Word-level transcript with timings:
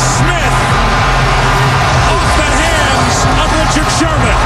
Smith. 0.00 0.56
Off 2.08 2.30
the 2.40 2.48
hands 2.48 3.16
of 3.36 3.48
Richard 3.60 3.88
Sherman. 4.00 4.38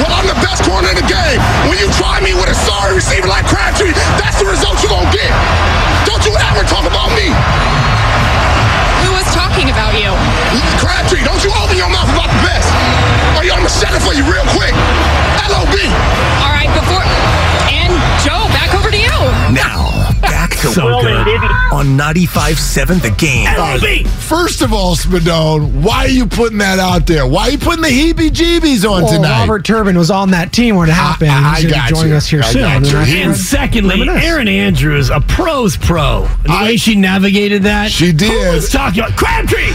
Well, 0.00 0.12
I'm 0.12 0.28
the 0.28 0.38
best 0.44 0.64
corner 0.64 0.88
in 0.92 0.96
the 0.96 1.08
game. 1.08 1.40
When 1.68 1.76
you 1.80 1.88
try 1.96 2.20
me 2.20 2.32
with 2.36 2.48
a 2.52 2.56
sorry 2.56 2.94
receiver 2.96 3.28
like 3.28 3.44
Crabtree, 3.48 3.92
that's 4.20 4.40
the 4.40 4.48
result 4.48 4.80
you're 4.84 4.92
gonna 4.92 5.12
get. 5.12 5.32
Don't 6.04 6.24
you 6.24 6.36
ever 6.36 6.64
talk 6.68 6.84
about 6.84 7.12
me. 7.16 7.32
Who 9.04 9.12
was 9.16 9.28
talking 9.32 9.72
about 9.72 9.96
you? 9.96 10.12
Crabtree, 10.80 11.24
don't 11.24 11.40
you 11.44 11.52
open 11.60 11.76
your 11.76 11.88
mouth 11.88 12.08
about 12.12 12.28
the 12.28 12.40
best. 12.44 12.68
Or 13.36 13.44
you, 13.44 13.52
I'm 13.52 13.64
gonna 13.64 13.72
shut 13.72 13.92
it 13.96 14.02
for 14.04 14.12
you 14.12 14.24
real 14.28 14.44
quick. 14.52 14.72
LOB. 15.48 15.74
All 16.44 16.52
right, 16.52 16.70
before. 16.76 17.04
And 17.72 17.92
Joe, 18.20 18.48
back 18.52 18.76
over 18.76 18.90
to 18.90 19.00
you. 19.00 19.16
Now, 19.52 19.90
back 19.92 20.09
to 20.60 20.68
So 20.68 21.00
good. 21.00 21.26
on 21.72 21.96
95.7 21.96 23.00
The 23.02 23.10
Game. 23.12 24.06
First 24.06 24.62
of 24.62 24.72
all, 24.72 24.94
Spadone, 24.96 25.82
why 25.82 26.04
are 26.04 26.08
you 26.08 26.26
putting 26.26 26.58
that 26.58 26.78
out 26.78 27.06
there? 27.06 27.26
Why 27.26 27.42
are 27.48 27.50
you 27.50 27.58
putting 27.58 27.82
the 27.82 27.88
heebie-jeebies 27.88 28.84
on 28.88 29.02
Well, 29.04 29.12
tonight? 29.12 29.40
Robert 29.40 29.64
Turbin 29.64 29.96
was 29.96 30.10
on 30.10 30.30
that 30.32 30.52
team 30.52 30.76
when 30.76 30.88
it 30.88 30.92
happened. 30.92 31.30
I- 31.30 31.52
I 31.52 31.54
He's 31.56 31.64
going 31.64 31.74
got 31.74 31.88
to 31.88 31.94
join 31.94 32.08
you. 32.08 32.14
us 32.16 32.28
here 32.28 32.42
I 32.42 32.52
soon. 32.52 32.62
got 32.62 32.76
And 32.76 32.86
you. 32.86 32.98
I 32.98 33.02
And 33.06 33.30
And 33.30 33.36
secondly, 33.36 34.00
reminisce. 34.00 34.24
Erin 34.24 34.48
Andrews, 34.48 35.10
a 35.10 35.20
pro's 35.20 35.76
pro. 35.76 36.28
The 36.44 36.50
I- 36.52 36.62
way 36.64 36.76
she 36.76 36.94
navigated 36.94 37.62
that. 37.64 37.90
She 37.90 38.12
did. 38.12 38.30
Who 38.30 38.54
was 38.56 38.70
talking 38.70 39.00
about 39.02 39.16
Crabtree? 39.16 39.72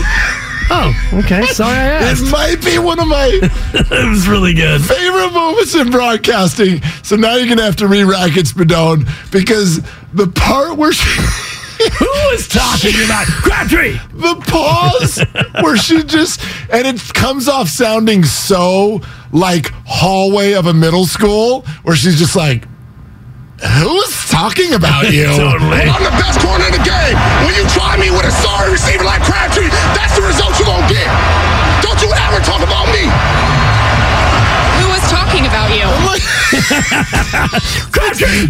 Oh, 0.70 1.10
okay. 1.14 1.46
Sorry 1.48 1.78
I 1.78 1.88
asked. 2.12 2.32
might 2.32 2.64
be 2.64 2.80
one 2.80 3.00
of 3.00 3.08
my 3.08 3.28
it 3.42 4.10
was 4.10 4.28
really 4.28 4.54
good. 4.54 4.82
favorite 4.82 5.32
moments 5.32 5.76
in 5.76 5.92
broadcasting. 5.92 6.82
So 7.04 7.16
now 7.16 7.36
you're 7.36 7.46
going 7.46 7.58
to 7.60 7.64
have 7.64 7.76
to 7.78 7.88
re-rack 7.88 8.36
it, 8.38 8.48
Spadone, 8.48 9.08
because 9.32 9.82
the 10.14 10.28
part 10.28 10.78
where 10.78 10.92
she... 10.92 11.22
Who 12.00 12.06
was 12.32 12.48
talking 12.48 12.96
about 13.06 13.28
Crabtree? 13.28 13.98
the 14.14 14.36
pause 14.48 15.22
where 15.62 15.76
she 15.76 16.04
just 16.04 16.42
and 16.72 16.88
it 16.88 17.14
comes 17.14 17.50
off 17.50 17.68
sounding 17.68 18.24
so 18.24 19.02
like 19.34 19.72
hallway 19.86 20.54
of 20.54 20.68
a 20.68 20.74
middle 20.74 21.06
school 21.06 21.64
where 21.84 21.96
she's 21.96 22.18
just 22.18 22.34
like 22.36 22.66
who's 23.62 24.14
talking 24.30 24.74
about 24.74 25.08
you 25.16 25.26
Totally. 25.32 25.88
I'm 25.88 26.04
the 26.04 26.16
best 26.20 26.40
corner 26.44 26.66
in 26.68 26.74
the 26.76 26.84
game. 26.84 27.16
When 27.48 27.56
you 27.56 27.64
try 27.72 27.96
me 27.98 28.12
with 28.12 28.26
a 28.28 28.34
sorry 28.44 28.72
receiver 28.72 29.04
like 29.04 29.22
Crabtree, 29.24 29.70
that's 29.96 30.16
the 30.16 30.24
result 30.28 30.58
you're 30.60 30.68
gonna 30.68 30.88
get. 30.92 31.08
Don't 31.84 32.00
you 32.04 32.12
ever 32.12 32.40
talk 32.44 32.60
about 32.64 32.88
me. 32.92 33.08
Who 34.80 34.86
was 34.92 35.04
talking 35.10 35.46
about 35.48 35.72
you? 35.72 35.88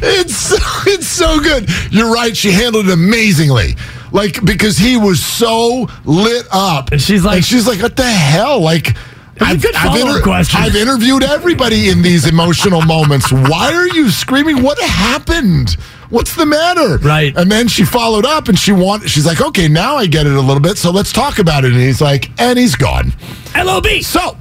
it's 0.08 0.36
so, 0.36 0.56
it's 0.86 1.08
so 1.08 1.40
good 1.40 1.68
you're 1.92 2.12
right 2.14 2.36
she 2.36 2.52
handled 2.52 2.88
it 2.88 2.94
amazingly 2.94 3.76
like 4.12 4.44
because 4.46 4.78
he 4.78 4.96
was 4.98 5.24
so 5.24 5.88
lit 6.06 6.46
up 6.52 6.92
And 6.92 7.02
she's 7.02 7.24
like- 7.26 7.38
and 7.38 7.46
she's 7.46 7.68
like 7.68 7.82
what 7.82 7.96
the 7.96 8.04
hell 8.04 8.60
like 8.62 8.96
good 9.40 9.75
follow-up 9.75 10.23
question. 10.23 10.62
I've 10.62 10.75
interviewed 10.75 11.23
everybody 11.23 11.90
in 11.90 12.01
these 12.01 12.28
emotional 12.28 12.81
moments. 12.85 13.31
Why 13.31 13.73
are 13.73 13.88
you 13.88 14.09
screaming? 14.09 14.63
What 14.63 14.79
happened? 14.79 15.72
What's 16.09 16.35
the 16.35 16.46
matter? 16.46 16.97
Right. 16.97 17.35
And 17.35 17.51
then 17.51 17.68
she 17.68 17.84
followed 17.84 18.25
up 18.25 18.47
and 18.47 18.57
she 18.57 18.72
want 18.72 19.09
she's 19.09 19.25
like, 19.25 19.41
okay, 19.41 19.68
now 19.68 19.95
I 19.95 20.06
get 20.06 20.28
it 20.28 20.34
a 20.34 20.41
little 20.41 20.62
bit, 20.62 20.78
so 20.78 20.91
let's 20.91 21.12
talk 21.12 21.40
about 21.40 21.66
it. 21.66 21.74
And 21.74 21.81
he's 21.81 22.01
like, 22.01 22.29
and 22.40 22.57
he's 22.57 22.75
gone. 22.75 23.12
LOB. 23.56 23.88
So 24.01 24.38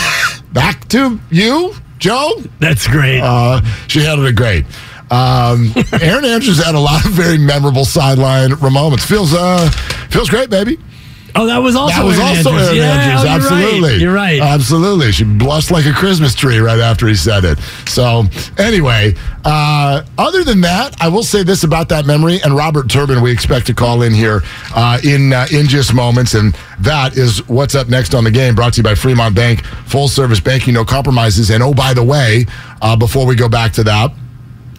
back 0.52 0.88
to 0.88 1.20
you, 1.30 1.74
Joe. 1.98 2.42
That's 2.60 2.86
great. 2.86 3.20
Uh, 3.20 3.60
she 3.88 4.00
handled 4.00 4.28
it 4.28 4.36
great. 4.36 4.64
Um, 5.10 5.72
Erin 6.00 6.24
Andrews 6.24 6.62
had 6.62 6.74
a 6.74 6.80
lot 6.80 7.04
of 7.04 7.12
very 7.12 7.38
memorable 7.38 7.84
sideline 7.84 8.52
moments. 8.60 9.04
Feels 9.04 9.34
uh, 9.34 9.68
feels 10.10 10.30
great, 10.30 10.50
baby. 10.50 10.78
Oh, 11.34 11.46
that 11.46 11.58
was 11.58 11.76
also 11.76 11.94
That 11.94 12.04
was 12.04 12.18
Erin 12.18 12.36
also 12.36 12.50
Andrews. 12.50 12.68
Erin 12.68 12.76
yeah, 12.76 12.92
Andrews. 12.92 13.20
oh, 13.20 13.24
you're 13.24 13.34
Absolutely. 13.36 13.90
Right. 13.90 14.00
You're 14.00 14.14
right. 14.14 14.40
Absolutely. 14.40 15.12
She 15.12 15.24
blushed 15.24 15.70
like 15.70 15.86
a 15.86 15.92
Christmas 15.92 16.34
tree 16.34 16.58
right 16.58 16.80
after 16.80 17.06
he 17.06 17.14
said 17.14 17.44
it. 17.44 17.58
So, 17.86 18.24
anyway, 18.58 19.14
uh, 19.44 20.02
other 20.16 20.42
than 20.44 20.60
that, 20.62 20.96
I 21.00 21.08
will 21.08 21.22
say 21.22 21.42
this 21.42 21.64
about 21.64 21.88
that 21.90 22.06
memory. 22.06 22.40
And 22.42 22.54
Robert 22.56 22.88
Turbin, 22.90 23.20
we 23.22 23.30
expect 23.30 23.66
to 23.66 23.74
call 23.74 24.02
in 24.02 24.12
here 24.14 24.42
uh, 24.74 24.98
in 25.04 25.32
uh, 25.32 25.46
in 25.52 25.66
just 25.66 25.94
moments. 25.94 26.34
And 26.34 26.56
that 26.80 27.16
is 27.16 27.46
what's 27.48 27.74
up 27.74 27.88
next 27.88 28.14
on 28.14 28.24
the 28.24 28.30
game. 28.30 28.54
Brought 28.54 28.74
to 28.74 28.78
you 28.78 28.84
by 28.84 28.94
Fremont 28.94 29.34
Bank, 29.34 29.64
full 29.86 30.08
service 30.08 30.40
banking, 30.40 30.74
no 30.74 30.84
compromises. 30.84 31.50
And 31.50 31.62
oh, 31.62 31.74
by 31.74 31.94
the 31.94 32.04
way, 32.04 32.46
uh, 32.82 32.96
before 32.96 33.26
we 33.26 33.36
go 33.36 33.48
back 33.48 33.72
to 33.74 33.84
that, 33.84 34.12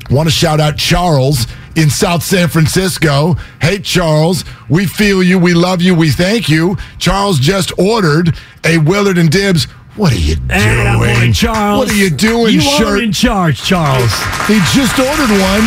Want 0.09 0.27
to 0.27 0.33
shout 0.33 0.59
out 0.59 0.75
Charles 0.75 1.45
in 1.79 1.89
South 1.89 2.23
San 2.23 2.49
Francisco. 2.49 3.35
Hey, 3.61 3.79
Charles, 3.79 4.43
we 4.67 4.85
feel 4.85 5.23
you. 5.23 5.39
We 5.39 5.53
love 5.53 5.81
you. 5.81 5.95
We 5.95 6.09
thank 6.11 6.49
you. 6.49 6.75
Charles 6.97 7.39
just 7.39 7.71
ordered 7.79 8.35
a 8.65 8.79
Willard 8.79 9.17
and 9.17 9.31
Dibs. 9.31 9.65
What 9.95 10.11
are 10.13 10.17
you 10.17 10.35
doing? 10.35 11.33
Charles. 11.33 11.79
What 11.79 11.89
are 11.91 11.95
you 11.97 12.09
doing, 12.09 12.53
You 12.55 12.61
shirt? 12.61 12.87
are 12.87 13.01
in 13.01 13.11
charge, 13.11 13.61
Charles. 13.63 14.11
He 14.47 14.57
just 14.73 14.97
ordered 14.97 15.29
one 15.29 15.63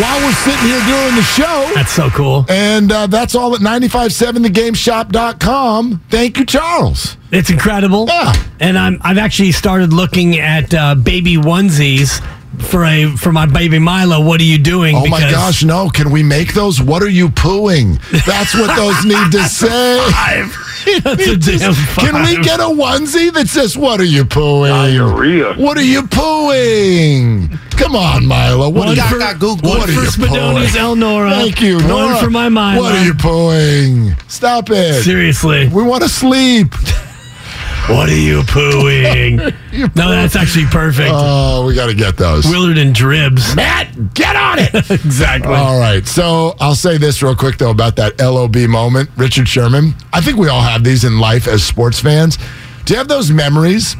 while 0.00 0.18
we're 0.26 0.32
sitting 0.32 0.66
here 0.66 0.80
doing 0.86 1.14
the 1.14 1.22
show. 1.22 1.70
That's 1.74 1.92
so 1.92 2.10
cool. 2.10 2.44
And 2.48 2.90
uh, 2.90 3.06
that's 3.06 3.34
all 3.36 3.54
at 3.54 3.60
957thegameshop.com. 3.60 6.00
Thank 6.10 6.38
you, 6.38 6.44
Charles. 6.46 7.16
It's 7.30 7.50
incredible. 7.50 8.06
Yeah. 8.08 8.32
And 8.60 8.76
I'm 8.78 8.98
I've 9.02 9.18
actually 9.18 9.52
started 9.52 9.92
looking 9.92 10.36
at 10.38 10.72
uh, 10.74 10.94
baby 10.96 11.36
onesies 11.36 12.20
for 12.58 12.84
a 12.84 13.06
for 13.16 13.32
my 13.32 13.46
baby 13.46 13.78
Milo. 13.78 14.20
What 14.20 14.40
are 14.40 14.44
you 14.44 14.58
doing? 14.58 14.96
Oh 14.96 15.06
my 15.06 15.20
gosh, 15.20 15.64
no. 15.64 15.88
Can 15.90 16.10
we 16.10 16.22
make 16.22 16.54
those? 16.54 16.80
What 16.80 17.02
are 17.02 17.08
you 17.08 17.28
pooing? 17.28 18.00
That's 18.24 18.54
what 18.54 18.74
those 18.76 19.04
need 19.04 19.32
to 19.32 19.44
say. 19.48 20.46
That's 21.02 21.26
a 21.26 21.36
damn 21.58 21.74
Can 21.96 22.22
we 22.22 22.42
get 22.44 22.60
a 22.60 22.64
onesie 22.64 23.32
that 23.32 23.48
says, 23.48 23.76
What 23.76 24.00
are 24.00 24.04
you 24.04 24.24
pooing? 24.24 24.68
Diarrhea. 24.68 25.54
What 25.54 25.76
are 25.76 25.84
you 25.84 26.02
pooing? 26.02 27.58
Come 27.72 27.96
on, 27.96 28.24
Milo. 28.26 28.70
What 28.70 28.74
One 28.74 28.88
are 28.88 28.94
you 28.94 29.02
for, 29.02 29.18
What 29.18 29.62
one 29.62 29.80
are 29.80 29.86
for 29.86 29.90
you 29.92 30.08
Spadoni's 30.08 30.72
pooing? 30.72 30.96
Elnora. 30.96 31.30
Thank 31.30 31.60
you. 31.60 31.78
One 31.78 32.22
for 32.22 32.30
my 32.30 32.48
Milo. 32.48 32.82
What 32.82 32.94
are 32.94 33.04
you 33.04 33.14
pooing? 33.14 34.30
Stop 34.30 34.70
it. 34.70 35.02
Seriously. 35.02 35.68
We 35.68 35.82
want 35.82 36.02
to 36.02 36.08
sleep. 36.08 36.72
What 37.88 38.08
are 38.08 38.18
you 38.18 38.42
pooing? 38.42 39.36
no, 39.94 40.10
that's 40.10 40.34
actually 40.34 40.64
perfect. 40.66 41.10
Oh, 41.12 41.64
we 41.64 41.74
got 41.76 41.86
to 41.86 41.94
get 41.94 42.16
those. 42.16 42.44
Willard 42.44 42.78
and 42.78 42.92
Dibs. 42.92 43.54
Matt, 43.54 44.12
get 44.12 44.34
on 44.34 44.58
it. 44.58 44.74
exactly. 44.90 45.54
All 45.54 45.78
right. 45.78 46.04
So 46.04 46.56
I'll 46.58 46.74
say 46.74 46.98
this 46.98 47.22
real 47.22 47.36
quick, 47.36 47.58
though, 47.58 47.70
about 47.70 47.94
that 47.96 48.18
LOB 48.18 48.56
moment. 48.68 49.08
Richard 49.16 49.48
Sherman. 49.48 49.94
I 50.12 50.20
think 50.20 50.36
we 50.36 50.48
all 50.48 50.62
have 50.62 50.82
these 50.82 51.04
in 51.04 51.20
life 51.20 51.46
as 51.46 51.62
sports 51.62 52.00
fans. 52.00 52.38
Do 52.86 52.94
you 52.94 52.98
have 52.98 53.06
those 53.06 53.30
memories? 53.30 53.94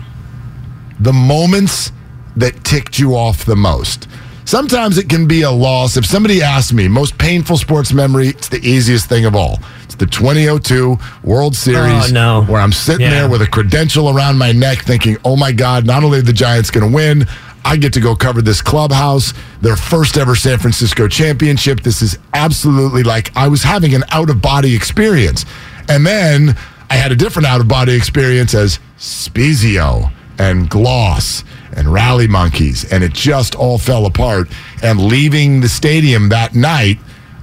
The 0.98 1.12
moments 1.12 1.92
that 2.36 2.64
ticked 2.64 2.98
you 2.98 3.14
off 3.14 3.44
the 3.44 3.56
most? 3.56 4.08
Sometimes 4.46 4.98
it 4.98 5.08
can 5.08 5.28
be 5.28 5.42
a 5.42 5.50
loss. 5.50 5.96
If 5.96 6.06
somebody 6.06 6.42
asks 6.42 6.72
me, 6.72 6.88
most 6.88 7.18
painful 7.18 7.56
sports 7.56 7.92
memory, 7.92 8.28
it's 8.28 8.48
the 8.48 8.60
easiest 8.66 9.08
thing 9.08 9.26
of 9.26 9.36
all. 9.36 9.60
The 9.98 10.06
2002 10.06 10.98
World 11.24 11.56
Series 11.56 12.10
Oh, 12.10 12.12
no. 12.12 12.42
where 12.44 12.60
I'm 12.60 12.72
sitting 12.72 13.02
Yeah. 13.06 13.10
there 13.10 13.28
with 13.28 13.42
a 13.42 13.46
credential 13.46 14.10
around 14.10 14.36
my 14.38 14.52
neck 14.52 14.82
thinking, 14.82 15.16
oh 15.24 15.36
my 15.36 15.52
God, 15.52 15.86
not 15.86 16.04
only 16.04 16.18
are 16.18 16.22
the 16.22 16.32
Giants 16.32 16.70
going 16.70 16.88
to 16.88 16.94
win, 16.94 17.26
I 17.64 17.76
get 17.76 17.92
to 17.94 18.00
go 18.00 18.14
cover 18.14 18.42
this 18.42 18.60
clubhouse, 18.62 19.32
their 19.60 19.74
first 19.76 20.16
ever 20.16 20.36
San 20.36 20.58
Francisco 20.58 21.08
championship. 21.08 21.80
This 21.80 22.00
is 22.02 22.18
absolutely 22.34 23.02
like 23.02 23.32
I 23.36 23.48
was 23.48 23.62
having 23.64 23.94
an 23.94 24.04
out 24.10 24.30
of 24.30 24.40
body 24.40 24.74
experience. 24.76 25.44
And 25.88 26.06
then 26.06 26.56
I 26.90 26.94
had 26.94 27.10
a 27.10 27.16
different 27.16 27.46
out 27.46 27.60
of 27.60 27.66
body 27.66 27.94
experience 27.94 28.54
as 28.54 28.78
Spiezio 28.98 30.12
and 30.38 30.68
Glaus 30.70 31.42
and 31.74 31.92
Rally 31.92 32.28
Monkeys. 32.28 32.84
And 32.92 33.02
it 33.02 33.12
just 33.12 33.54
all 33.54 33.78
fell 33.78 34.06
apart. 34.06 34.48
And 34.82 35.00
leaving 35.00 35.60
the 35.60 35.68
stadium 35.68 36.28
that 36.28 36.54
night 36.54 36.98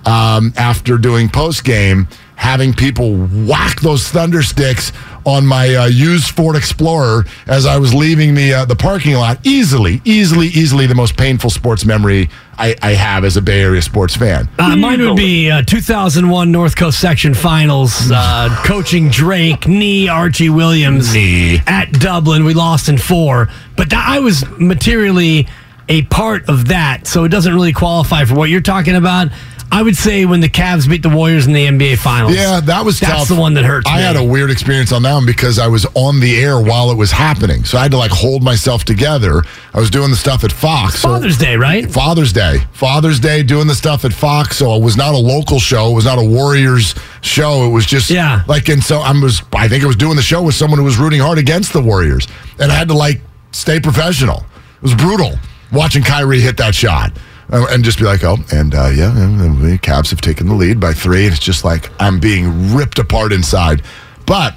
um, 0.05 0.53
after 0.57 0.97
doing 0.97 1.29
post 1.29 1.63
game, 1.65 2.07
having 2.43 2.73
people 2.73 3.15
whack 3.15 3.79
those 3.79 4.05
thunder 4.09 4.43
sticks 4.43 4.91
on 5.25 5.45
my 5.45 5.73
uh, 5.73 5.85
used 5.85 6.35
Ford 6.35 6.57
Explorer 6.57 7.23
as 7.47 7.65
I 7.65 7.77
was 7.77 7.93
leaving 7.93 8.35
the 8.35 8.53
uh, 8.53 8.65
the 8.65 8.75
parking 8.75 9.15
lot. 9.15 9.39
Easily, 9.45 10.01
easily, 10.03 10.47
easily 10.47 10.85
the 10.85 10.93
most 10.93 11.15
painful 11.15 11.49
sports 11.49 11.85
memory 11.85 12.29
I, 12.57 12.75
I 12.81 12.91
have 12.91 13.23
as 13.23 13.37
a 13.37 13.41
Bay 13.41 13.61
Area 13.61 13.81
sports 13.81 14.15
fan. 14.15 14.49
Uh, 14.59 14.75
mine 14.75 14.99
would 15.01 15.15
be 15.15 15.49
uh, 15.49 15.61
2001 15.63 16.51
North 16.51 16.75
Coast 16.75 16.99
Section 16.99 17.33
Finals, 17.33 18.11
uh, 18.11 18.49
coaching 18.65 19.09
Drake, 19.09 19.65
knee 19.65 20.09
Archie 20.09 20.49
Williams 20.49 21.13
Knee. 21.13 21.59
at 21.65 21.93
Dublin. 21.93 22.43
We 22.43 22.53
lost 22.53 22.89
in 22.89 22.97
four, 22.97 23.47
but 23.77 23.89
that, 23.91 24.05
I 24.05 24.19
was 24.19 24.45
materially 24.59 25.47
a 25.89 26.01
part 26.03 26.49
of 26.49 26.67
that, 26.67 27.07
so 27.07 27.23
it 27.23 27.29
doesn't 27.29 27.53
really 27.53 27.73
qualify 27.73 28.25
for 28.25 28.35
what 28.35 28.49
you're 28.49 28.61
talking 28.61 28.95
about. 28.95 29.29
I 29.71 29.81
would 29.81 29.95
say 29.97 30.25
when 30.25 30.39
the 30.39 30.49
Cavs 30.49 30.87
beat 30.87 31.01
the 31.01 31.09
Warriors 31.09 31.47
in 31.47 31.53
the 31.53 31.65
NBA 31.65 31.97
Finals. 31.97 32.35
Yeah, 32.35 32.59
that 32.59 32.85
was 32.85 32.99
That's 32.99 33.11
tough. 33.11 33.27
the 33.29 33.35
one 33.35 33.55
that 33.55 33.65
hurts 33.65 33.89
I 33.89 33.97
me. 33.97 34.03
had 34.03 34.15
a 34.15 34.23
weird 34.23 34.51
experience 34.51 34.91
on 34.91 35.01
that 35.03 35.13
one 35.13 35.25
because 35.25 35.57
I 35.57 35.67
was 35.67 35.85
on 35.95 36.19
the 36.19 36.39
air 36.39 36.59
while 36.61 36.91
it 36.91 36.97
was 36.97 37.11
happening, 37.11 37.63
so 37.63 37.77
I 37.77 37.83
had 37.83 37.91
to 37.91 37.97
like 37.97 38.11
hold 38.11 38.43
myself 38.43 38.83
together. 38.83 39.41
I 39.73 39.79
was 39.79 39.89
doing 39.89 40.11
the 40.11 40.15
stuff 40.15 40.43
at 40.43 40.51
Fox. 40.51 40.99
so- 40.99 41.07
Father's 41.09 41.37
Day, 41.37 41.55
right? 41.55 41.89
Father's 41.91 42.31
Day. 42.33 42.59
Father's 42.71 43.19
Day 43.19 43.41
doing 43.41 43.67
the 43.67 43.75
stuff 43.75 44.05
at 44.05 44.13
Fox. 44.13 44.57
So 44.57 44.75
it 44.75 44.83
was 44.83 44.95
not 44.95 45.15
a 45.15 45.17
local 45.17 45.59
show. 45.59 45.89
It 45.91 45.95
was 45.95 46.05
not 46.05 46.19
a 46.19 46.23
Warriors 46.23 46.93
show. 47.21 47.65
It 47.65 47.69
was 47.69 47.85
just 47.85 48.09
Yeah. 48.11 48.43
like 48.47 48.69
and 48.69 48.83
so 48.83 48.99
I 48.99 49.11
was 49.19 49.41
I 49.53 49.67
think 49.67 49.83
I 49.83 49.87
was 49.87 49.95
doing 49.95 50.15
the 50.15 50.21
show 50.21 50.41
with 50.43 50.55
someone 50.55 50.77
who 50.77 50.85
was 50.85 50.97
rooting 50.97 51.19
hard 51.21 51.37
against 51.39 51.73
the 51.73 51.81
Warriors. 51.81 52.27
And 52.59 52.71
I 52.71 52.75
had 52.75 52.87
to 52.89 52.93
like 52.93 53.21
stay 53.51 53.79
professional. 53.79 54.45
It 54.77 54.83
was 54.83 54.93
brutal 54.93 55.39
watching 55.71 56.03
Kyrie 56.03 56.41
hit 56.41 56.57
that 56.57 56.75
shot. 56.75 57.11
Uh, 57.53 57.65
And 57.69 57.83
just 57.85 57.99
be 57.99 58.03
like, 58.05 58.23
oh, 58.23 58.37
and 58.51 58.73
uh, 58.75 58.89
yeah, 58.93 59.15
and 59.15 59.39
the 59.61 59.77
Cavs 59.77 60.09
have 60.09 60.19
taken 60.21 60.47
the 60.47 60.55
lead 60.55 60.79
by 60.79 60.91
three. 60.93 61.25
And 61.25 61.33
it's 61.33 61.43
just 61.43 61.63
like 61.63 61.89
I'm 62.01 62.19
being 62.19 62.73
ripped 62.75 62.99
apart 62.99 63.31
inside. 63.31 63.83
But 64.25 64.55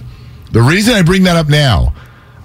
the 0.52 0.62
reason 0.62 0.94
I 0.94 1.02
bring 1.02 1.22
that 1.24 1.36
up 1.36 1.48
now, 1.48 1.94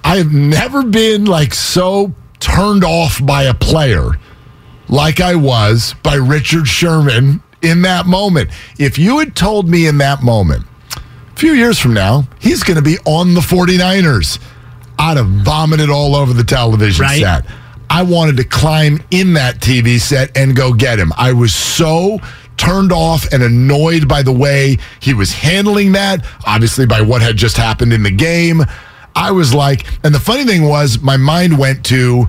I 0.04 0.18
have 0.18 0.34
never 0.34 0.84
been 0.84 1.26
like 1.26 1.54
so 1.54 2.14
turned 2.40 2.84
off 2.84 3.24
by 3.26 3.44
a 3.44 3.54
player 3.54 4.10
like 4.90 5.22
I 5.22 5.36
was 5.36 5.96
by 6.04 6.16
Richard 6.16 6.68
Sherman 6.68 7.42
in 7.62 7.84
that 7.84 8.06
moment. 8.08 8.50
If 8.78 8.98
you 8.98 9.20
had 9.20 9.36
told 9.36 9.70
me 9.70 9.88
in 9.88 10.00
that 10.00 10.22
moment, 10.24 10.66
a 10.98 11.40
few 11.40 11.54
years 11.54 11.80
from 11.80 11.94
now, 11.94 12.28
he's 12.40 12.64
going 12.64 12.76
to 12.78 12.82
be 12.84 12.98
on 13.06 13.36
the 13.36 13.40
49ers, 13.42 14.40
I'd 15.00 15.18
have 15.18 15.28
vomited 15.30 15.90
all 15.90 16.16
over 16.16 16.34
the 16.34 16.44
television 16.44 17.04
Right. 17.06 17.22
set. 17.22 17.46
I 17.92 18.04
wanted 18.04 18.38
to 18.38 18.46
climb 18.46 19.04
in 19.12 19.34
that 19.34 19.60
TV 19.60 20.00
set 20.00 20.36
and 20.38 20.56
go 20.56 20.72
get 20.72 20.98
him. 20.98 21.12
I 21.18 21.34
was 21.34 21.54
so 21.54 22.20
turned 22.56 22.94
off 22.94 23.26
and 23.34 23.44
annoyed 23.44 24.08
by 24.08 24.22
the 24.24 24.32
way 24.32 24.78
he 25.02 25.14
was 25.14 25.34
handling 25.34 25.92
that, 25.92 26.26
obviously 26.48 26.86
by 26.86 27.02
what 27.02 27.22
had 27.22 27.36
just 27.36 27.58
happened 27.58 27.92
in 27.92 28.02
the 28.02 28.12
game. 28.12 28.62
I 29.14 29.32
was 29.32 29.54
like, 29.54 29.86
and 30.06 30.16
the 30.16 30.22
funny 30.22 30.46
thing 30.46 30.64
was, 30.70 31.00
my 31.02 31.18
mind 31.18 31.58
went 31.60 31.84
to 31.88 32.28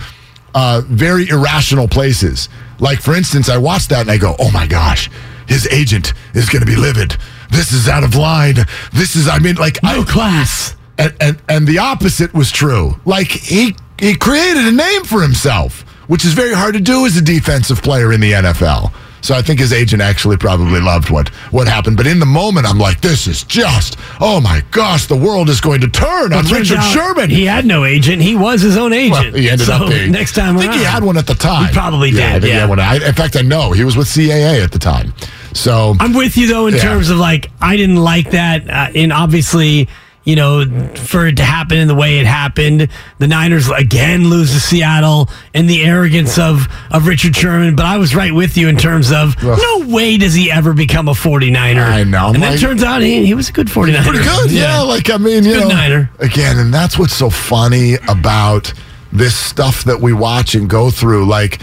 uh, 0.54 0.82
very 0.86 1.28
irrational 1.28 1.86
places. 1.86 2.48
Like, 2.80 3.00
for 3.00 3.14
instance, 3.14 3.48
I 3.48 3.56
watched 3.58 3.90
that 3.90 4.00
and 4.00 4.10
I 4.10 4.18
go, 4.18 4.34
oh 4.40 4.50
my 4.50 4.66
gosh, 4.66 5.08
his 5.46 5.68
agent 5.68 6.12
is 6.34 6.48
going 6.48 6.60
to 6.60 6.66
be 6.66 6.76
livid. 6.76 7.16
This 7.50 7.72
is 7.72 7.88
out 7.88 8.02
of 8.02 8.16
line. 8.16 8.56
This 8.92 9.14
is, 9.14 9.28
I 9.28 9.38
mean, 9.38 9.54
like, 9.56 9.80
No 9.84 10.00
I, 10.00 10.04
class. 10.04 10.74
and, 10.98 11.14
and 11.20 11.42
and 11.48 11.66
the 11.68 11.78
opposite 11.78 12.34
was 12.34 12.50
true. 12.50 12.98
Like 13.04 13.28
he 13.28 13.76
he 14.02 14.16
created 14.16 14.66
a 14.66 14.72
name 14.72 15.04
for 15.04 15.22
himself, 15.22 15.82
which 16.08 16.24
is 16.24 16.32
very 16.34 16.52
hard 16.52 16.74
to 16.74 16.80
do 16.80 17.06
as 17.06 17.16
a 17.16 17.22
defensive 17.22 17.82
player 17.82 18.12
in 18.12 18.20
the 18.20 18.32
NFL. 18.32 18.92
So 19.22 19.36
I 19.36 19.40
think 19.42 19.60
his 19.60 19.72
agent 19.72 20.02
actually 20.02 20.36
probably 20.36 20.80
loved 20.80 21.08
what 21.08 21.28
what 21.52 21.68
happened. 21.68 21.96
But 21.96 22.08
in 22.08 22.18
the 22.18 22.26
moment, 22.26 22.66
I'm 22.66 22.78
like, 22.78 23.00
this 23.00 23.28
is 23.28 23.44
just 23.44 23.96
oh 24.20 24.40
my 24.40 24.64
gosh, 24.72 25.06
the 25.06 25.16
world 25.16 25.48
is 25.48 25.60
going 25.60 25.80
to 25.82 25.88
turn 25.88 26.32
on 26.32 26.42
Turns 26.44 26.52
Richard 26.70 26.78
out 26.78 26.92
Sherman. 26.92 27.30
He 27.30 27.44
had 27.46 27.64
no 27.64 27.84
agent. 27.84 28.20
He 28.20 28.34
was 28.34 28.62
his 28.62 28.76
own 28.76 28.92
agent. 28.92 29.12
Well, 29.32 29.40
he 29.40 29.48
ended 29.48 29.68
So 29.68 29.74
up 29.74 29.88
being. 29.90 30.10
next 30.10 30.32
time 30.34 30.58
I 30.58 30.62
think 30.62 30.72
he 30.74 30.82
had 30.82 31.04
one 31.04 31.16
at 31.16 31.28
the 31.28 31.34
time. 31.34 31.68
He 31.68 31.72
probably 31.72 32.10
Yeah, 32.10 32.30
I 32.30 32.32
did, 32.32 32.42
think 32.42 32.44
he 32.44 32.48
yeah. 32.50 32.60
had 32.62 32.68
one. 32.68 32.80
I, 32.80 32.96
in 32.96 33.14
fact, 33.14 33.36
I 33.36 33.42
know 33.42 33.70
he 33.70 33.84
was 33.84 33.96
with 33.96 34.08
CAA 34.08 34.64
at 34.64 34.72
the 34.72 34.78
time. 34.80 35.14
So 35.54 35.94
I'm 36.00 36.14
with 36.14 36.36
you 36.36 36.48
though 36.48 36.66
in 36.66 36.74
Yeah. 36.74 36.80
terms 36.80 37.08
of 37.08 37.18
like 37.18 37.48
I 37.60 37.76
didn't 37.76 38.02
like 38.02 38.32
that, 38.32 38.68
uh, 38.68 38.88
and 38.92 39.12
obviously 39.12 39.88
you 40.24 40.36
know 40.36 40.64
for 40.94 41.26
it 41.26 41.36
to 41.38 41.44
happen 41.44 41.78
in 41.78 41.88
the 41.88 41.94
way 41.94 42.18
it 42.18 42.26
happened, 42.26 42.88
the 43.18 43.26
Niners 43.28 43.68
again 43.70 44.28
lose 44.30 44.52
to 44.52 44.60
Seattle, 44.60 45.28
and 45.54 45.68
the 45.68 45.84
arrogance 45.84 46.38
of 46.38 46.68
of 46.90 47.06
Richard 47.06 47.34
Sherman. 47.34 47.74
But 47.76 47.86
I 47.86 47.98
was 47.98 48.14
right 48.14 48.32
with 48.34 48.56
you 48.56 48.68
in 48.68 48.76
terms 48.76 49.10
of 49.12 49.36
Ugh. 49.42 49.58
no 49.60 49.88
way 49.88 50.16
does 50.16 50.34
he 50.34 50.50
ever 50.50 50.72
become 50.72 51.08
a 51.08 51.12
49er. 51.12 51.84
I 51.84 52.04
know. 52.04 52.28
and 52.28 52.42
then 52.42 52.52
Like- 52.52 52.60
turns 52.60 52.82
out 52.82 53.02
he, 53.02 53.26
he 53.26 53.34
was 53.34 53.48
a 53.48 53.52
good 53.52 53.66
49er. 53.68 54.02
pretty 54.04 54.24
good. 54.24 54.50
Yeah, 54.50 54.80
like 54.80 55.10
I 55.10 55.16
mean, 55.16 55.44
you 55.44 55.54
Good 55.54 55.60
know, 55.62 55.68
Niner. 55.68 56.10
again, 56.18 56.58
and 56.58 56.72
that's 56.72 56.98
what's 56.98 57.14
so 57.14 57.28
funny 57.30 57.94
about 58.08 58.72
this 59.12 59.34
stuff 59.36 59.84
that 59.84 60.00
we 60.00 60.12
watch 60.12 60.54
and 60.54 60.68
go 60.70 60.90
through. 60.90 61.26
Like, 61.26 61.60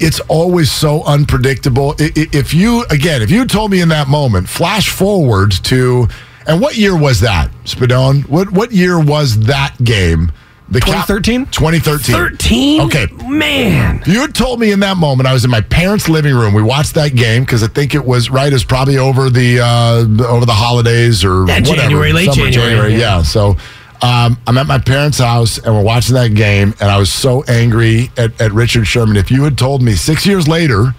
it's 0.00 0.20
always 0.28 0.70
so 0.70 1.02
unpredictable. 1.04 1.94
If 1.98 2.54
you 2.54 2.84
again, 2.90 3.22
if 3.22 3.30
you 3.30 3.44
told 3.46 3.70
me 3.70 3.80
in 3.80 3.88
that 3.90 4.08
moment, 4.08 4.48
flash 4.48 4.88
forward 4.90 5.52
to, 5.64 6.08
and 6.48 6.60
what 6.60 6.76
year 6.76 6.96
was 6.98 7.20
that, 7.20 7.50
Spadone? 7.64 8.28
What 8.28 8.50
what 8.50 8.72
year 8.72 8.98
was 8.98 9.38
that 9.46 9.74
game? 9.84 10.32
The 10.70 10.80
Cap- 10.80 11.06
2013? 11.06 11.46
2013. 11.46 12.14
13. 12.14 12.80
Okay. 12.82 13.06
man. 13.26 14.00
If 14.02 14.08
you 14.08 14.20
had 14.20 14.34
told 14.34 14.60
me 14.60 14.70
in 14.70 14.80
that 14.80 14.98
moment, 14.98 15.26
I 15.26 15.32
was 15.32 15.42
in 15.46 15.50
my 15.50 15.62
parents' 15.62 16.10
living 16.10 16.34
room. 16.34 16.52
We 16.52 16.62
watched 16.62 16.94
that 16.96 17.14
game 17.14 17.42
because 17.44 17.62
I 17.62 17.68
think 17.68 17.94
it 17.94 18.04
was 18.04 18.28
right. 18.28 18.48
It 18.48 18.52
was 18.54 18.64
probably 18.64 18.98
over 18.98 19.30
the 19.30 19.60
uh, 19.60 20.26
over 20.28 20.44
the 20.44 20.52
holidays 20.52 21.24
or 21.24 21.46
Yeah, 21.46 21.60
whatever, 21.60 21.76
January, 21.76 22.12
late 22.12 22.32
summer, 22.32 22.50
January, 22.50 22.92
Yeah. 22.92 22.98
yeah. 23.18 23.22
So 23.22 23.56
um, 24.02 24.38
I'm 24.46 24.58
at 24.58 24.66
my 24.66 24.78
parents' 24.78 25.18
house 25.18 25.56
and 25.56 25.74
we're 25.74 25.82
watching 25.82 26.14
that 26.16 26.34
game, 26.34 26.74
and 26.80 26.90
I 26.90 26.98
was 26.98 27.10
so 27.10 27.44
angry 27.44 28.10
at, 28.18 28.38
at 28.38 28.52
Richard 28.52 28.84
Sherman. 28.86 29.16
If 29.16 29.30
you 29.30 29.44
had 29.44 29.56
told 29.56 29.80
me 29.80 29.94
six 29.94 30.26
years 30.26 30.46
later, 30.46 30.94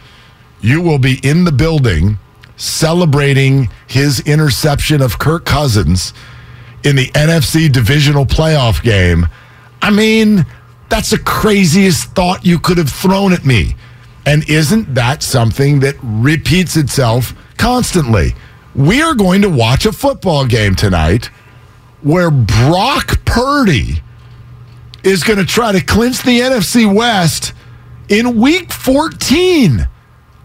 you 0.62 0.82
will 0.82 1.00
be 1.00 1.20
in 1.22 1.44
the 1.44 1.52
building 1.52 2.18
celebrating 2.60 3.70
his 3.88 4.20
interception 4.22 5.02
of 5.02 5.18
Kirk 5.18 5.46
Cousins 5.46 6.14
in 6.84 6.96
the 6.96 7.08
NFC 7.08 7.72
divisional 7.72 8.26
playoff 8.26 8.84
game. 8.84 9.28
I 9.82 9.90
mean, 9.92 10.46
that's 10.90 11.12
the 11.12 11.20
craziest 11.20 12.12
thought 12.12 12.46
you 12.46 12.60
could 12.60 12.78
have 12.78 12.90
thrown 12.90 13.34
at 13.34 13.46
me. 13.46 13.76
And 14.26 14.48
isn't 14.50 14.94
that 14.96 15.24
something 15.24 15.80
that 15.80 15.96
repeats 16.04 16.76
itself 16.76 17.34
constantly? 17.58 18.36
We 18.76 19.02
are 19.02 19.16
going 19.16 19.42
to 19.42 19.50
watch 19.50 19.86
a 19.86 19.92
football 19.92 20.46
game 20.46 20.76
tonight 20.76 21.28
where 22.02 22.30
Brock 22.30 23.24
Purdy 23.26 24.02
is 25.04 25.24
going 25.24 25.40
to 25.40 25.46
try 25.46 25.72
to 25.72 25.84
clinch 25.84 26.22
the 26.24 26.40
NFC 26.42 26.94
West 26.94 27.54
in 28.10 28.40
week 28.40 28.72
14. 28.72 29.88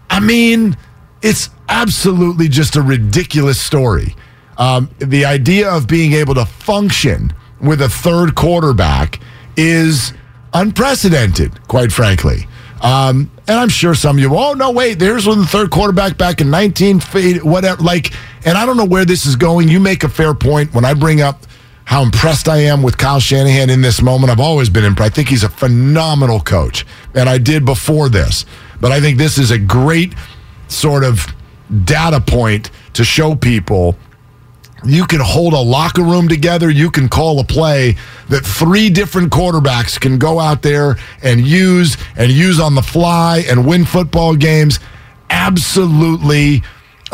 I 0.09 0.19
mean, 0.19 0.77
it's 1.25 1.49
absolutely 1.67 2.47
just 2.47 2.75
a 2.75 2.81
ridiculous 2.83 3.59
story. 3.59 4.15
Um, 4.59 4.91
the 4.99 5.25
idea 5.25 5.67
of 5.67 5.87
being 5.87 6.13
able 6.13 6.35
to 6.35 6.45
function 6.45 7.33
with 7.59 7.81
a 7.81 7.89
third 7.89 8.35
quarterback 8.35 9.19
is 9.57 10.13
unprecedented, 10.53 11.67
quite 11.67 11.91
frankly. 11.91 12.47
Um, 12.79 13.31
and 13.47 13.57
I'm 13.57 13.69
sure 13.69 13.95
some 13.95 14.17
of 14.17 14.21
you, 14.21 14.37
oh 14.37 14.53
no, 14.53 14.69
wait, 14.69 14.99
there's 14.99 15.25
when 15.25 15.39
the 15.39 15.47
third 15.47 15.71
quarterback 15.71 16.15
back 16.15 16.41
in 16.41 16.51
19 16.51 16.99
feet, 16.99 17.43
whatever. 17.43 17.81
Like, 17.81 18.13
and 18.45 18.55
I 18.55 18.67
don't 18.67 18.77
know 18.77 18.85
where 18.85 19.03
this 19.03 19.25
is 19.25 19.35
going. 19.35 19.67
You 19.67 19.79
make 19.79 20.03
a 20.03 20.09
fair 20.09 20.35
point 20.35 20.75
when 20.75 20.85
I 20.85 20.93
bring 20.93 21.21
up 21.21 21.47
how 21.85 22.03
impressed 22.03 22.47
I 22.47 22.57
am 22.57 22.83
with 22.83 22.99
Kyle 22.99 23.19
Shanahan 23.19 23.71
in 23.71 23.81
this 23.81 23.99
moment. 23.99 24.31
I've 24.31 24.39
always 24.39 24.69
been 24.69 24.85
impressed. 24.85 25.13
I 25.13 25.15
think 25.15 25.29
he's 25.29 25.43
a 25.43 25.49
phenomenal 25.49 26.39
coach, 26.39 26.85
and 27.15 27.27
I 27.27 27.39
did 27.39 27.65
before 27.65 28.09
this. 28.09 28.45
But 28.79 28.91
I 28.91 29.01
think 29.01 29.17
this 29.17 29.39
is 29.39 29.49
a 29.49 29.57
great 29.57 30.13
sort 30.67 31.03
of 31.03 31.25
data 31.83 32.21
point 32.21 32.71
to 32.93 33.03
show 33.03 33.35
people 33.35 33.97
you 34.85 35.05
can 35.07 35.19
hold 35.19 35.53
a 35.53 35.59
locker 35.59 36.03
room 36.03 36.27
together. 36.27 36.69
You 36.69 36.91
can 36.91 37.09
call 37.09 37.39
a 37.39 37.43
play 37.43 37.97
that 38.29 38.45
three 38.45 38.89
different 38.89 39.31
quarterbacks 39.31 39.99
can 39.99 40.19
go 40.19 40.39
out 40.39 40.61
there 40.61 40.97
and 41.23 41.41
use 41.41 41.97
and 42.15 42.31
use 42.31 42.59
on 42.59 42.75
the 42.75 42.81
fly 42.81 43.43
and 43.49 43.65
win 43.65 43.85
football 43.85 44.35
games. 44.35 44.79
Absolutely 45.29 46.61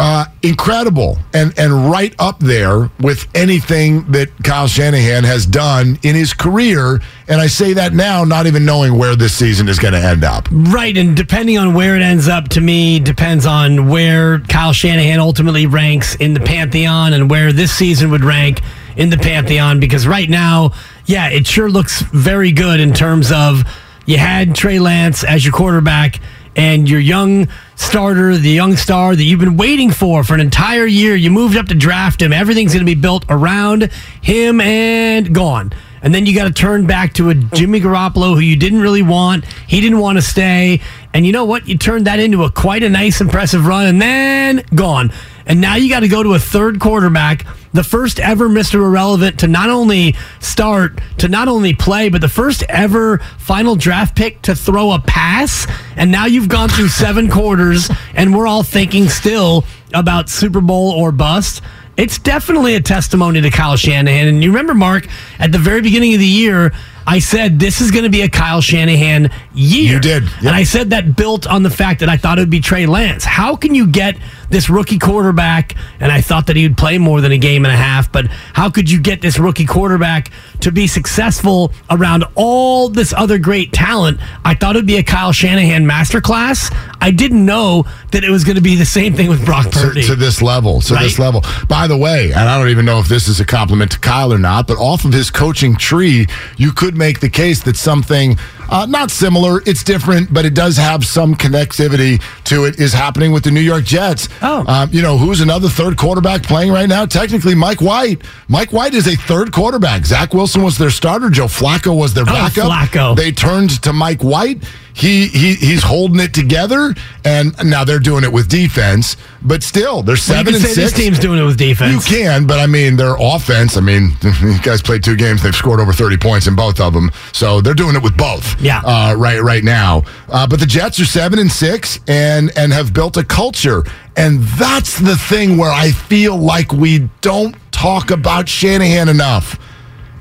uh, 0.01 0.25
incredible 0.41 1.19
and 1.31 1.53
and 1.59 1.91
right 1.91 2.15
up 2.17 2.39
there 2.39 2.89
with 2.99 3.27
anything 3.35 4.03
that 4.11 4.31
Kyle 4.43 4.67
Shanahan 4.67 5.23
has 5.23 5.45
done 5.45 5.99
in 6.01 6.15
his 6.15 6.33
career. 6.33 6.99
And 7.27 7.39
I 7.39 7.45
say 7.45 7.73
that 7.73 7.93
now, 7.93 8.23
not 8.23 8.47
even 8.47 8.65
knowing 8.65 8.97
where 8.97 9.15
this 9.15 9.31
season 9.31 9.69
is 9.69 9.77
going 9.77 9.93
to 9.93 9.99
end 9.99 10.23
up. 10.23 10.47
Right, 10.51 10.97
and 10.97 11.15
depending 11.15 11.59
on 11.59 11.75
where 11.75 11.95
it 11.95 12.01
ends 12.01 12.27
up, 12.27 12.49
to 12.49 12.61
me, 12.61 12.99
depends 12.99 13.45
on 13.45 13.89
where 13.89 14.39
Kyle 14.39 14.73
Shanahan 14.73 15.19
ultimately 15.19 15.67
ranks 15.67 16.15
in 16.15 16.33
the 16.33 16.39
pantheon 16.39 17.13
and 17.13 17.29
where 17.29 17.53
this 17.53 17.71
season 17.71 18.09
would 18.09 18.23
rank 18.23 18.61
in 18.97 19.11
the 19.11 19.17
pantheon. 19.17 19.79
Because 19.79 20.07
right 20.07 20.29
now, 20.29 20.71
yeah, 21.05 21.29
it 21.29 21.45
sure 21.45 21.69
looks 21.69 22.01
very 22.01 22.51
good 22.51 22.79
in 22.79 22.93
terms 22.93 23.31
of 23.31 23.61
you 24.07 24.17
had 24.17 24.55
Trey 24.55 24.79
Lance 24.79 25.23
as 25.23 25.45
your 25.45 25.53
quarterback 25.53 26.19
and 26.55 26.89
your 26.89 26.99
young 26.99 27.47
starter, 27.75 28.37
the 28.37 28.49
young 28.49 28.75
star 28.75 29.15
that 29.15 29.23
you've 29.23 29.39
been 29.39 29.57
waiting 29.57 29.91
for 29.91 30.23
for 30.23 30.33
an 30.33 30.39
entire 30.39 30.85
year. 30.85 31.15
You 31.15 31.31
moved 31.31 31.57
up 31.57 31.67
to 31.67 31.75
draft 31.75 32.21
him. 32.21 32.33
Everything's 32.33 32.73
going 32.73 32.85
to 32.85 32.95
be 32.95 32.99
built 32.99 33.25
around 33.29 33.91
him 34.21 34.61
and 34.61 35.33
gone. 35.33 35.71
And 36.01 36.15
then 36.15 36.25
you 36.25 36.35
got 36.35 36.45
to 36.45 36.53
turn 36.53 36.87
back 36.87 37.13
to 37.13 37.29
a 37.29 37.35
Jimmy 37.35 37.79
Garoppolo 37.79 38.33
who 38.33 38.39
you 38.39 38.55
didn't 38.55 38.81
really 38.81 39.03
want. 39.03 39.45
He 39.67 39.81
didn't 39.81 39.99
want 39.99 40.17
to 40.17 40.21
stay. 40.21 40.81
And 41.13 41.25
you 41.25 41.31
know 41.31 41.45
what? 41.45 41.67
You 41.67 41.77
turned 41.77 42.07
that 42.07 42.19
into 42.19 42.43
a 42.43 42.51
quite 42.51 42.81
a 42.83 42.89
nice, 42.89 43.21
impressive 43.21 43.67
run 43.67 43.85
and 43.85 44.01
then 44.01 44.63
gone. 44.73 45.11
And 45.51 45.59
now 45.59 45.75
you 45.75 45.89
got 45.89 45.99
to 45.99 46.07
go 46.07 46.23
to 46.23 46.33
a 46.33 46.39
third 46.39 46.79
quarterback, 46.79 47.45
the 47.73 47.83
first 47.83 48.21
ever 48.21 48.47
Mr. 48.47 48.75
Irrelevant 48.75 49.41
to 49.41 49.49
not 49.49 49.69
only 49.69 50.15
start, 50.39 51.01
to 51.17 51.27
not 51.27 51.49
only 51.49 51.73
play, 51.73 52.07
but 52.07 52.21
the 52.21 52.29
first 52.29 52.63
ever 52.69 53.17
final 53.37 53.75
draft 53.75 54.15
pick 54.15 54.41
to 54.43 54.55
throw 54.55 54.93
a 54.93 54.99
pass. 54.99 55.67
And 55.97 56.09
now 56.09 56.25
you've 56.25 56.47
gone 56.47 56.69
through 56.69 56.87
seven 56.87 57.29
quarters, 57.29 57.91
and 58.13 58.33
we're 58.33 58.47
all 58.47 58.63
thinking 58.63 59.09
still 59.09 59.65
about 59.93 60.29
Super 60.29 60.61
Bowl 60.61 60.91
or 60.91 61.11
bust. 61.11 61.61
It's 61.97 62.17
definitely 62.17 62.75
a 62.75 62.81
testimony 62.81 63.41
to 63.41 63.49
Kyle 63.49 63.75
Shanahan. 63.75 64.29
And 64.29 64.41
you 64.41 64.51
remember, 64.51 64.73
Mark, 64.73 65.05
at 65.37 65.51
the 65.51 65.59
very 65.59 65.81
beginning 65.81 66.13
of 66.13 66.21
the 66.21 66.25
year, 66.25 66.71
I 67.07 67.19
said 67.19 67.59
this 67.59 67.81
is 67.81 67.91
going 67.91 68.03
to 68.03 68.09
be 68.09 68.21
a 68.21 68.29
Kyle 68.29 68.61
Shanahan 68.61 69.29
year. 69.53 69.93
You 69.93 69.99
did. 69.99 70.23
Yep. 70.23 70.31
And 70.39 70.49
I 70.49 70.63
said 70.63 70.91
that 70.91 71.15
built 71.15 71.47
on 71.47 71.63
the 71.63 71.69
fact 71.69 71.99
that 72.01 72.09
I 72.09 72.17
thought 72.17 72.37
it 72.37 72.41
would 72.41 72.49
be 72.49 72.59
Trey 72.59 72.85
Lance. 72.85 73.23
How 73.25 73.55
can 73.55 73.73
you 73.75 73.87
get 73.87 74.17
this 74.49 74.69
rookie 74.69 74.99
quarterback? 74.99 75.75
And 75.99 76.11
I 76.11 76.21
thought 76.21 76.47
that 76.47 76.55
he 76.55 76.63
would 76.63 76.77
play 76.77 76.97
more 76.97 77.21
than 77.21 77.31
a 77.31 77.37
game 77.37 77.65
and 77.65 77.73
a 77.73 77.77
half, 77.77 78.11
but 78.11 78.27
how 78.53 78.69
could 78.69 78.89
you 78.89 78.99
get 79.01 79.21
this 79.21 79.39
rookie 79.39 79.65
quarterback 79.65 80.31
to 80.61 80.71
be 80.71 80.87
successful 80.87 81.71
around 81.89 82.23
all 82.35 82.89
this 82.89 83.13
other 83.13 83.37
great 83.37 83.73
talent? 83.73 84.19
I 84.45 84.53
thought 84.53 84.75
it 84.75 84.79
would 84.79 84.85
be 84.85 84.97
a 84.97 85.03
Kyle 85.03 85.31
Shanahan 85.31 85.85
masterclass. 85.85 86.73
I 87.01 87.11
didn't 87.11 87.45
know 87.45 87.85
that 88.11 88.23
it 88.23 88.29
was 88.29 88.43
going 88.43 88.55
to 88.57 88.61
be 88.61 88.75
the 88.75 88.85
same 88.85 89.13
thing 89.15 89.27
with 89.29 89.43
Brock 89.45 89.71
Purdy. 89.71 90.01
To, 90.01 90.07
to 90.09 90.15
this 90.15 90.41
level, 90.41 90.81
to 90.81 90.93
Right. 90.93 91.03
this 91.03 91.17
level. 91.19 91.43
By 91.67 91.87
the 91.87 91.97
way, 91.97 92.31
and 92.31 92.41
I 92.47 92.57
don't 92.59 92.69
even 92.69 92.85
know 92.85 92.99
if 92.99 93.07
this 93.07 93.27
is 93.27 93.39
a 93.39 93.45
compliment 93.45 93.91
to 93.91 93.99
Kyle 93.99 94.31
or 94.33 94.37
not, 94.37 94.67
but 94.67 94.77
off 94.77 95.05
of 95.05 95.13
his 95.13 95.31
coaching 95.31 95.75
tree, 95.75 96.27
you 96.57 96.71
could 96.73 96.90
make 96.95 97.19
the 97.19 97.29
case 97.29 97.61
that 97.63 97.75
something 97.77 98.37
uh, 98.69 98.85
not 98.85 99.11
similar, 99.11 99.61
it's 99.65 99.83
different, 99.83 100.33
but 100.33 100.45
it 100.45 100.53
does 100.53 100.77
have 100.77 101.03
some 101.05 101.35
connectivity 101.35 102.21
to 102.45 102.63
it, 102.65 102.79
is 102.79 102.93
happening 102.93 103.31
with 103.33 103.43
the 103.43 103.51
New 103.51 103.59
York 103.59 103.83
Jets. 103.83 104.29
Oh. 104.41 104.65
Um, 104.67 104.89
you 104.93 105.01
know, 105.01 105.17
who's 105.17 105.41
another 105.41 105.67
third 105.67 105.97
quarterback 105.97 106.43
playing 106.43 106.71
right 106.71 106.87
now? 106.87 107.05
Technically, 107.05 107.53
Mike 107.53 107.81
White. 107.81 108.21
Mike 108.47 108.71
White 108.71 108.93
is 108.93 109.07
a 109.07 109.15
third 109.17 109.51
quarterback. 109.51 110.05
Zach 110.05 110.33
Wilson 110.33 110.63
was 110.63 110.77
their 110.77 110.89
starter. 110.89 111.29
Joe 111.29 111.47
Flacco 111.47 111.97
was 111.97 112.13
their 112.13 112.23
Oh, 112.23 112.31
backup. 112.33 112.71
Flacco. 112.71 113.15
They 113.15 113.31
turned 113.33 113.81
to 113.83 113.91
Mike 113.91 114.23
White. 114.23 114.63
He, 114.93 115.27
he 115.27 115.55
he's 115.55 115.83
holding 115.83 116.19
it 116.19 116.33
together, 116.33 116.93
and 117.23 117.53
now 117.63 117.83
they're 117.85 117.97
doing 117.99 118.23
it 118.23 118.31
with 118.33 118.49
defense. 118.49 119.15
But 119.41 119.63
still, 119.63 120.03
they're 120.03 120.13
Well, 120.13 120.15
you 120.15 120.17
seven 120.17 120.45
can 120.47 120.55
and 120.55 120.63
say 120.63 120.73
six. 120.73 120.91
this 120.91 120.93
team's 120.93 121.17
doing 121.19 121.39
it 121.39 121.43
with 121.43 121.57
defense. 121.57 122.09
You 122.09 122.17
can, 122.17 122.45
but 122.45 122.59
I 122.59 122.67
mean, 122.67 122.97
their 122.97 123.15
offense. 123.17 123.77
I 123.77 123.81
mean, 123.81 124.11
you 124.41 124.59
guys 124.61 124.81
played 124.81 125.03
two 125.03 125.15
games. 125.15 125.41
They've 125.41 125.55
scored 125.55 125.79
over 125.79 125.93
thirty 125.93 126.17
points 126.17 126.47
in 126.47 126.55
both 126.55 126.79
of 126.81 126.93
them, 126.93 127.09
so 127.31 127.61
they're 127.61 127.73
doing 127.73 127.95
it 127.95 128.03
with 128.03 128.17
both. 128.17 128.59
Yeah. 128.61 128.81
uh, 128.85 129.15
right, 129.17 129.41
right 129.41 129.63
now. 129.63 130.03
Uh, 130.29 130.45
but 130.45 130.59
the 130.59 130.65
Jets 130.65 130.99
are 130.99 131.05
seven 131.05 131.39
and 131.39 131.51
six, 131.51 131.99
and 132.07 132.51
and 132.57 132.73
have 132.73 132.93
built 132.93 133.15
a 133.17 133.23
culture, 133.23 133.83
and 134.17 134.41
that's 134.59 134.99
the 134.99 135.15
thing 135.15 135.57
where 135.57 135.71
I 135.71 135.91
feel 135.91 136.37
like 136.37 136.73
we 136.73 137.09
don't 137.21 137.55
talk 137.71 138.11
about 138.11 138.49
Shanahan 138.49 139.07
enough. 139.09 139.57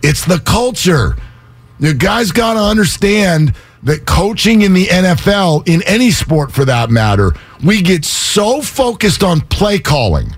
It's 0.03 0.25
the 0.25 0.39
culture. 0.39 1.17
You 1.81 1.93
guys 1.95 2.31
got 2.31 2.55
to 2.55 2.61
understand 2.61 3.55
that 3.83 4.07
coaching 4.07 4.63
in 4.63 4.75
the 4.75 4.87
NFL, 4.87 5.67
in 5.69 5.83
any 5.83 6.11
sport 6.11 6.53
for 6.53 6.65
that 6.65 6.91
matter, 6.91 7.33
we 7.65 7.83
get 7.83 8.05
so 8.05 8.61
focused 8.61 9.23
on 9.23 9.41
play 9.41 9.79
calling. 9.79 10.37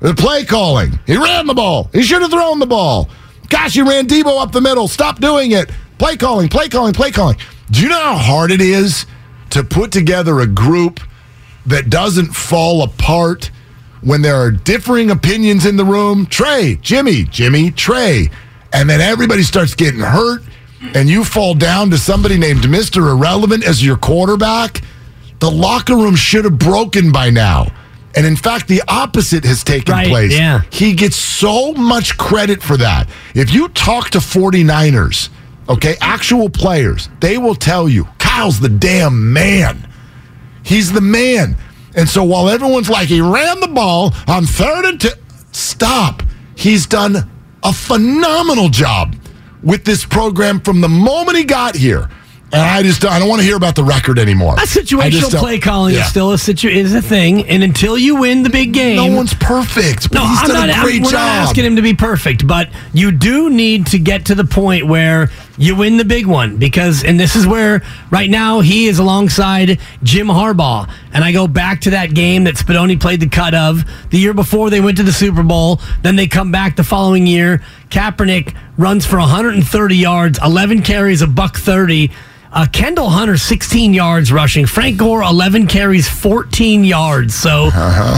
The 0.00 0.14
play 0.14 0.44
calling. 0.44 0.98
He 1.06 1.16
ran 1.16 1.46
the 1.46 1.54
ball. 1.54 1.88
He 1.92 2.02
should 2.02 2.22
have 2.22 2.30
thrown 2.32 2.58
the 2.58 2.66
ball. 2.66 3.08
Gosh, 3.48 3.74
he 3.74 3.82
ran 3.82 4.08
Deebo 4.08 4.42
up 4.42 4.50
the 4.50 4.60
middle. 4.60 4.88
Stop 4.88 5.20
doing 5.20 5.52
it. 5.52 5.70
Play 5.98 6.16
calling, 6.16 6.48
play 6.48 6.68
calling, 6.68 6.92
play 6.92 7.12
calling. 7.12 7.36
Do 7.70 7.80
you 7.80 7.88
know 7.88 8.00
how 8.00 8.16
hard 8.16 8.50
it 8.50 8.60
is 8.60 9.06
to 9.50 9.62
put 9.62 9.92
together 9.92 10.40
a 10.40 10.46
group 10.46 11.00
that 11.66 11.88
doesn't 11.88 12.34
fall 12.34 12.82
apart 12.82 13.50
when 14.00 14.22
there 14.22 14.34
are 14.34 14.50
differing 14.50 15.10
opinions 15.10 15.64
in 15.64 15.76
the 15.76 15.84
room? 15.84 16.26
Trey, 16.26 16.78
Jimmy, 16.82 17.22
Jimmy, 17.24 17.70
Trey. 17.70 18.30
And 18.72 18.90
then 18.90 19.00
everybody 19.00 19.42
starts 19.42 19.74
getting 19.74 20.00
hurt, 20.00 20.42
and 20.94 21.08
you 21.08 21.24
fall 21.24 21.54
down 21.54 21.90
to 21.90 21.98
somebody 21.98 22.38
named 22.38 22.60
Mr. 22.62 23.10
Irrelevant 23.10 23.64
as 23.64 23.84
your 23.84 23.96
quarterback. 23.96 24.82
The 25.40 25.50
locker 25.50 25.96
room 25.96 26.14
should 26.16 26.44
have 26.44 26.58
broken 26.58 27.10
by 27.12 27.30
now. 27.30 27.66
And 28.14 28.26
in 28.26 28.36
fact, 28.36 28.68
the 28.68 28.82
opposite 28.88 29.44
has 29.44 29.64
taken 29.64 29.94
Right, 29.94 30.08
place. 30.08 30.32
yeah. 30.32 30.62
He 30.70 30.92
gets 30.92 31.16
so 31.16 31.72
much 31.72 32.16
credit 32.18 32.62
for 32.62 32.76
that. 32.76 33.08
If 33.34 33.52
you 33.54 33.68
talk 33.70 34.10
to 34.10 34.18
49ers, 34.18 35.30
okay, 35.68 35.96
actual 36.00 36.50
players, 36.50 37.08
they 37.20 37.38
will 37.38 37.54
tell 37.54 37.88
you 37.88 38.06
Kyle's 38.18 38.60
the 38.60 38.68
damn 38.68 39.32
man. 39.32 39.88
He's 40.62 40.92
the 40.92 41.00
man. 41.00 41.56
And 41.94 42.08
so 42.08 42.22
while 42.24 42.48
everyone's 42.48 42.90
like, 42.90 43.08
he 43.08 43.20
ran 43.20 43.60
the 43.60 43.68
ball 43.68 44.14
on 44.28 44.44
third 44.44 44.84
and 44.84 45.00
two, 45.00 45.10
stop. 45.52 46.22
He's 46.54 46.86
done 46.86 47.16
a 47.62 47.72
phenomenal 47.72 48.68
job 48.68 49.16
with 49.62 49.84
this 49.84 50.04
program 50.04 50.60
from 50.60 50.80
the 50.80 50.88
moment 50.88 51.36
he 51.38 51.44
got 51.44 51.74
here. 51.76 52.08
And 52.54 52.60
I 52.60 52.82
just 52.82 53.02
I 53.06 53.18
don't 53.18 53.30
want 53.30 53.40
to 53.40 53.46
hear 53.46 53.56
about 53.56 53.76
the 53.76 53.82
record 53.84 54.18
anymore. 54.18 54.52
A 54.54 54.66
situational 54.66 55.30
play 55.38 55.58
calling 55.58 55.94
Yeah. 55.94 56.02
is 56.02 56.08
still 56.08 56.32
a 56.32 56.38
situ- 56.38 56.68
is 56.68 56.94
a 56.94 57.00
thing, 57.00 57.46
and 57.46 57.62
until 57.62 57.96
you 57.96 58.16
win 58.16 58.42
the 58.42 58.50
big 58.50 58.74
game, 58.74 58.96
No 58.96 59.06
one's 59.06 59.32
perfect, 59.32 60.10
but 60.10 60.18
No, 60.18 60.26
he's 60.28 60.38
I'm 60.42 60.48
done 60.48 60.56
not. 60.56 60.68
a 60.68 60.72
I'm- 60.74 60.84
great 60.84 61.02
we're 61.02 61.12
job. 61.12 61.20
not 61.20 61.48
asking 61.48 61.64
him 61.64 61.76
to 61.76 61.82
be 61.82 61.94
perfect, 61.94 62.46
but 62.46 62.68
you 62.92 63.10
do 63.10 63.48
need 63.48 63.86
to 63.86 63.98
get 63.98 64.26
to 64.26 64.34
the 64.34 64.44
point 64.44 64.86
where 64.86 65.30
you 65.58 65.76
win 65.76 65.96
the 65.96 66.04
big 66.04 66.26
one 66.26 66.56
because, 66.56 67.04
and 67.04 67.20
this 67.20 67.36
is 67.36 67.46
where 67.46 67.82
right 68.10 68.30
now 68.30 68.60
he 68.60 68.86
is 68.86 68.98
alongside 68.98 69.78
Jim 70.02 70.28
Harbaugh, 70.28 70.90
and 71.12 71.22
I 71.22 71.32
go 71.32 71.46
back 71.46 71.82
to 71.82 71.90
that 71.90 72.14
game 72.14 72.44
that 72.44 72.54
Spadoni 72.54 73.00
played 73.00 73.20
the 73.20 73.28
cut 73.28 73.54
of 73.54 73.84
the 74.10 74.18
year 74.18 74.34
before 74.34 74.70
they 74.70 74.80
went 74.80 74.96
to 74.96 75.02
the 75.02 75.12
Super 75.12 75.42
Bowl. 75.42 75.80
Then 76.02 76.16
they 76.16 76.26
come 76.26 76.50
back 76.50 76.76
the 76.76 76.84
following 76.84 77.26
year. 77.26 77.62
Kaepernick 77.90 78.56
runs 78.78 79.04
for 79.04 79.18
130 79.18 79.96
yards, 79.96 80.38
11 80.42 80.82
carries, 80.82 81.20
a 81.22 81.26
buck 81.26 81.56
30. 81.56 82.10
Uh, 82.54 82.66
Kendall 82.70 83.08
Hunter, 83.08 83.38
16 83.38 83.94
yards 83.94 84.30
rushing. 84.30 84.66
Frank 84.66 84.98
Gore, 84.98 85.22
11 85.22 85.66
carries, 85.68 86.06
14 86.06 86.84
yards. 86.84 87.34
So 87.34 87.70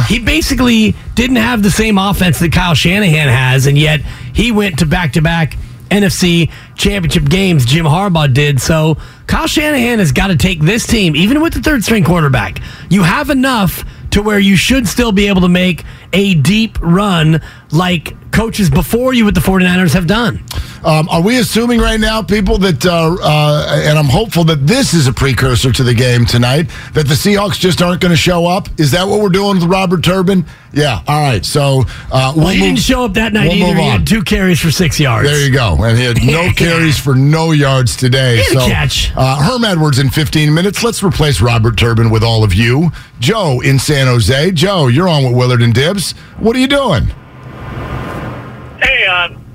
he 0.09 0.19
basically 0.19 0.97
didn't 1.15 1.37
have 1.37 1.63
the 1.63 1.71
same 1.71 1.99
offense 1.99 2.41
that 2.41 2.51
Kyle 2.53 2.75
Shanahan 2.75 3.29
has, 3.29 3.67
and 3.67 3.79
yet 3.79 4.01
he 4.33 4.51
went 4.51 4.81
to 4.81 4.87
back 4.87 5.13
to 5.13 5.23
back 5.23 5.57
NFC 5.95 6.51
championship 6.77 7.25
games. 7.25 7.65
Jim 7.65 7.87
Harbaugh 7.87 8.33
did. 8.33 8.61
So 8.61 8.97
Kyle 9.27 9.47
Shanahan 9.47 10.01
has 10.01 10.13
got 10.13 10.29
to 10.29 10.37
take 10.37 10.61
this 10.61 10.87
team, 10.87 11.15
even 11.15 11.41
with 11.41 11.55
the 11.55 11.61
third 11.61 11.85
string 11.85 12.05
quarterback. 12.05 12.61
You 12.91 13.03
have 13.05 13.31
enough 13.31 13.85
to 14.11 14.23
where 14.23 14.39
you 14.39 14.57
should 14.57 14.87
still 14.87 15.13
be 15.13 15.29
able 15.29 15.41
to 15.43 15.49
make 15.49 15.85
a 16.13 16.35
deep 16.35 16.79
run 16.81 17.41
like 17.71 18.15
coaches 18.35 18.69
before 18.69 19.15
you 19.15 19.25
with 19.25 19.35
the 19.35 19.41
49ers 19.41 19.95
have 19.95 20.07
done. 20.07 20.43
Um, 20.85 21.09
are 21.09 21.23
we 21.23 21.39
assuming 21.39 21.81
right 21.81 21.99
now, 21.99 22.21
people, 22.23 22.59
that, 22.59 22.85
uh, 22.85 23.17
uh, 23.23 23.83
and 23.87 23.99
I'm 23.99 24.05
hopeful 24.09 24.45
that 24.45 24.67
this 24.67 24.93
is 24.93 25.07
a 25.07 25.13
precursor 25.15 25.73
to 25.73 25.83
the 25.83 25.95
game 25.95 26.27
tonight, 26.27 26.69
that 26.93 27.07
the 27.07 27.15
Seahawks 27.15 27.59
just 27.59 27.81
aren't 27.81 28.03
going 28.03 28.11
to 28.11 28.19
show 28.19 28.45
up? 28.45 28.69
Is 28.79 28.91
that 28.91 29.07
what 29.09 29.21
we're 29.23 29.31
doing 29.31 29.55
with 29.61 29.65
Robert 29.65 30.05
Turbin? 30.05 30.45
Yeah. 30.75 31.01
All 31.09 31.23
right. 31.23 31.43
So 31.43 31.85
uh, 32.13 32.33
we'll 32.37 32.45
Well, 32.45 32.53
he 32.55 32.61
move- 32.61 32.67
didn't 32.69 32.79
show 32.81 33.05
up 33.05 33.15
that 33.15 33.33
night 33.33 33.49
we'll 33.49 33.63
either. 33.69 33.77
He 33.81 33.89
had 33.89 34.07
two 34.07 34.23
carries 34.23 34.61
for 34.61 34.71
six 34.71 35.01
yards. 35.01 35.27
There 35.27 35.43
you 35.43 35.53
go. 35.55 35.77
And 35.83 35.97
he 35.97 36.05
had 36.05 36.23
no 36.23 36.51
carries 36.57 36.99
for 36.99 37.15
no 37.15 37.53
yards 37.53 37.97
today. 37.97 38.39
He 38.39 38.45
so, 38.45 38.67
catch. 38.67 39.11
Uh, 39.17 39.37
Herm 39.43 39.65
Edwards 39.65 39.99
in 40.01 40.11
15 40.11 40.53
minutes. 40.53 40.83
Let's 40.83 41.03
replace 41.03 41.41
Robert 41.41 41.79
Turbin 41.79 42.11
with 42.11 42.23
all 42.23 42.45
of 42.45 42.53
you. 42.53 42.91
Joe 43.21 43.61
in 43.61 43.79
San 43.79 44.07
Jose. 44.07 44.51
Joe, 44.51 44.89
you're 44.89 45.09
on 45.09 45.25
with 45.25 45.35
Willard 45.35 45.63
and 45.63 45.73
Dibs. 45.73 46.13
What 46.39 46.57
are 46.57 46.59
you 46.61 46.67
doing? 46.69 47.11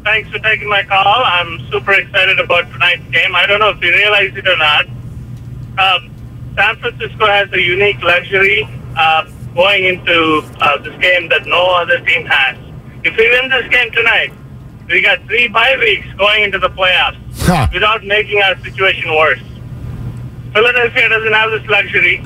Thanks 0.04 0.30
for 0.30 0.40
taking 0.40 0.70
my 0.70 0.84
call. 0.84 1.24
I'm 1.24 1.60
super 1.72 1.94
excited 1.94 2.40
about 2.40 2.72
tonight's 2.72 3.04
game. 3.12 3.36
I 3.36 3.46
don't 3.46 3.60
know 3.60 3.70
if 3.70 3.82
you 3.82 3.90
realize 3.92 4.36
it 4.36 4.48
or 4.48 4.58
not. 4.58 4.86
Um, 5.78 6.12
San 6.56 6.76
Francisco 6.78 7.26
has 7.26 7.52
a 7.54 7.62
unique 7.62 8.02
luxury 8.02 8.68
uh, 8.98 9.30
going 9.56 9.86
into 9.86 10.42
uh, 10.60 10.78
this 10.82 10.96
game 11.02 11.30
that 11.30 11.46
no 11.46 11.66
other 11.76 12.00
team 12.02 12.26
has. 12.26 12.58
If 13.04 13.16
we 13.18 13.30
win 13.30 13.50
this 13.50 13.68
game 13.70 13.92
tonight, 13.92 14.32
we 14.88 15.02
got 15.02 15.22
three 15.28 15.48
bye 15.48 15.78
weeks 15.80 16.08
going 16.18 16.44
into 16.44 16.60
the 16.60 16.70
playoffs 16.70 17.18
Huh. 17.42 17.68
without 17.74 18.04
making 18.04 18.42
our 18.42 18.58
situation 18.60 19.10
worse. 19.16 19.40
Philadelphia 20.54 21.10
doesn't 21.10 21.32
have 21.34 21.52
this 21.52 21.66
luxury. 21.70 22.24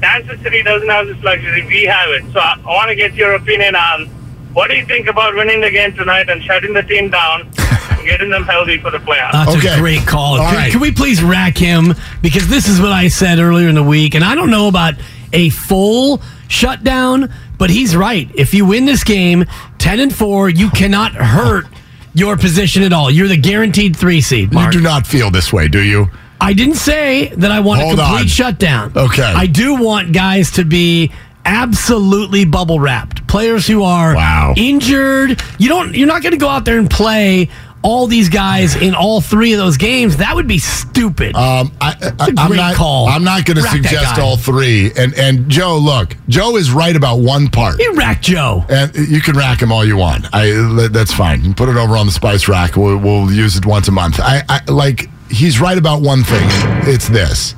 Kansas 0.00 0.40
City 0.40 0.62
doesn't 0.62 0.88
have 0.88 1.06
this 1.06 1.22
luxury. 1.22 1.66
We 1.66 1.84
have 1.84 2.08
it. 2.10 2.24
So 2.32 2.40
I, 2.40 2.56
I 2.64 2.66
want 2.66 2.88
to 2.88 2.94
get 2.96 3.14
your 3.14 3.34
opinion 3.34 3.76
on 3.76 4.08
what 4.52 4.68
do 4.70 4.76
you 4.76 4.84
think 4.86 5.06
about 5.08 5.34
winning 5.34 5.60
the 5.60 5.70
game 5.70 5.94
tonight 5.94 6.28
and 6.28 6.42
shutting 6.42 6.72
the 6.74 6.82
team 6.82 7.10
down 7.10 7.42
and 7.42 8.04
getting 8.06 8.30
them 8.30 8.44
healthy 8.44 8.78
for 8.78 8.90
the 8.90 8.98
playoffs? 8.98 9.32
That's 9.32 9.56
Okay. 9.56 9.74
a 9.74 9.78
great 9.78 10.06
call. 10.06 10.36
Can, 10.38 10.54
right. 10.54 10.70
can 10.72 10.80
we 10.80 10.90
please 10.92 11.22
rack 11.22 11.56
him? 11.56 11.94
Because 12.22 12.48
this 12.48 12.68
is 12.68 12.80
what 12.80 12.92
I 12.92 13.08
said 13.08 13.38
earlier 13.38 13.68
in 13.68 13.74
the 13.74 13.82
week, 13.82 14.14
and 14.14 14.24
I 14.24 14.34
don't 14.34 14.50
know 14.50 14.68
about 14.68 14.94
a 15.32 15.50
full 15.50 16.20
shutdown, 16.48 17.32
but 17.58 17.70
he's 17.70 17.94
right. 17.96 18.28
If 18.34 18.52
you 18.54 18.64
win 18.66 18.84
this 18.86 19.04
game, 19.04 19.44
ten 19.78 20.00
and 20.00 20.14
four, 20.14 20.48
you 20.48 20.70
cannot 20.70 21.12
hurt 21.14 21.66
your 22.14 22.36
position 22.36 22.82
at 22.82 22.92
all. 22.92 23.08
You're 23.10 23.28
the 23.28 23.36
guaranteed 23.36 23.94
three 23.96 24.20
seed. 24.20 24.52
You 24.52 24.70
do 24.72 24.80
not 24.80 25.06
feel 25.06 25.30
this 25.30 25.52
way, 25.52 25.68
do 25.68 25.80
you? 25.80 26.10
I 26.40 26.54
didn't 26.54 26.74
say 26.76 27.28
that 27.36 27.52
I 27.52 27.60
want 27.60 27.82
Hold 27.82 27.98
a 28.00 28.02
complete 28.02 28.22
on. 28.22 28.26
shutdown. 28.26 28.92
Okay. 28.96 29.22
I 29.22 29.46
do 29.46 29.74
want 29.80 30.12
guys 30.12 30.50
to 30.52 30.64
be 30.64 31.12
absolutely 31.44 32.44
bubble 32.44 32.80
wrapped. 32.80 33.26
Players 33.26 33.66
who 33.66 33.82
are 33.82 34.14
Wow. 34.14 34.54
injured. 34.56 35.40
You 35.58 35.68
don't 35.68 35.94
you're 35.94 36.06
not 36.08 36.22
going 36.22 36.32
to 36.32 36.38
go 36.38 36.48
out 36.48 36.64
there 36.64 36.78
and 36.78 36.90
play 36.90 37.48
all 37.82 38.06
these 38.06 38.28
guys 38.28 38.76
in 38.76 38.94
all 38.94 39.22
three 39.22 39.54
of 39.54 39.58
those 39.58 39.78
games. 39.78 40.18
That 40.18 40.34
would 40.34 40.46
be 40.46 40.58
stupid. 40.58 41.34
Um, 41.34 41.72
I, 41.80 42.12
I, 42.20 42.26
a 42.28 42.34
I'm 42.36 42.54
not. 42.54 42.74
call. 42.74 43.08
I'm 43.08 43.24
not 43.24 43.46
going 43.46 43.56
to 43.56 43.62
suggest 43.62 44.18
all 44.18 44.36
three. 44.36 44.92
And 44.98 45.14
and 45.14 45.48
Joe, 45.48 45.78
look, 45.78 46.14
Joe 46.28 46.56
is 46.56 46.70
right 46.70 46.94
about 46.94 47.20
one 47.20 47.48
part. 47.48 47.78
you 47.80 47.94
rack 47.94 48.20
Joe. 48.20 48.64
And 48.68 48.94
you 48.94 49.22
can 49.22 49.34
rack 49.36 49.62
him 49.62 49.72
all 49.72 49.84
you 49.84 49.96
want. 49.96 50.26
I 50.32 50.88
that's 50.92 51.12
fine. 51.14 51.42
You 51.42 51.54
put 51.54 51.68
it 51.70 51.76
over 51.76 51.96
on 51.96 52.04
the 52.06 52.12
spice 52.12 52.48
rack. 52.48 52.76
We'll, 52.76 52.98
we'll 52.98 53.32
use 53.32 53.56
it 53.56 53.64
once 53.64 53.88
a 53.88 53.92
month. 53.92 54.20
I, 54.20 54.42
I 54.48 54.60
like. 54.70 55.08
He's 55.30 55.60
right 55.60 55.78
about 55.78 56.02
one 56.02 56.22
thing. 56.24 56.46
It's 56.86 57.08
this: 57.08 57.54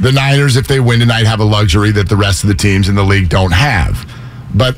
the 0.00 0.12
Niners, 0.12 0.56
if 0.56 0.66
they 0.66 0.80
win 0.80 1.00
tonight, 1.00 1.26
have 1.26 1.40
a 1.40 1.44
luxury 1.44 1.90
that 1.92 2.08
the 2.08 2.16
rest 2.16 2.44
of 2.44 2.48
the 2.48 2.54
teams 2.54 2.88
in 2.88 2.94
the 2.94 3.02
league 3.02 3.28
don't 3.28 3.52
have. 3.52 4.10
But 4.54 4.76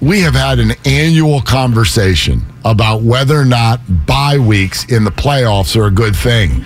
we 0.00 0.20
have 0.20 0.34
had 0.34 0.58
an 0.58 0.72
annual 0.84 1.40
conversation 1.42 2.42
about 2.64 3.02
whether 3.02 3.38
or 3.38 3.44
not 3.44 3.80
bye 4.06 4.38
weeks 4.38 4.84
in 4.86 5.04
the 5.04 5.10
playoffs 5.10 5.76
are 5.76 5.86
a 5.86 5.90
good 5.90 6.16
thing. 6.16 6.64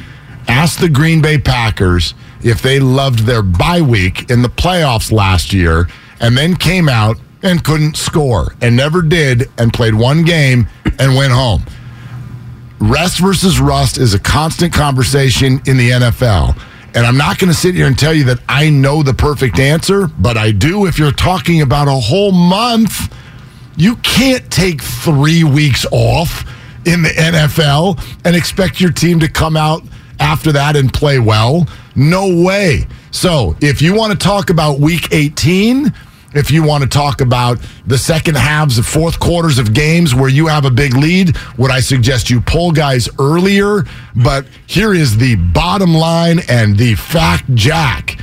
Ask 0.48 0.80
the 0.80 0.88
Green 0.88 1.20
Bay 1.20 1.38
Packers 1.38 2.14
if 2.42 2.62
they 2.62 2.78
loved 2.78 3.20
their 3.20 3.42
bye 3.42 3.82
week 3.82 4.30
in 4.30 4.42
the 4.42 4.48
playoffs 4.48 5.10
last 5.10 5.52
year 5.52 5.88
and 6.20 6.36
then 6.36 6.56
came 6.56 6.88
out 6.88 7.16
and 7.42 7.62
couldn't 7.62 7.96
score 7.96 8.54
and 8.62 8.76
never 8.76 9.02
did 9.02 9.50
and 9.58 9.72
played 9.72 9.94
one 9.94 10.24
game 10.24 10.66
and 10.98 11.14
went 11.14 11.32
home. 11.32 11.62
Rest 12.78 13.18
versus 13.18 13.58
rust 13.58 13.98
is 13.98 14.14
a 14.14 14.18
constant 14.18 14.72
conversation 14.72 15.60
in 15.66 15.76
the 15.76 15.90
NFL. 15.90 16.58
And 16.96 17.06
I'm 17.06 17.18
not 17.18 17.38
going 17.38 17.52
to 17.52 17.56
sit 17.56 17.74
here 17.74 17.86
and 17.86 17.98
tell 17.98 18.14
you 18.14 18.24
that 18.24 18.38
I 18.48 18.70
know 18.70 19.02
the 19.02 19.12
perfect 19.12 19.58
answer, 19.58 20.08
but 20.18 20.38
I 20.38 20.50
do 20.50 20.86
if 20.86 20.98
you're 20.98 21.12
talking 21.12 21.60
about 21.60 21.88
a 21.88 21.92
whole 21.92 22.32
month. 22.32 23.14
You 23.76 23.96
can't 23.96 24.50
take 24.50 24.80
three 24.80 25.44
weeks 25.44 25.84
off 25.92 26.50
in 26.86 27.02
the 27.02 27.10
NFL 27.10 28.00
and 28.24 28.34
expect 28.34 28.80
your 28.80 28.92
team 28.92 29.20
to 29.20 29.28
come 29.28 29.58
out 29.58 29.82
after 30.18 30.52
that 30.52 30.74
and 30.74 30.90
play 30.90 31.18
well. 31.18 31.68
No 31.94 32.42
way. 32.42 32.86
So 33.10 33.56
if 33.60 33.82
you 33.82 33.94
want 33.94 34.12
to 34.12 34.18
talk 34.18 34.48
about 34.48 34.80
week 34.80 35.12
18, 35.12 35.92
if 36.38 36.50
you 36.50 36.62
want 36.62 36.82
to 36.82 36.88
talk 36.88 37.20
about 37.20 37.58
the 37.86 37.98
second 37.98 38.36
halves 38.36 38.78
of 38.78 38.86
fourth 38.86 39.18
quarters 39.18 39.58
of 39.58 39.74
games 39.74 40.14
where 40.14 40.28
you 40.28 40.46
have 40.46 40.64
a 40.64 40.70
big 40.70 40.94
lead, 40.94 41.36
would 41.58 41.70
I 41.70 41.80
suggest 41.80 42.30
you 42.30 42.40
pull 42.40 42.72
guys 42.72 43.08
earlier? 43.18 43.84
But 44.14 44.46
here 44.66 44.94
is 44.94 45.16
the 45.16 45.36
bottom 45.36 45.94
line 45.94 46.40
and 46.48 46.76
the 46.76 46.94
fact, 46.94 47.54
Jack. 47.54 48.18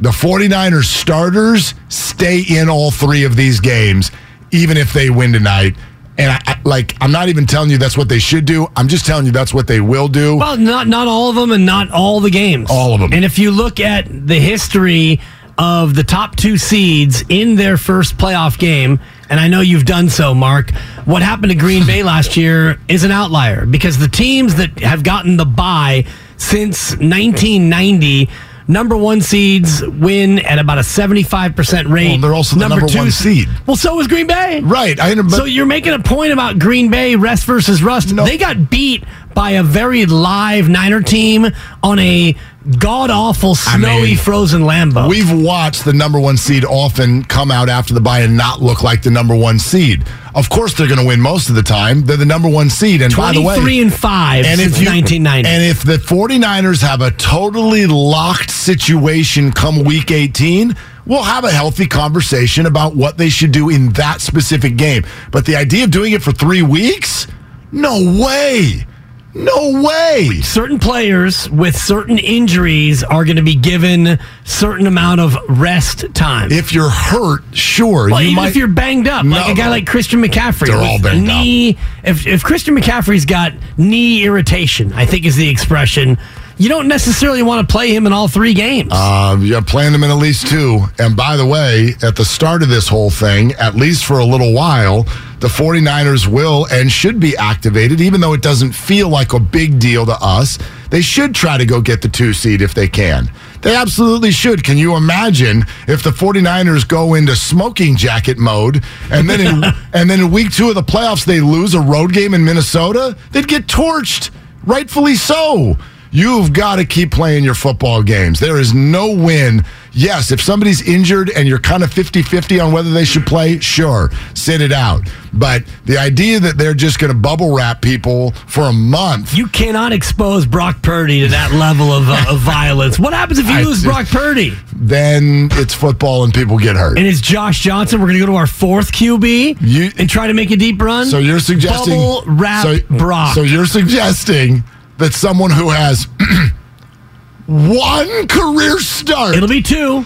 The 0.00 0.10
49ers 0.10 0.84
starters 0.84 1.74
stay 1.88 2.42
in 2.48 2.68
all 2.68 2.90
three 2.90 3.24
of 3.24 3.36
these 3.36 3.60
games, 3.60 4.10
even 4.50 4.76
if 4.76 4.92
they 4.92 5.08
win 5.08 5.32
tonight. 5.32 5.76
And 6.18 6.30
I, 6.30 6.40
I, 6.46 6.60
like, 6.64 6.96
I'm 7.00 7.10
not 7.10 7.28
even 7.28 7.46
telling 7.46 7.70
you 7.70 7.78
that's 7.78 7.96
what 7.96 8.08
they 8.08 8.18
should 8.18 8.44
do. 8.44 8.68
I'm 8.76 8.88
just 8.88 9.06
telling 9.06 9.26
you 9.26 9.32
that's 9.32 9.54
what 9.54 9.66
they 9.66 9.80
will 9.80 10.08
do. 10.08 10.36
Well, 10.36 10.56
not 10.56 10.86
not 10.86 11.08
all 11.08 11.30
of 11.30 11.36
them, 11.36 11.50
and 11.50 11.66
not 11.66 11.90
all 11.90 12.20
the 12.20 12.30
games. 12.30 12.68
All 12.70 12.94
of 12.94 13.00
them. 13.00 13.12
And 13.12 13.24
if 13.24 13.38
you 13.38 13.50
look 13.50 13.80
at 13.80 14.06
the 14.08 14.38
history 14.38 15.20
of 15.58 15.94
the 15.94 16.04
top 16.04 16.36
two 16.36 16.58
seeds 16.58 17.24
in 17.28 17.54
their 17.56 17.76
first 17.76 18.16
playoff 18.16 18.58
game, 18.58 19.00
and 19.28 19.40
I 19.40 19.48
know 19.48 19.60
you've 19.60 19.86
done 19.86 20.08
so, 20.08 20.34
Mark. 20.34 20.70
What 21.04 21.22
happened 21.22 21.50
to 21.52 21.58
Green 21.58 21.86
Bay 21.86 22.02
last 22.02 22.36
year 22.36 22.78
is 22.88 23.04
an 23.04 23.10
outlier 23.10 23.66
because 23.66 23.98
the 23.98 24.08
teams 24.08 24.56
that 24.56 24.78
have 24.80 25.02
gotten 25.02 25.36
the 25.36 25.44
bye 25.44 26.04
since 26.36 26.90
1990. 26.92 28.28
Number 28.66 28.96
one 28.96 29.20
seeds 29.20 29.86
win 29.86 30.38
at 30.38 30.58
about 30.58 30.78
a 30.78 30.80
75% 30.80 31.90
rate. 31.92 32.08
Well, 32.08 32.18
they're 32.18 32.32
also 32.32 32.56
the 32.56 32.66
number 32.66 32.86
one 32.86 33.10
seed. 33.10 33.46
Well, 33.66 33.76
so 33.76 33.96
was 33.96 34.06
Green 34.06 34.26
Bay. 34.26 34.60
Right. 34.60 34.98
I, 34.98 35.14
but, 35.16 35.32
So 35.32 35.44
you're 35.44 35.66
making 35.66 35.92
a 35.92 35.98
point 35.98 36.32
about 36.32 36.58
Green 36.58 36.90
Bay 36.90 37.14
rest 37.14 37.44
versus 37.44 37.82
rust. 37.82 38.14
No. 38.14 38.24
They 38.24 38.38
got 38.38 38.70
beat 38.70 39.04
by 39.34 39.50
a 39.52 39.62
very 39.62 40.06
live 40.06 40.70
Niner 40.70 41.02
team 41.02 41.46
on 41.82 41.98
a 41.98 42.34
god 42.78 43.10
awful 43.10 43.54
snowy 43.54 44.02
mean, 44.02 44.16
frozen 44.16 44.62
Lambeau. 44.62 45.08
We've 45.08 45.30
watched 45.30 45.84
the 45.84 45.92
number 45.92 46.18
one 46.18 46.36
seed 46.36 46.64
often 46.64 47.24
come 47.24 47.50
out 47.50 47.68
after 47.68 47.92
the 47.92 48.00
bye 48.00 48.20
and 48.20 48.36
not 48.36 48.62
look 48.62 48.82
like 48.82 49.02
the 49.02 49.10
number 49.10 49.34
one 49.34 49.58
seed. 49.58 50.04
Of 50.34 50.50
course, 50.50 50.74
they're 50.74 50.88
going 50.88 50.98
to 50.98 51.06
win 51.06 51.20
most 51.20 51.48
of 51.48 51.54
the 51.54 51.62
time. 51.62 52.02
They're 52.02 52.16
the 52.16 52.24
number 52.24 52.48
one 52.48 52.70
seed. 52.70 53.02
And 53.02 53.14
by 53.14 53.32
the 53.32 53.40
way, 53.40 53.54
23 53.54 53.82
and 53.82 53.94
5 53.94 54.44
and 54.46 54.60
if 54.60 54.80
you, 54.80 54.86
1990. 54.86 55.48
And 55.48 55.62
if 55.62 55.84
the 55.84 55.96
49ers 55.96 56.82
have 56.82 57.00
a 57.02 57.10
totally 57.12 57.86
locked 57.86 58.50
situation 58.50 59.52
come 59.52 59.84
week 59.84 60.10
18, 60.10 60.74
we'll 61.06 61.22
have 61.22 61.44
a 61.44 61.50
healthy 61.50 61.86
conversation 61.86 62.66
about 62.66 62.96
what 62.96 63.16
they 63.16 63.28
should 63.28 63.52
do 63.52 63.70
in 63.70 63.90
that 63.92 64.20
specific 64.20 64.76
game. 64.76 65.04
But 65.30 65.46
the 65.46 65.54
idea 65.56 65.84
of 65.84 65.90
doing 65.90 66.14
it 66.14 66.22
for 66.22 66.32
three 66.32 66.62
weeks? 66.62 67.28
No 67.70 68.20
way. 68.20 68.86
No 69.34 69.82
way. 69.82 70.40
certain 70.42 70.78
players 70.78 71.50
with 71.50 71.76
certain 71.76 72.18
injuries 72.18 73.02
are 73.02 73.24
going 73.24 73.36
to 73.36 73.42
be 73.42 73.56
given 73.56 74.18
certain 74.44 74.86
amount 74.86 75.20
of 75.20 75.36
rest 75.48 76.04
time. 76.14 76.52
If 76.52 76.72
you're 76.72 76.88
hurt, 76.90 77.42
sure. 77.52 78.10
well, 78.10 78.20
you 78.22 78.28
even 78.28 78.36
might, 78.36 78.48
if 78.50 78.56
you're 78.56 78.68
banged 78.68 79.08
up, 79.08 79.24
like 79.26 79.50
a 79.50 79.54
guy 79.54 79.68
like 79.70 79.86
Christian 79.86 80.22
McCaffrey, 80.22 80.68
They're 80.68 80.76
all 80.76 81.00
banged 81.00 81.28
up. 81.28 81.36
knee. 81.42 81.76
If 82.04 82.26
if 82.26 82.44
Christian 82.44 82.76
McCaffrey's 82.76 83.24
got 83.26 83.52
knee 83.76 84.24
irritation, 84.24 84.92
I 84.92 85.04
think 85.04 85.24
is 85.24 85.34
the 85.36 85.48
expression. 85.48 86.16
You 86.56 86.68
don't 86.68 86.86
necessarily 86.86 87.42
want 87.42 87.68
to 87.68 87.72
play 87.72 87.92
him 87.92 88.06
in 88.06 88.12
all 88.12 88.28
three 88.28 88.54
games. 88.54 88.92
Um, 88.92 89.44
you're 89.44 89.60
playing 89.60 89.92
him 89.92 90.04
in 90.04 90.10
at 90.12 90.18
least 90.18 90.46
two. 90.46 90.84
And 91.00 91.16
by 91.16 91.36
the 91.36 91.44
way, 91.44 91.94
at 92.00 92.14
the 92.14 92.24
start 92.24 92.62
of 92.62 92.68
this 92.68 92.86
whole 92.86 93.10
thing, 93.10 93.52
at 93.54 93.74
least 93.74 94.04
for 94.04 94.20
a 94.20 94.24
little 94.24 94.54
while, 94.54 95.04
the 95.44 95.50
49ers 95.50 96.26
will 96.26 96.66
and 96.70 96.90
should 96.90 97.20
be 97.20 97.36
activated, 97.36 98.00
even 98.00 98.18
though 98.18 98.32
it 98.32 98.40
doesn't 98.40 98.72
feel 98.72 99.10
like 99.10 99.34
a 99.34 99.38
big 99.38 99.78
deal 99.78 100.06
to 100.06 100.16
us. 100.22 100.58
They 100.88 101.02
should 101.02 101.34
try 101.34 101.58
to 101.58 101.66
go 101.66 101.82
get 101.82 102.00
the 102.00 102.08
two 102.08 102.32
seed 102.32 102.62
if 102.62 102.72
they 102.72 102.88
can. 102.88 103.30
They 103.60 103.76
absolutely 103.76 104.30
should. 104.30 104.64
Can 104.64 104.78
you 104.78 104.96
imagine 104.96 105.66
if 105.86 106.02
the 106.02 106.12
49ers 106.12 106.88
go 106.88 107.12
into 107.12 107.36
smoking 107.36 107.94
jacket 107.94 108.38
mode 108.38 108.82
and 109.10 109.28
then 109.28 109.42
in, 109.42 109.64
and 109.92 110.08
then 110.08 110.20
in 110.20 110.30
week 110.30 110.50
two 110.50 110.70
of 110.70 110.76
the 110.76 110.82
playoffs 110.82 111.26
they 111.26 111.42
lose 111.42 111.74
a 111.74 111.80
road 111.80 112.14
game 112.14 112.32
in 112.32 112.42
Minnesota? 112.42 113.14
They'd 113.32 113.46
get 113.46 113.66
torched. 113.66 114.30
Rightfully 114.64 115.14
so. 115.14 115.76
You've 116.14 116.52
got 116.52 116.76
to 116.76 116.84
keep 116.84 117.10
playing 117.10 117.42
your 117.42 117.54
football 117.54 118.00
games. 118.00 118.38
There 118.38 118.60
is 118.60 118.72
no 118.72 119.10
win. 119.10 119.64
Yes, 119.90 120.30
if 120.30 120.40
somebody's 120.40 120.86
injured 120.88 121.28
and 121.30 121.48
you're 121.48 121.58
kind 121.58 121.82
of 121.82 121.92
50 121.92 122.22
50 122.22 122.60
on 122.60 122.70
whether 122.70 122.92
they 122.92 123.04
should 123.04 123.26
play, 123.26 123.58
sure, 123.58 124.10
sit 124.32 124.60
it 124.60 124.70
out. 124.70 125.02
But 125.32 125.64
the 125.86 125.98
idea 125.98 126.38
that 126.38 126.56
they're 126.56 126.72
just 126.72 127.00
going 127.00 127.12
to 127.12 127.18
bubble 127.18 127.52
wrap 127.56 127.82
people 127.82 128.30
for 128.46 128.62
a 128.62 128.72
month. 128.72 129.36
You 129.36 129.48
cannot 129.48 129.92
expose 129.92 130.46
Brock 130.46 130.82
Purdy 130.82 131.22
to 131.22 131.28
that 131.28 131.50
level 131.50 131.92
of, 131.92 132.08
uh, 132.08 132.26
of 132.28 132.38
violence. 132.38 132.96
What 132.96 133.12
happens 133.12 133.40
if 133.40 133.46
you 133.46 133.52
I 133.52 133.62
lose 133.62 133.82
Brock 133.82 134.06
Purdy? 134.06 134.52
then 134.76 135.48
it's 135.52 135.74
football 135.74 136.22
and 136.22 136.32
people 136.32 136.58
get 136.58 136.76
hurt. 136.76 136.96
And 136.96 137.06
it's 137.08 137.20
Josh 137.20 137.60
Johnson. 137.60 138.00
We're 138.00 138.06
going 138.06 138.20
to 138.20 138.26
go 138.26 138.32
to 138.32 138.36
our 138.36 138.46
fourth 138.46 138.92
QB 138.92 139.56
You- 139.60 139.90
and 139.98 140.08
try 140.08 140.28
to 140.28 140.34
make 140.34 140.52
a 140.52 140.56
deep 140.56 140.80
run. 140.80 141.06
So 141.06 141.18
you're 141.18 141.40
suggesting 141.40 141.96
bubble 141.98 142.22
wrap 142.26 142.62
so, 142.64 142.78
Brock. 142.90 143.34
So 143.34 143.42
you're 143.42 143.66
suggesting 143.66 144.62
that 144.98 145.12
someone 145.14 145.50
who 145.50 145.70
has 145.70 146.06
one 147.46 148.28
career 148.28 148.78
start 148.78 149.36
It'll 149.36 149.48
be 149.48 149.62
two. 149.62 150.04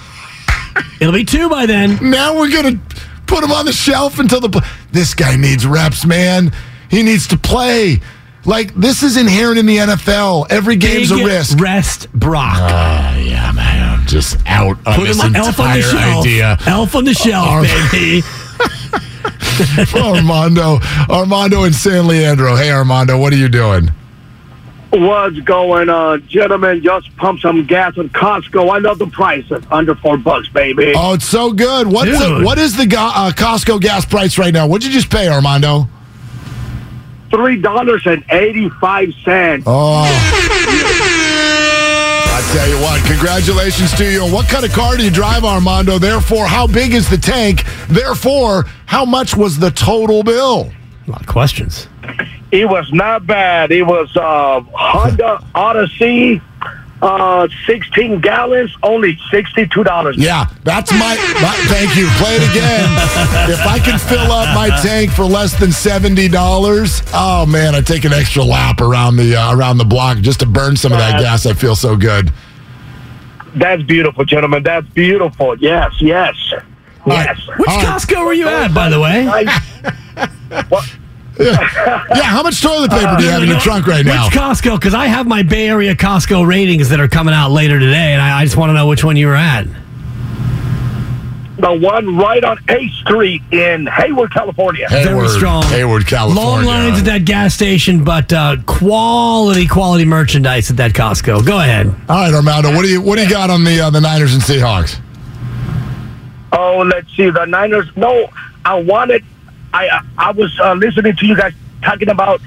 It'll 1.01 1.13
be 1.13 1.25
two 1.25 1.49
by 1.49 1.67
then. 1.67 1.99
now 2.11 2.37
we're 2.37 2.51
gonna 2.51 2.79
put 3.27 3.45
him 3.45 3.53
on 3.53 3.67
the 3.67 3.73
shelf 3.73 4.19
until 4.19 4.41
the 4.41 4.49
pl- 4.49 4.63
this 4.93 5.15
guy 5.15 5.37
needs 5.37 5.67
reps, 5.67 6.05
man. 6.07 6.53
He 6.91 7.03
needs 7.03 7.27
to 7.29 7.37
play. 7.37 8.01
Like 8.45 8.75
this 8.75 9.03
is 9.03 9.17
inherent 9.17 9.59
in 9.59 9.67
the 9.67 9.77
NFL. 9.77 10.47
Every 10.51 10.77
game's 10.77 11.11
Big 11.13 11.23
a 11.23 11.27
risk. 11.27 11.61
Rest 11.61 12.11
Brock. 12.13 12.57
Oh 12.59 13.19
yeah, 13.21 13.53
man, 13.53 13.99
I'm 14.01 14.07
just 14.07 14.37
out 14.47 14.79
on 14.87 14.95
Put 14.97 15.07
this 15.09 15.19
him 15.23 15.27
on 15.27 15.37
elf 15.37 15.61
on 15.61 15.67
the 15.71 15.77
entire 15.77 15.83
shelf. 15.83 16.25
idea. 16.25 16.57
Elf 16.67 16.95
on 16.95 17.05
the 17.05 17.15
shelf, 17.15 17.47
Ar- 17.49 17.63
baby. 17.93 18.23
Armando, 19.95 20.79
Armando 21.11 21.65
and 21.65 21.75
San 21.75 22.07
Leandro. 22.07 22.55
Hey, 22.57 22.71
Armando, 22.71 23.19
what 23.19 23.33
are 23.33 23.37
you 23.37 23.49
doing? 23.49 23.91
What's 24.91 25.39
going 25.41 25.91
on, 25.91 26.27
gentlemen? 26.29 26.83
Just 26.83 27.15
pump 27.17 27.41
some 27.41 27.67
gas 27.67 27.99
at 27.99 28.07
Costco. 28.07 28.71
I 28.71 28.79
love 28.79 28.99
the 28.99 29.07
prices, 29.07 29.63
under 29.71 29.95
four 29.95 30.17
bucks, 30.17 30.49
baby. 30.49 30.95
Oh, 30.97 31.13
it's 31.13 31.27
so 31.27 31.53
good. 31.53 31.87
What's 31.87 32.11
the, 32.11 32.41
what 32.43 32.57
is 32.59 32.75
the 32.77 32.87
ga- 32.87 33.13
uh, 33.15 33.31
Costco 33.33 33.83
gas 33.83 34.07
price 34.07 34.39
right 34.39 34.53
now? 34.53 34.67
What'd 34.67 34.87
you 34.87 34.93
just 34.93 35.11
pay, 35.11 35.29
Armando? 35.29 35.89
Three 37.31 37.61
dollars 37.61 38.07
and 38.07 38.25
eighty-five 38.31 39.13
cents. 39.23 39.65
Oh. 39.67 40.05
I 42.31 42.41
tell 42.55 42.69
you 42.69 42.79
what, 42.81 43.05
congratulations 43.05 43.93
to 43.99 44.11
you. 44.11 44.25
And 44.25 44.33
what 44.33 44.49
kind 44.49 44.65
of 44.65 44.73
car 44.73 44.97
do 44.97 45.05
you 45.05 45.11
drive, 45.11 45.45
Armando? 45.45 45.99
Therefore, 45.99 46.47
how 46.47 46.67
big 46.67 46.95
is 46.95 47.11
the 47.11 47.19
tank? 47.19 47.65
Therefore, 47.89 48.65
how 48.87 49.05
much 49.05 49.37
was 49.37 49.59
the 49.59 49.71
total 49.71 50.23
bill? 50.23 50.73
A 51.07 51.11
lot 51.11 51.21
of 51.21 51.27
questions. 51.27 51.89
It 52.51 52.69
was 52.69 52.91
not 52.93 53.27
bad. 53.27 53.71
It 53.71 53.83
was 53.83 54.17
uh, 54.17 54.61
Honda 54.73 55.45
Odyssey, 55.55 56.41
uh, 57.03 57.47
sixteen 57.67 58.21
gallons, 58.21 58.75
only 58.83 59.19
sixty-two 59.31 59.85
dollars. 59.85 60.17
Yeah, 60.17 60.47
that's 60.65 60.91
my, 60.93 61.17
my. 61.43 61.55
Thank 61.69 61.95
you. 61.95 62.07
Play 62.17 62.37
it 62.37 62.51
again. 62.51 62.89
if 63.51 63.67
I 63.67 63.79
can 63.79 63.99
fill 63.99 64.33
up 64.33 64.55
my 64.55 64.71
tank 64.83 65.11
for 65.11 65.25
less 65.25 65.59
than 65.61 65.73
seventy 65.73 66.27
dollars, 66.27 67.03
oh 67.13 67.45
man, 67.45 67.75
I 67.75 67.83
take 67.83 68.05
an 68.05 68.15
extra 68.15 68.43
lap 68.43 68.81
around 68.81 69.17
the 69.17 69.37
uh, 69.37 69.55
around 69.55 69.77
the 69.77 69.85
block 69.85 70.19
just 70.19 70.41
to 70.41 70.47
burn 70.47 70.75
some 70.77 70.93
of 70.93 70.99
that 70.99 71.21
gas. 71.21 71.45
I 71.45 71.53
feel 71.53 71.77
so 71.77 71.97
good. 71.97 72.33
That's 73.55 73.83
beautiful, 73.83 74.25
gentlemen. 74.25 74.63
That's 74.63 74.89
beautiful. 74.89 75.59
Yes, 75.59 75.93
yes, 76.01 76.35
yes. 77.07 77.47
Which 77.59 77.69
All 77.69 77.77
right. 77.77 77.87
Costco 77.87 78.25
were 78.25 78.33
you 78.33 78.49
at, 78.49 78.73
by 78.73 78.89
the 78.89 79.01
way? 79.01 79.27
I, 79.29 80.65
what? 80.69 80.97
Yeah, 81.39 82.05
yeah. 82.11 82.23
how 82.23 82.43
much 82.43 82.61
toilet 82.61 82.91
paper 82.91 83.17
do 83.17 83.25
you 83.25 83.31
have 83.31 83.43
in 83.43 83.49
your 83.49 83.61
trunk 83.61 83.87
right 83.87 84.05
now? 84.05 84.27
Which 84.27 84.35
Costco? 84.35 84.77
Because 84.79 84.95
I 84.95 85.07
have 85.07 85.27
my 85.27 85.43
Bay 85.43 85.69
Area 85.69 85.95
Costco 85.95 86.47
ratings 86.47 86.89
that 86.89 86.99
are 87.01 87.09
coming 87.09 87.33
out 87.35 87.51
later 87.51 87.79
today, 87.79 88.13
and 88.13 88.21
I, 88.21 88.41
I 88.41 88.45
just 88.45 88.57
want 88.57 88.71
to 88.71 88.75
know 88.75 88.89
which 88.89 89.05
one 89.05 89.17
you 89.17 89.29
were 89.29 89.37
at. 89.37 89.67
The 91.59 91.73
one 91.73 92.17
right 92.17 92.45
on 92.45 92.57
A 92.69 92.89
Street 93.01 93.43
in 93.51 93.87
Hayward, 93.87 94.33
California. 94.33 94.87
Very 94.89 95.09
Hayward, 95.09 95.31
strong. 95.31 95.65
Hayward, 95.65 96.07
California. 96.07 96.45
Long 96.45 96.65
lines 96.65 97.01
at 97.01 97.05
that 97.07 97.25
gas 97.25 97.53
station, 97.53 98.05
but 98.05 98.33
uh, 98.33 98.57
quality, 98.67 99.67
quality 99.67 100.05
merchandise 100.05 100.71
at 100.71 100.77
that 100.77 100.93
Costco. 100.93 101.45
Go 101.45 101.59
ahead. 101.59 101.89
All 102.09 102.17
right, 102.23 102.33
Armando, 102.33 102.73
what 102.75 102.83
do 102.83 102.89
you 102.89 103.01
what 103.01 103.17
do 103.17 103.25
you 103.25 103.31
got 103.31 103.51
on 103.51 103.65
the 103.65 103.81
uh, 103.81 103.91
the 103.91 104.01
Niners 104.01 104.35
and 104.35 104.43
Seahawks? 104.43 105.01
Oh, 106.53 106.85
let's 106.87 107.15
see. 107.17 107.29
The 107.31 107.45
Niners. 107.45 107.89
No, 107.97 108.29
I 108.65 108.81
wanted. 108.81 109.25
I 109.79 110.03
I, 110.17 110.31
was 110.33 110.59
uh, 110.59 110.75
listening 110.75 111.15
to 111.17 111.27
you 111.27 111.37
guys 111.37 111.53
talking 111.83 112.09
about 112.09 112.41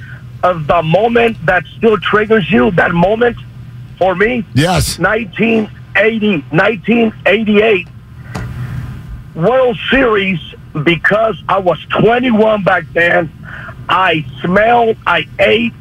uh, 0.44 0.54
the 0.54 0.84
moment 0.84 1.38
that 1.46 1.66
still 1.78 1.98
triggers 1.98 2.50
you. 2.52 2.72
That 2.72 2.92
moment 2.92 3.38
for 3.98 4.16
me. 4.16 4.46
Yes. 4.54 5.00
1980, 5.00 6.42
1988 6.56 7.88
World 9.36 9.78
Series. 9.90 10.40
Because 10.84 11.36
I 11.50 11.60
was 11.60 11.78
21 11.90 12.64
back 12.64 12.86
then, 12.94 13.30
I 13.90 14.26
smelled, 14.42 14.96
I 15.06 15.28
ate, 15.38 15.74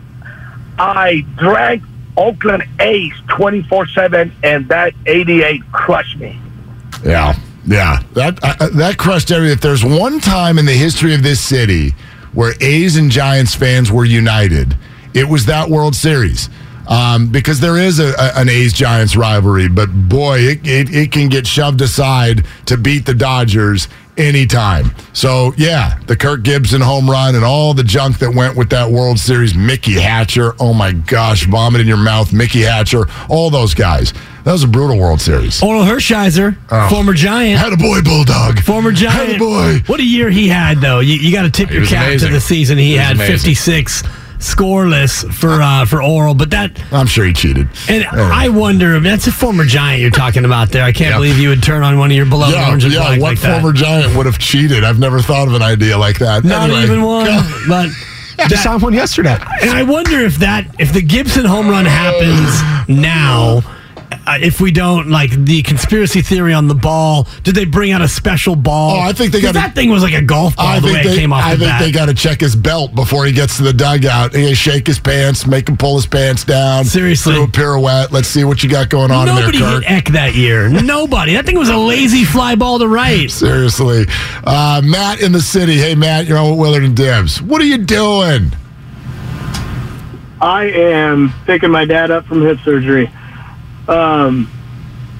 I 0.77 1.25
drank 1.37 1.85
Oakland 2.17 2.65
A's 2.81 3.13
24 3.29 3.87
7, 3.87 4.33
and 4.43 4.69
that 4.69 4.95
88 5.07 5.63
crushed 5.71 6.17
me. 6.19 6.41
Yeah, 7.05 7.39
yeah. 7.71 8.03
That 8.15 8.39
uh, 8.43 8.69
that 8.75 8.99
crushed 8.99 9.31
everything. 9.31 9.55
If 9.55 9.61
there's 9.63 9.85
one 9.85 10.21
time 10.21 10.59
in 10.59 10.67
the 10.67 10.73
history 10.73 11.15
of 11.15 11.23
this 11.23 11.41
city 11.41 11.95
where 12.33 12.55
A's 12.61 12.97
and 12.97 13.11
Giants 13.11 13.55
fans 13.55 13.91
were 13.91 14.05
united, 14.05 14.77
it 15.15 15.29
was 15.29 15.47
that 15.47 15.69
World 15.71 15.95
Series. 15.95 16.49
Um, 16.89 17.29
because 17.31 17.61
there 17.61 17.77
is 17.77 18.01
a, 18.01 18.13
a- 18.19 18.41
an 18.41 18.49
A's 18.49 18.73
Giants 18.73 19.15
rivalry, 19.15 19.69
but 19.69 19.87
boy, 20.09 20.41
it, 20.41 20.67
it, 20.67 20.93
it 20.95 21.13
can 21.13 21.29
get 21.29 21.47
shoved 21.47 21.81
aside 21.83 22.45
to 22.67 22.77
beat 22.77 23.07
the 23.07 23.15
Dodgers 23.15 23.87
anytime. 24.17 24.91
So, 25.13 25.53
yeah, 25.57 26.01
the 26.09 26.17
Kirk 26.17 26.43
Gibson 26.43 26.81
home 26.81 27.09
run 27.09 27.37
and 27.37 27.45
all 27.45 27.75
the 27.75 27.85
junk 27.85 28.19
that 28.19 28.35
went 28.35 28.57
with 28.57 28.71
that 28.71 28.91
World 28.91 29.21
Series, 29.21 29.55
Mickey 29.55 30.01
Hatcher, 30.01 30.55
oh 30.59 30.75
my 30.75 30.91
gosh, 30.93 31.47
vomit 31.47 31.81
in 31.81 31.87
your 31.87 31.97
mouth, 31.97 32.33
Mickey 32.33 32.63
Hatcher, 32.63 33.05
all 33.29 33.51
those 33.51 33.73
guys. 33.73 34.13
That 34.45 34.53
was 34.53 34.63
a 34.65 34.69
brutal 34.69 34.99
World 34.99 35.21
Series. 35.21 35.61
Orel 35.61 35.85
Hershiser, 35.87 36.57
Oh. 36.71 36.89
former 36.89 37.13
Giant. 37.13 37.61
Had 37.61 37.73
a 37.73 37.77
boy, 37.77 38.01
Bulldog. 38.03 38.61
Former 38.61 38.91
Giant. 38.93 39.15
had 39.29 39.37
a 39.37 39.39
boy. 39.39 39.81
What 39.87 40.01
a 40.01 40.05
year 40.05 40.31
he 40.31 40.49
had, 40.49 40.81
though. 40.81 41.01
You, 41.01 41.15
you 41.17 41.31
got 41.33 41.43
to 41.43 41.51
tip 41.51 41.71
your 41.71 41.85
cap 41.85 42.07
amazing. 42.09 42.29
to 42.29 42.35
the 42.35 42.41
season. 42.41 42.79
He, 42.79 42.93
He 42.93 42.95
had 42.97 43.17
amazing. 43.17 43.35
56 43.35 44.03
scoreless 44.41 45.31
for 45.35 45.61
uh, 45.61 45.85
for 45.85 45.99
Orel, 45.99 46.37
but 46.37 46.51
that 46.51 46.71
I'm 46.93 47.07
sure 47.07 47.27
he 47.27 47.33
cheated. 47.35 47.69
and 47.91 48.05
I 48.07 48.49
wonder 48.49 48.95
if 48.97 49.03
that's 49.03 49.27
a 49.27 49.33
former 49.33 49.65
Giant 49.67 50.01
you're 50.01 50.11
talking 50.11 50.47
about 50.47 50.71
there. 50.71 50.83
I 50.83 50.93
can't 50.93 51.15
believe 51.15 51.39
you 51.39 51.51
would 51.51 51.63
turn 51.63 51.83
on 51.83 51.99
one 51.99 52.11
of 52.11 52.17
your 52.17 52.25
beloved 52.25 52.55
yeah, 52.55 52.67
orange 52.69 52.85
and 52.85 52.93
yeah. 52.95 53.01
black 53.01 53.21
What 53.21 53.29
like 53.33 53.41
that. 53.41 53.61
former 53.61 53.77
giant 53.77 54.17
would 54.17 54.25
have 54.25 54.39
cheated? 54.39 54.83
I've 54.83 54.99
never 54.99 55.21
thought 55.21 55.47
of 55.47 55.53
an 55.55 55.61
idea 55.63 55.99
like 55.99 56.19
that. 56.21 56.43
Not 56.45 56.71
Anyway, 56.71 56.85
even 56.85 57.03
one, 57.03 57.27
but. 57.69 57.91
Just 58.49 58.63
saw 58.63 58.79
one 58.79 58.95
yesterday. 58.95 59.37
And 59.61 59.69
I 59.69 59.83
wonder 59.83 60.19
if 60.21 60.37
that 60.37 60.65
if 60.81 60.95
the 60.95 61.03
Gibson 61.03 61.45
home 61.45 61.69
run 61.69 61.85
happens 61.85 62.89
now, 62.89 63.61
if 64.39 64.61
we 64.61 64.71
don't 64.71 65.09
like 65.11 65.31
the 65.33 65.63
conspiracy 65.63 66.23
theory 66.23 66.53
on 66.55 66.69
the 66.69 66.75
ball, 66.75 67.27
did 67.43 67.55
they 67.55 67.65
bring 67.65 67.93
out 67.93 68.01
a 68.03 68.09
special 68.09 68.55
ball? 68.57 68.97
Oh, 68.97 69.01
I 69.01 69.13
think 69.13 69.33
they 69.33 69.41
gotta- 69.41 69.55
that 69.55 69.75
thing 69.75 69.91
was 69.91 70.03
like 70.03 70.15
a 70.15 70.23
golf 70.23 70.57
ball 70.57 70.67
I 70.67 70.79
the 70.81 70.87
way 70.87 70.93
think 70.95 71.05
it 71.05 71.09
they, 71.11 71.17
came 71.17 71.33
off 71.33 71.45
I 71.45 71.55
the 71.55 71.59
think 71.61 71.71
bat. 71.71 71.81
they 71.83 71.93
got 71.93 72.07
to 72.07 72.15
check 72.15 72.41
his 72.41 72.55
belt 72.57 72.95
before 72.95 73.27
he 73.27 73.33
gets 73.33 73.57
to 73.57 73.63
the 73.63 73.73
dugout. 73.73 74.35
He 74.35 74.55
shake 74.55 74.87
his 74.87 74.99
pants, 74.99 75.47
make 75.47 75.69
him 75.69 75.77
pull 75.77 75.97
his 75.97 76.07
pants 76.07 76.45
down. 76.45 76.85
Seriously. 76.85 77.35
do 77.35 77.45
a 77.45 77.49
pirouette. 77.49 78.13
Let's 78.13 78.29
see 78.29 78.45
what 78.45 78.63
you 78.63 78.71
got 78.71 78.89
going 78.89 79.11
on 79.11 79.27
Nobody 79.27 79.59
in 79.59 79.63
there, 79.65 79.71
hit 79.81 79.83
Kirk. 79.85 79.91
Eck 79.91 80.05
that 80.13 80.35
year. 80.35 80.69
Nobody. 80.83 81.35
That 81.35 81.47
thing 81.47 81.59
was 81.59 81.69
a 81.69 81.77
lazy 81.77 82.25
fly 82.25 82.55
ball 82.55 82.79
to 82.79 82.89
right. 82.89 83.31
Seriously, 83.31 84.07
uh, 84.45 84.81
Matt 84.85 85.21
in 85.21 85.33
the 85.33 85.41
city. 85.41 85.77
Hey, 85.77 85.95
Matt, 85.95 86.27
you're 86.27 86.39
on 86.39 86.51
with 86.51 86.59
Willard 86.59 86.85
and 86.85 86.97
Dibs. 86.97 87.41
What 87.43 87.61
are 87.61 87.67
you 87.67 87.79
doing? 87.79 88.53
I 90.41 90.71
am 90.71 91.33
picking 91.45 91.71
my 91.71 91.85
dad 91.85 92.11
up 92.11 92.25
from 92.27 92.41
hip 92.43 92.59
surgery. 92.65 93.11
Um. 93.91 94.51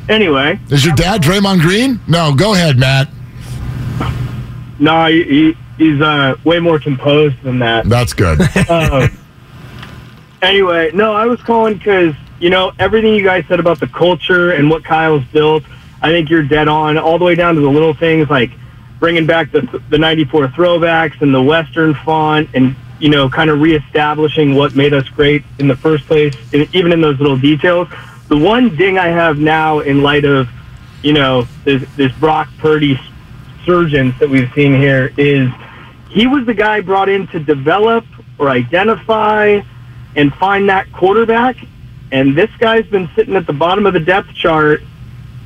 Anyway, 0.09 0.59
Is 0.71 0.85
your 0.85 0.95
dad 0.97 1.23
Draymond 1.23 1.61
Green? 1.61 2.01
No, 2.09 2.35
go 2.35 2.55
ahead, 2.55 2.77
Matt. 2.79 3.09
no, 4.81 5.07
he, 5.07 5.23
he, 5.23 5.57
he's 5.79 6.01
uh, 6.01 6.35
way 6.43 6.59
more 6.59 6.81
composed 6.81 7.41
than 7.43 7.59
that. 7.61 7.89
That's 7.89 8.13
good. 8.13 8.41
Um, 8.69 9.11
anyway, 10.43 10.91
no, 10.95 11.13
I 11.15 11.27
was 11.27 11.41
calling 11.43 11.75
because 11.75 12.15
you 12.41 12.51
know 12.51 12.73
everything 12.79 13.15
you 13.15 13.23
guys 13.23 13.45
said 13.47 13.61
about 13.61 13.79
the 13.81 13.87
culture 13.89 14.53
and 14.53 14.71
what 14.71 14.85
Kyle's 14.85 15.25
built. 15.33 15.63
I 16.03 16.09
think 16.11 16.31
you're 16.31 16.43
dead 16.43 16.67
on, 16.67 16.97
all 16.99 17.19
the 17.19 17.25
way 17.25 17.35
down 17.35 17.55
to 17.57 17.61
the 17.61 17.69
little 17.71 17.93
things 17.95 18.31
like 18.31 18.51
bringing 18.99 19.27
back 19.27 19.53
the 19.53 19.83
the 19.91 19.99
'94 19.99 20.49
throwbacks 20.49 21.21
and 21.21 21.35
the 21.35 21.43
Western 21.43 21.95
font, 21.95 22.49
and 22.55 22.75
you 22.99 23.11
know, 23.11 23.29
kind 23.29 23.49
of 23.51 23.61
reestablishing 23.61 24.55
what 24.55 24.75
made 24.75 24.93
us 24.93 25.09
great 25.09 25.43
in 25.59 25.69
the 25.69 25.77
first 25.77 26.07
place, 26.07 26.35
even 26.53 26.93
in 26.93 27.01
those 27.01 27.19
little 27.21 27.39
details. 27.39 27.89
The 28.31 28.39
one 28.39 28.77
ding 28.77 28.97
I 28.97 29.09
have 29.09 29.39
now, 29.39 29.81
in 29.81 30.03
light 30.03 30.25
of 30.25 30.49
you 31.03 31.13
know 31.13 31.49
this 31.65 31.83
this 31.97 32.13
Brock 32.13 32.49
Purdy 32.59 32.99
surgeons 33.67 34.15
that 34.21 34.31
we've 34.31 34.51
seen 34.53 34.73
here, 34.73 35.13
is 35.17 35.51
he 36.09 36.29
was 36.29 36.47
the 36.47 36.55
guy 36.55 36.81
brought 36.81 37.09
in 37.09 37.27
to 37.29 37.41
develop 37.41 38.05
or 38.39 38.49
identify 38.49 39.61
and 40.15 40.33
find 40.35 40.69
that 40.69 40.93
quarterback. 40.93 41.57
And 42.13 42.39
this 42.39 42.51
guy's 42.61 42.87
been 42.87 43.11
sitting 43.17 43.35
at 43.35 43.49
the 43.49 43.53
bottom 43.53 43.85
of 43.85 43.95
the 43.95 44.01
depth 44.01 44.33
chart 44.33 44.83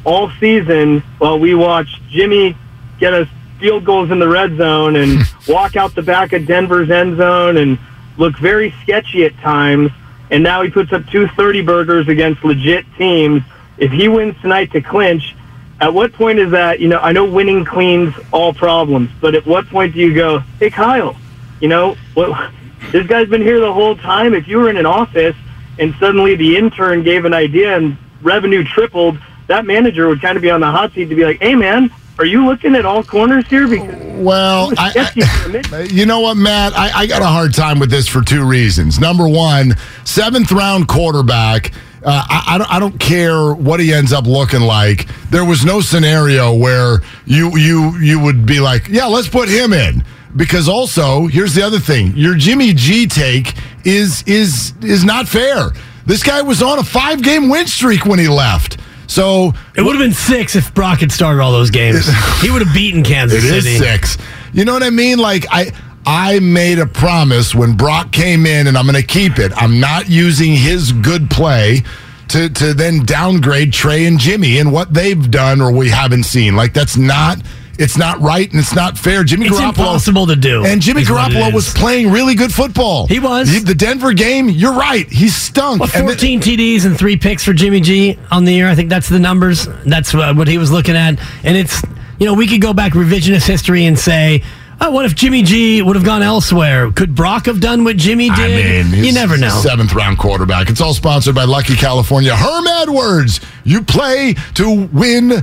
all 0.04 0.30
season 0.38 1.00
while 1.16 1.38
we 1.38 1.54
watch 1.54 1.88
Jimmy 2.10 2.54
get 3.00 3.14
us 3.14 3.28
field 3.58 3.86
goals 3.86 4.10
in 4.10 4.18
the 4.18 4.28
red 4.28 4.58
zone 4.58 4.96
and 4.96 5.22
walk 5.48 5.76
out 5.76 5.94
the 5.94 6.02
back 6.02 6.34
of 6.34 6.46
Denver's 6.46 6.90
end 6.90 7.16
zone 7.16 7.56
and 7.56 7.78
look 8.18 8.36
very 8.38 8.74
sketchy 8.82 9.24
at 9.24 9.34
times. 9.38 9.90
And 10.34 10.42
now 10.42 10.62
he 10.62 10.68
puts 10.68 10.92
up 10.92 11.06
two 11.06 11.28
30 11.28 11.62
burgers 11.62 12.08
against 12.08 12.42
legit 12.42 12.84
teams. 12.98 13.44
If 13.78 13.92
he 13.92 14.08
wins 14.08 14.34
tonight 14.40 14.72
to 14.72 14.80
clinch, 14.80 15.36
at 15.80 15.94
what 15.94 16.12
point 16.12 16.40
is 16.40 16.50
that, 16.50 16.80
you 16.80 16.88
know, 16.88 16.98
I 16.98 17.12
know 17.12 17.24
winning 17.24 17.64
cleans 17.64 18.12
all 18.32 18.52
problems, 18.52 19.10
but 19.20 19.36
at 19.36 19.46
what 19.46 19.68
point 19.68 19.94
do 19.94 20.00
you 20.00 20.12
go, 20.12 20.40
hey, 20.58 20.70
Kyle, 20.70 21.14
you 21.60 21.68
know, 21.68 21.94
what, 22.14 22.50
this 22.90 23.06
guy's 23.06 23.28
been 23.28 23.42
here 23.42 23.60
the 23.60 23.72
whole 23.72 23.94
time. 23.94 24.34
If 24.34 24.48
you 24.48 24.58
were 24.58 24.68
in 24.68 24.76
an 24.76 24.86
office 24.86 25.36
and 25.78 25.94
suddenly 26.00 26.34
the 26.34 26.56
intern 26.56 27.04
gave 27.04 27.26
an 27.26 27.32
idea 27.32 27.76
and 27.76 27.96
revenue 28.20 28.64
tripled, 28.64 29.16
that 29.46 29.64
manager 29.64 30.08
would 30.08 30.20
kind 30.20 30.34
of 30.34 30.42
be 30.42 30.50
on 30.50 30.58
the 30.58 30.66
hot 30.66 30.92
seat 30.94 31.04
to 31.10 31.14
be 31.14 31.24
like, 31.24 31.40
hey, 31.40 31.54
man, 31.54 31.92
are 32.18 32.26
you 32.26 32.44
looking 32.44 32.74
at 32.74 32.84
all 32.84 33.04
corners 33.04 33.46
here? 33.46 33.68
Because 33.68 34.03
Well, 34.22 34.72
I, 34.78 35.10
I, 35.14 35.80
you 35.90 36.06
know 36.06 36.20
what, 36.20 36.36
Matt? 36.36 36.72
I, 36.74 37.00
I 37.00 37.06
got 37.06 37.22
a 37.22 37.26
hard 37.26 37.54
time 37.54 37.78
with 37.78 37.90
this 37.90 38.08
for 38.08 38.22
two 38.22 38.44
reasons. 38.44 39.00
Number 39.00 39.28
one, 39.28 39.74
seventh 40.04 40.52
round 40.52 40.88
quarterback. 40.88 41.72
Uh, 42.04 42.22
I, 42.28 42.54
I, 42.54 42.58
don't, 42.58 42.72
I 42.72 42.78
don't 42.78 42.98
care 43.00 43.54
what 43.54 43.80
he 43.80 43.92
ends 43.92 44.12
up 44.12 44.26
looking 44.26 44.60
like. 44.60 45.08
There 45.30 45.44
was 45.44 45.64
no 45.64 45.80
scenario 45.80 46.54
where 46.54 46.98
you 47.24 47.56
you 47.56 47.98
you 47.98 48.20
would 48.20 48.44
be 48.44 48.60
like, 48.60 48.88
yeah, 48.88 49.06
let's 49.06 49.28
put 49.28 49.48
him 49.48 49.72
in. 49.72 50.04
Because 50.36 50.68
also, 50.68 51.26
here's 51.26 51.54
the 51.54 51.62
other 51.62 51.78
thing: 51.78 52.12
your 52.16 52.34
Jimmy 52.34 52.74
G 52.74 53.06
take 53.06 53.54
is 53.84 54.22
is 54.26 54.74
is 54.82 55.04
not 55.04 55.28
fair. 55.28 55.70
This 56.06 56.22
guy 56.22 56.42
was 56.42 56.62
on 56.62 56.78
a 56.78 56.84
five 56.84 57.22
game 57.22 57.48
win 57.48 57.66
streak 57.66 58.04
when 58.04 58.18
he 58.18 58.28
left. 58.28 58.78
So 59.06 59.52
it 59.76 59.82
would 59.82 59.94
have 59.94 60.02
been 60.02 60.12
six 60.12 60.56
if 60.56 60.74
Brock 60.74 61.00
had 61.00 61.12
started 61.12 61.40
all 61.40 61.52
those 61.52 61.70
games. 61.70 62.06
he 62.40 62.50
would 62.50 62.62
have 62.62 62.74
beaten 62.74 63.02
Kansas 63.02 63.44
It 63.44 63.48
City. 63.62 63.74
is 63.74 63.78
six. 63.78 64.18
You 64.52 64.64
know 64.64 64.72
what 64.72 64.82
I 64.82 64.90
mean? 64.90 65.18
Like 65.18 65.46
I 65.50 65.72
I 66.06 66.38
made 66.40 66.78
a 66.78 66.86
promise 66.86 67.54
when 67.54 67.76
Brock 67.76 68.12
came 68.12 68.46
in 68.46 68.66
and 68.66 68.76
I'm 68.76 68.84
going 68.86 69.00
to 69.00 69.06
keep 69.06 69.38
it. 69.38 69.52
I'm 69.56 69.80
not 69.80 70.08
using 70.08 70.52
his 70.54 70.92
good 70.92 71.30
play 71.30 71.82
to 72.28 72.48
to 72.48 72.74
then 72.74 73.04
downgrade 73.04 73.72
Trey 73.72 74.06
and 74.06 74.18
Jimmy 74.18 74.58
and 74.58 74.72
what 74.72 74.92
they've 74.92 75.30
done 75.30 75.60
or 75.60 75.72
we 75.72 75.88
haven't 75.90 76.24
seen. 76.24 76.56
Like 76.56 76.72
that's 76.72 76.96
not 76.96 77.38
it's 77.78 77.96
not 77.96 78.20
right 78.20 78.50
and 78.50 78.58
it's 78.60 78.74
not 78.74 78.96
fair. 78.98 79.24
Jimmy 79.24 79.46
It's 79.46 79.56
Garoppolo 79.56 79.68
impossible 79.68 80.26
to 80.26 80.36
do, 80.36 80.64
And 80.64 80.80
Jimmy 80.80 81.02
is 81.02 81.10
what 81.10 81.30
it 81.32 81.34
Garoppolo 81.36 81.52
was 81.52 81.72
playing 81.72 82.10
really 82.10 82.34
good 82.34 82.52
football. 82.52 83.06
He 83.06 83.18
was. 83.20 83.64
The 83.64 83.74
Denver 83.74 84.12
game, 84.12 84.48
you're 84.48 84.74
right. 84.74 85.08
He 85.10 85.28
stunk. 85.28 85.82
Then- 85.92 86.04
14 86.04 86.40
TDs 86.40 86.84
and 86.86 86.96
three 86.98 87.16
picks 87.16 87.44
for 87.44 87.52
Jimmy 87.52 87.80
G 87.80 88.18
on 88.30 88.44
the 88.44 88.52
year? 88.52 88.68
I 88.68 88.74
think 88.74 88.88
that's 88.90 89.08
the 89.08 89.18
numbers. 89.18 89.66
That's 89.86 90.12
what 90.14 90.48
he 90.48 90.58
was 90.58 90.70
looking 90.70 90.96
at. 90.96 91.18
And 91.42 91.56
it's, 91.56 91.82
you 92.18 92.26
know, 92.26 92.34
we 92.34 92.46
could 92.46 92.60
go 92.60 92.72
back 92.72 92.92
revisionist 92.92 93.46
history 93.46 93.86
and 93.86 93.98
say, 93.98 94.42
oh, 94.80 94.90
what 94.90 95.04
if 95.04 95.14
Jimmy 95.14 95.42
G 95.42 95.82
would 95.82 95.96
have 95.96 96.04
gone 96.04 96.22
elsewhere? 96.22 96.90
Could 96.92 97.14
Brock 97.14 97.46
have 97.46 97.60
done 97.60 97.84
what 97.84 97.96
Jimmy 97.96 98.28
did? 98.30 98.86
I 98.86 98.90
mean, 98.90 99.04
you 99.04 99.12
never 99.12 99.36
know. 99.36 99.48
Seventh 99.62 99.94
round 99.94 100.18
quarterback. 100.18 100.68
It's 100.68 100.80
all 100.80 100.94
sponsored 100.94 101.34
by 101.34 101.44
Lucky 101.44 101.74
California. 101.76 102.34
Herm 102.36 102.66
Edwards. 102.66 103.40
You 103.64 103.82
play 103.82 104.34
to 104.54 104.86
win 104.92 105.42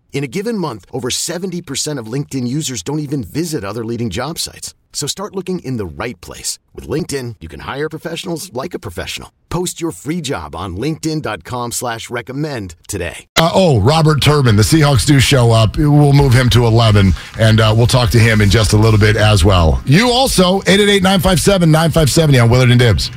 In 0.13 0.23
a 0.23 0.27
given 0.27 0.57
month, 0.57 0.85
over 0.91 1.09
70% 1.09 1.97
of 1.97 2.05
LinkedIn 2.05 2.47
users 2.47 2.83
don't 2.83 2.99
even 2.99 3.23
visit 3.23 3.63
other 3.63 3.83
leading 3.83 4.11
job 4.11 4.37
sites. 4.37 4.75
So 4.93 5.07
start 5.07 5.35
looking 5.35 5.59
in 5.59 5.77
the 5.77 5.85
right 5.85 6.19
place. 6.21 6.59
With 6.75 6.85
LinkedIn, 6.87 7.37
you 7.39 7.47
can 7.47 7.61
hire 7.61 7.89
professionals 7.89 8.51
like 8.53 8.73
a 8.73 8.79
professional. 8.79 9.31
Post 9.49 9.79
your 9.79 9.91
free 9.91 10.19
job 10.19 10.53
on 10.53 10.75
linkedin.com 10.75 11.71
slash 11.71 12.09
recommend 12.09 12.75
today. 12.89 13.25
uh, 13.37 13.51
oh, 13.53 13.79
Robert 13.79 14.21
Turbin, 14.21 14.57
the 14.57 14.63
Seahawks 14.63 15.05
do 15.05 15.21
show 15.21 15.51
up. 15.51 15.77
We'll 15.77 16.11
move 16.13 16.33
him 16.33 16.49
to 16.51 16.65
11, 16.65 17.13
and 17.39 17.61
uh, 17.61 17.73
we'll 17.75 17.87
talk 17.87 18.09
to 18.11 18.19
him 18.19 18.41
in 18.41 18.49
just 18.49 18.73
a 18.73 18.77
little 18.77 18.99
bit 18.99 19.15
as 19.15 19.45
well. 19.45 19.81
You 19.85 20.09
also, 20.11 20.59
888-957-9570 20.61 22.43
on 22.43 22.49
Willard 22.49 22.71
and 22.71 22.79
Dibs. 22.79 23.09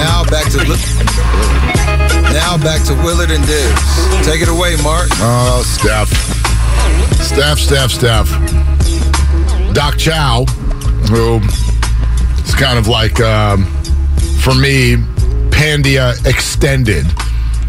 Now 0.00 0.24
back 0.24 0.50
to 0.52 0.58
now 2.32 2.56
back 2.56 2.82
to 2.86 2.94
Willard 3.04 3.30
and 3.30 3.44
Dibs. 3.46 4.26
Take 4.26 4.40
it 4.40 4.48
away, 4.48 4.76
Mark. 4.82 5.08
Oh, 5.20 5.62
Steph. 5.64 6.08
Steph, 7.22 7.58
Steph, 7.58 7.90
Steph. 7.90 8.28
Doc 9.74 9.98
Chao, 9.98 10.44
who 11.10 11.38
is 12.44 12.54
kind 12.54 12.78
of 12.78 12.88
like, 12.88 13.20
um, 13.20 13.64
for 14.40 14.54
me, 14.54 14.96
Pandia 15.50 16.14
Extended. 16.26 17.06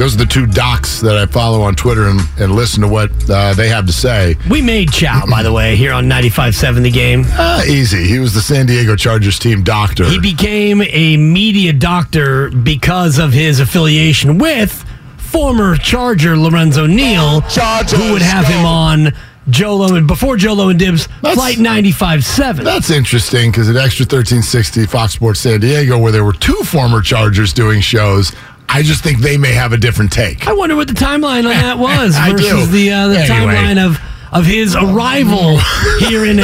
Those 0.02 0.16
are 0.16 0.18
the 0.18 0.26
two 0.26 0.48
docs 0.48 1.00
that 1.02 1.16
I 1.16 1.28
follow 1.28 1.62
on 1.62 1.76
Twitter 1.76 2.08
and, 2.08 2.20
and 2.40 2.56
listen 2.56 2.82
to 2.82 2.88
what 2.88 3.12
uh, 3.30 3.54
they 3.54 3.70
have 3.70 3.86
to 3.86 3.94
say. 3.94 4.36
We 4.50 4.60
made 4.60 4.92
Chao, 4.92 5.28
by 5.30 5.44
the 5.44 5.54
way, 5.54 5.76
here 5.76 5.94
on 5.94 6.06
95.7 6.06 6.82
The 6.82 6.90
Game. 6.90 7.24
Uh, 7.28 7.62
easy. 7.68 8.08
He 8.08 8.18
was 8.18 8.34
the 8.34 8.42
San 8.42 8.66
Diego 8.66 8.96
Chargers 8.96 9.38
team 9.38 9.62
doctor. 9.62 10.04
He 10.06 10.20
became 10.20 10.82
a 10.82 11.18
media 11.18 11.72
doctor 11.72 12.50
because 12.50 13.20
of 13.20 13.32
his 13.32 13.60
affiliation 13.60 14.40
with 14.40 14.84
former 15.18 15.76
Charger 15.76 16.36
Lorenzo 16.36 16.88
Neal, 16.88 17.42
who 17.42 18.12
would 18.12 18.24
have 18.24 18.48
him 18.48 18.66
on 18.66 19.14
Joe 19.50 19.76
Low 19.76 19.96
and 19.96 20.08
before 20.08 20.38
Joe 20.38 20.54
Low 20.54 20.70
and 20.70 20.80
Dibs, 20.80 21.08
Flight 21.22 21.58
95.7. 21.58 22.64
That's 22.64 22.90
interesting 22.90 23.52
because 23.52 23.70
at 23.70 23.76
XTRA 23.76 24.02
1360 24.02 24.86
Fox 24.86 25.14
Sports 25.14 25.42
San 25.42 25.60
Diego, 25.60 25.98
where 25.98 26.12
there 26.12 26.24
were 26.24 26.34
two 26.34 26.58
former 26.64 27.02
Chargers 27.02 27.52
doing 27.52 27.82
shows, 27.82 28.34
I 28.74 28.82
just 28.84 29.04
think 29.04 29.20
they 29.20 29.38
may 29.38 29.52
have 29.54 29.74
a 29.74 29.78
different 29.78 30.12
take. 30.12 30.48
I 30.48 30.54
wonder 30.54 30.76
what 30.76 30.88
the 30.88 30.94
timeline 30.94 31.40
on 31.40 31.52
that 31.52 31.78
was 31.78 32.16
versus 32.30 32.72
the 32.72 32.92
uh, 32.92 33.08
the 33.10 33.18
Anyway. 33.20 33.54
timeline 33.54 33.86
of 33.86 34.00
of 34.34 34.46
his 34.46 34.78
arrival 34.78 35.58
here 36.00 36.24
in 36.26 36.40
a 36.40 36.44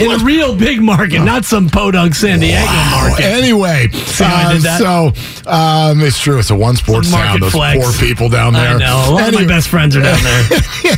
in 0.00 0.10
a 0.10 0.24
real 0.24 0.56
big 0.56 0.82
market, 0.82 1.20
not 1.20 1.44
some 1.44 1.68
podunk 1.70 2.12
San 2.16 2.40
Diego 2.40 2.66
market. 2.90 3.24
Anyway, 3.24 3.88
See 3.92 4.24
how 4.24 4.50
I 4.50 4.56
uh, 4.56 5.12
so 5.14 5.48
um, 5.48 6.00
it's 6.02 6.18
true. 6.18 6.40
It's 6.40 6.50
a 6.50 6.56
one 6.56 6.74
sports 6.74 7.08
town. 7.10 7.38
Those 7.38 7.52
flex. 7.52 7.84
poor 7.84 7.92
people 8.08 8.28
down 8.28 8.52
there. 8.54 8.74
I 8.74 8.78
know. 8.78 9.04
A 9.08 9.12
lot 9.12 9.28
of 9.28 9.34
my 9.34 9.46
best 9.46 9.68
friends 9.68 9.94
are 9.96 10.02
down 10.02 10.20
there. 10.24 10.42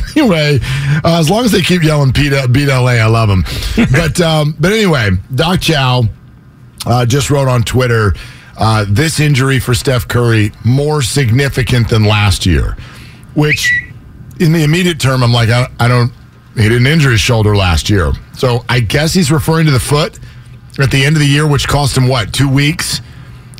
anyway, 0.17 0.59
uh, 1.03 1.19
as 1.19 1.29
long 1.29 1.45
as 1.45 1.51
they 1.51 1.61
keep 1.61 1.83
yelling 1.83 2.09
beat, 2.09 2.33
beat 2.51 2.67
LA, 2.67 2.93
I 2.93 3.05
love 3.05 3.29
them. 3.29 3.43
but 3.91 4.19
um, 4.19 4.55
but 4.59 4.71
anyway, 4.71 5.11
Doc 5.35 5.61
Chao 5.61 6.03
uh, 6.87 7.05
just 7.05 7.29
wrote 7.29 7.47
on 7.47 7.61
Twitter 7.61 8.15
uh, 8.57 8.85
this 8.87 9.19
injury 9.19 9.59
for 9.59 9.73
Steph 9.73 10.07
Curry 10.07 10.51
more 10.63 11.01
significant 11.01 11.89
than 11.89 12.03
last 12.03 12.45
year, 12.45 12.77
which 13.33 13.73
in 14.39 14.51
the 14.51 14.63
immediate 14.63 14.99
term, 14.99 15.23
I'm 15.23 15.33
like, 15.33 15.49
I, 15.49 15.67
I 15.79 15.87
don't. 15.87 16.11
He 16.55 16.63
didn't 16.63 16.85
injure 16.85 17.09
his 17.09 17.19
shoulder 17.19 17.55
last 17.55 17.89
year, 17.89 18.11
so 18.33 18.63
I 18.69 18.79
guess 18.79 19.13
he's 19.13 19.31
referring 19.31 19.65
to 19.65 19.71
the 19.71 19.79
foot 19.79 20.19
at 20.79 20.91
the 20.91 21.03
end 21.03 21.15
of 21.15 21.19
the 21.19 21.27
year, 21.27 21.47
which 21.47 21.67
cost 21.67 21.97
him 21.97 22.07
what 22.07 22.31
two 22.31 22.49
weeks. 22.49 23.01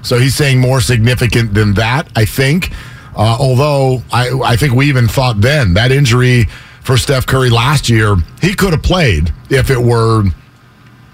So 0.04 0.20
he's 0.20 0.36
saying 0.36 0.60
more 0.60 0.82
significant 0.82 1.54
than 1.54 1.74
that, 1.76 2.08
I 2.16 2.26
think. 2.26 2.72
Uh, 3.16 3.38
although 3.40 4.04
I, 4.12 4.30
I 4.44 4.56
think 4.58 4.74
we 4.74 4.90
even 4.90 5.08
thought 5.08 5.40
then 5.40 5.74
that 5.76 5.92
injury 5.92 6.46
for 6.82 6.98
Steph 6.98 7.26
Curry 7.26 7.50
last 7.50 7.90
year, 7.90 8.16
he 8.42 8.54
could 8.54 8.74
have 8.74 8.84
played 8.84 9.34
if 9.50 9.70
it 9.70 9.80
were 9.80 10.24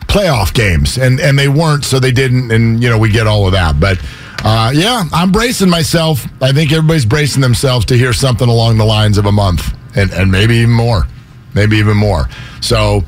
playoff 0.10 0.54
games, 0.54 0.98
and 0.98 1.20
and 1.20 1.40
they 1.40 1.48
weren't, 1.48 1.86
so 1.86 2.00
they 2.00 2.12
didn't, 2.12 2.52
and 2.52 2.82
you 2.84 2.90
know 2.90 2.98
we 2.98 3.10
get 3.10 3.28
all 3.28 3.46
of 3.46 3.54
that. 3.54 3.80
But 3.80 4.02
uh, 4.44 4.72
yeah, 4.74 5.04
I'm 5.14 5.32
bracing 5.32 5.70
myself. 5.70 6.26
I 6.42 6.52
think 6.52 6.72
everybody's 6.74 7.06
bracing 7.06 7.42
themselves 7.42 7.86
to 7.86 7.96
hear 7.98 8.12
something 8.12 8.50
along 8.50 8.78
the 8.78 8.86
lines 8.86 9.18
of 9.18 9.26
a 9.26 9.32
month. 9.32 9.74
and 9.96 10.12
and 10.12 10.32
maybe 10.32 10.56
even 10.56 10.74
more, 10.74 11.08
maybe 11.54 11.78
even 11.78 11.96
more. 11.96 12.28
So, 12.62 13.04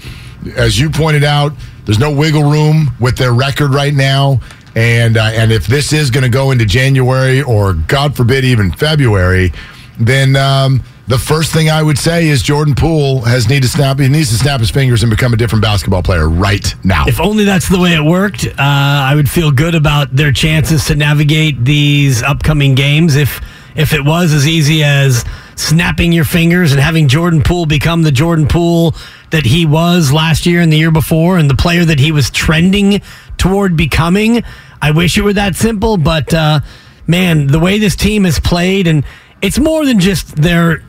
as 0.56 0.80
you 0.80 0.90
pointed 0.90 1.24
out, 1.24 1.54
there's 1.86 2.00
no 2.00 2.12
wiggle 2.12 2.44
room 2.44 2.92
with 3.00 3.18
their 3.18 3.34
record 3.34 3.74
right 3.74 3.94
now. 3.94 4.40
And 4.76 5.18
uh, 5.18 5.32
and 5.34 5.52
if 5.52 5.68
this 5.68 5.92
is 5.92 6.10
going 6.12 6.24
to 6.24 6.30
go 6.30 6.52
into 6.52 6.66
January 6.66 7.42
or 7.42 7.74
God 7.74 8.16
forbid 8.16 8.46
even 8.46 8.72
February, 8.72 9.52
then 10.00 10.36
um, 10.36 10.82
the 11.12 11.20
first 11.20 11.52
thing 11.52 11.70
I 11.70 11.84
would 11.84 11.98
say 11.98 12.30
is 12.30 12.42
Jordan 12.42 12.74
Poole 12.74 13.20
has 13.24 13.50
need 13.50 13.64
to 13.64 13.68
snap. 13.68 14.00
He 14.00 14.08
needs 14.08 14.30
to 14.30 14.36
snap 14.36 14.62
his 14.62 14.72
fingers 14.72 15.04
and 15.04 15.10
become 15.10 15.34
a 15.34 15.36
different 15.36 15.62
basketball 15.62 16.02
player 16.02 16.30
right 16.30 16.74
now. 16.86 17.04
If 17.06 17.20
only 17.20 17.44
that's 17.44 17.68
the 17.68 17.80
way 17.80 17.94
it 17.94 18.02
worked, 18.02 18.46
uh, 18.46 18.54
I 18.58 19.14
would 19.14 19.30
feel 19.30 19.52
good 19.52 19.76
about 19.76 20.16
their 20.16 20.32
chances 20.32 20.86
to 20.86 20.96
navigate 20.96 21.66
these 21.66 22.24
upcoming 22.24 22.76
games. 22.76 23.18
If 23.18 23.42
if 23.76 23.94
it 23.94 24.06
was 24.06 24.32
as 24.32 24.48
easy 24.48 24.86
as 24.86 25.26
snapping 25.56 26.14
your 26.14 26.24
fingers 26.24 26.72
and 26.72 26.80
having 26.80 27.10
Jordan 27.10 27.42
Poole 27.44 27.66
become 27.66 28.04
the 28.04 28.12
Jordan 28.12 28.48
Poole 28.48 28.96
that 29.32 29.46
he 29.46 29.66
was 29.66 30.14
last 30.14 30.46
year 30.46 30.62
and 30.62 30.72
the 30.72 30.78
year 30.78 30.92
before, 30.92 31.38
and 31.38 31.50
the 31.50 31.56
player 31.56 31.84
that 31.84 32.00
he 32.00 32.14
was 32.14 32.30
trending 32.30 33.02
toward 33.38 33.76
becoming, 33.76 34.44
I 34.82 34.92
wish 34.92 35.18
it 35.18 35.24
were 35.24 35.34
that 35.34 35.58
simple. 35.58 35.98
But 35.98 36.34
uh, 36.34 36.62
man, 37.06 37.48
the 37.48 37.60
way 37.60 37.80
this 37.80 37.98
team 37.98 38.24
has 38.24 38.40
played, 38.40 38.88
and 38.88 39.04
it's 39.42 39.60
more 39.60 39.86
than 39.86 40.00
just 40.00 40.38
their 40.38 40.84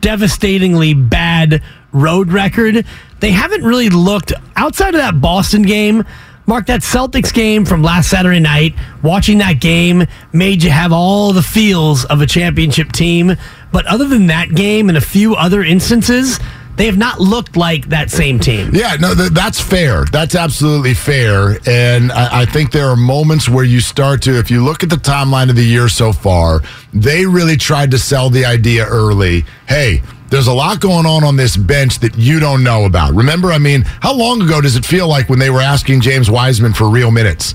devastatingly 0.00 0.94
bad 0.94 1.62
road 1.92 2.32
record. 2.32 2.84
They 3.20 3.30
haven't 3.30 3.64
really 3.64 3.88
looked 3.88 4.32
outside 4.56 4.94
of 4.94 5.00
that 5.00 5.20
Boston 5.20 5.62
game. 5.62 6.04
Mark, 6.48 6.66
that 6.66 6.82
Celtics 6.82 7.34
game 7.34 7.64
from 7.64 7.82
last 7.82 8.08
Saturday 8.08 8.38
night, 8.38 8.74
watching 9.02 9.38
that 9.38 9.60
game 9.60 10.04
made 10.32 10.62
you 10.62 10.70
have 10.70 10.92
all 10.92 11.32
the 11.32 11.42
feels 11.42 12.04
of 12.04 12.20
a 12.20 12.26
championship 12.26 12.92
team. 12.92 13.36
But 13.72 13.84
other 13.86 14.06
than 14.06 14.28
that 14.28 14.54
game 14.54 14.88
and 14.88 14.96
a 14.96 15.00
few 15.00 15.34
other 15.34 15.64
instances, 15.64 16.38
they 16.76 16.86
have 16.86 16.98
not 16.98 17.20
looked 17.20 17.56
like 17.56 17.88
that 17.88 18.10
same 18.10 18.38
team. 18.38 18.70
Yeah, 18.72 18.96
no, 19.00 19.14
th- 19.14 19.30
that's 19.30 19.60
fair. 19.60 20.04
That's 20.04 20.34
absolutely 20.34 20.94
fair. 20.94 21.58
And 21.66 22.12
I-, 22.12 22.42
I 22.42 22.44
think 22.46 22.70
there 22.70 22.88
are 22.88 22.96
moments 22.96 23.48
where 23.48 23.64
you 23.64 23.80
start 23.80 24.22
to, 24.22 24.38
if 24.38 24.50
you 24.50 24.62
look 24.64 24.82
at 24.82 24.90
the 24.90 24.96
timeline 24.96 25.48
of 25.48 25.56
the 25.56 25.64
year 25.64 25.88
so 25.88 26.12
far, 26.12 26.62
they 26.92 27.26
really 27.26 27.56
tried 27.56 27.90
to 27.92 27.98
sell 27.98 28.30
the 28.30 28.44
idea 28.44 28.86
early. 28.86 29.44
Hey, 29.66 30.02
there's 30.28 30.48
a 30.48 30.52
lot 30.52 30.80
going 30.80 31.06
on 31.06 31.24
on 31.24 31.36
this 31.36 31.56
bench 31.56 32.00
that 32.00 32.16
you 32.16 32.40
don't 32.40 32.62
know 32.62 32.84
about. 32.84 33.14
Remember, 33.14 33.52
I 33.52 33.58
mean, 33.58 33.82
how 33.82 34.14
long 34.14 34.42
ago 34.42 34.60
does 34.60 34.76
it 34.76 34.84
feel 34.84 35.08
like 35.08 35.28
when 35.28 35.38
they 35.38 35.50
were 35.50 35.60
asking 35.60 36.00
James 36.00 36.30
Wiseman 36.30 36.72
for 36.72 36.88
real 36.88 37.10
minutes? 37.10 37.54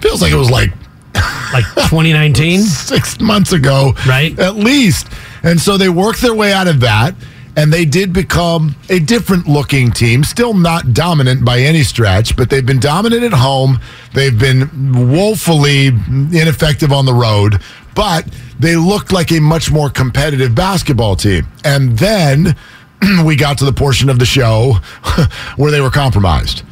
Feels 0.00 0.22
like 0.22 0.32
it 0.32 0.36
was 0.36 0.50
like 0.50 0.70
like 1.52 1.64
2019, 1.74 2.60
six 2.60 3.20
months 3.20 3.52
ago, 3.52 3.94
right? 4.06 4.38
At 4.38 4.56
least. 4.56 5.08
And 5.42 5.60
so 5.60 5.76
they 5.76 5.88
worked 5.88 6.20
their 6.20 6.34
way 6.34 6.52
out 6.52 6.68
of 6.68 6.80
that, 6.80 7.14
and 7.56 7.72
they 7.72 7.84
did 7.84 8.12
become 8.12 8.76
a 8.88 8.98
different 8.98 9.46
looking 9.46 9.90
team. 9.90 10.24
Still 10.24 10.54
not 10.54 10.92
dominant 10.92 11.44
by 11.44 11.60
any 11.60 11.82
stretch, 11.82 12.36
but 12.36 12.48
they've 12.50 12.64
been 12.64 12.80
dominant 12.80 13.24
at 13.24 13.32
home. 13.32 13.80
They've 14.14 14.38
been 14.38 15.10
woefully 15.10 15.88
ineffective 15.88 16.92
on 16.92 17.06
the 17.06 17.14
road, 17.14 17.60
but 17.94 18.26
they 18.58 18.76
looked 18.76 19.12
like 19.12 19.32
a 19.32 19.40
much 19.40 19.70
more 19.70 19.90
competitive 19.90 20.54
basketball 20.54 21.16
team. 21.16 21.46
And 21.64 21.98
then 21.98 22.56
we 23.24 23.36
got 23.36 23.58
to 23.58 23.64
the 23.64 23.72
portion 23.72 24.08
of 24.08 24.18
the 24.18 24.26
show 24.26 24.74
where 25.56 25.70
they 25.70 25.80
were 25.80 25.90
compromised. 25.90 26.62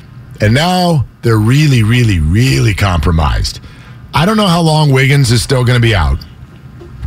And 0.41 0.55
now 0.55 1.07
they're 1.23 1.39
really, 1.39 1.83
really, 1.83 2.21
really 2.21 2.75
compromised. 2.75 3.61
I 4.15 4.25
don't 4.25 4.37
know 4.37 4.47
how 4.47 4.61
long 4.61 4.93
Wiggins 4.93 5.31
is 5.33 5.43
still 5.43 5.65
going 5.65 5.77
to 5.77 5.83
be 5.87 5.95
out, 5.95 6.19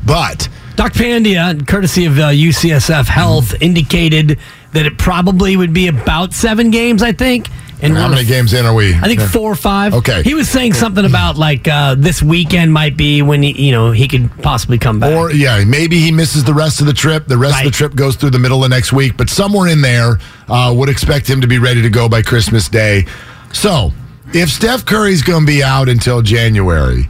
but 0.06 0.50
Doc 0.76 0.94
Pandia, 0.94 1.68
courtesy 1.68 2.06
of 2.06 2.18
uh, 2.18 2.30
UCSF 2.30 3.06
Health, 3.06 3.54
indicated 3.62 4.40
that 4.74 4.86
it 4.86 4.98
probably 4.98 5.58
would 5.58 5.74
be 5.74 5.88
about 5.88 6.34
seven 6.34 6.72
games. 6.72 7.04
I 7.04 7.12
think. 7.12 7.48
And 7.84 7.98
how 7.98 8.10
many 8.10 8.26
games 8.26 8.54
in 8.54 8.64
are 8.68 8.76
we? 8.76 8.94
I 8.94 9.02
think 9.08 9.20
four 9.22 9.52
or 9.52 9.56
five. 9.56 9.96
Okay. 9.96 10.22
He 10.22 10.36
was 10.36 10.48
saying 10.48 10.74
something 10.74 11.04
about 11.04 11.36
like 11.36 11.68
uh, 11.68 11.96
this 11.96 12.22
weekend 12.22 12.72
might 12.72 12.96
be 12.96 13.24
when 13.24 13.42
he, 13.42 13.60
you 13.66 13.72
know 13.72 13.92
he 13.92 14.08
could 14.08 14.30
possibly 14.44 14.78
come 14.78 15.00
back. 15.00 15.12
Or 15.18 15.32
yeah, 15.32 15.64
maybe 15.66 16.00
he 16.00 16.12
misses 16.12 16.44
the 16.44 16.54
rest 16.54 16.80
of 16.80 16.86
the 16.88 16.94
trip. 16.94 17.26
The 17.26 17.40
rest 17.40 17.56
Right. 17.56 17.66
of 17.66 17.72
the 17.72 17.76
trip 17.76 17.96
goes 17.96 18.16
through 18.16 18.30
the 18.32 18.40
middle 18.40 18.64
of 18.64 18.70
next 18.70 18.94
week, 18.94 19.18
but 19.18 19.30
somewhere 19.32 19.68
in 19.68 19.82
there, 19.82 20.20
uh, 20.48 20.72
would 20.78 20.90
expect 20.90 21.28
him 21.28 21.42
to 21.42 21.48
be 21.48 21.58
ready 21.58 21.82
to 21.82 21.90
go 21.90 22.08
by 22.08 22.22
Christmas 22.22 22.70
Day. 22.70 23.06
So, 23.52 23.92
if 24.32 24.50
Steph 24.50 24.86
Curry's 24.86 25.24
going 25.24 25.42
to 25.48 25.52
be 25.52 25.64
out 25.64 25.90
until 25.90 26.22
January, 26.22 27.10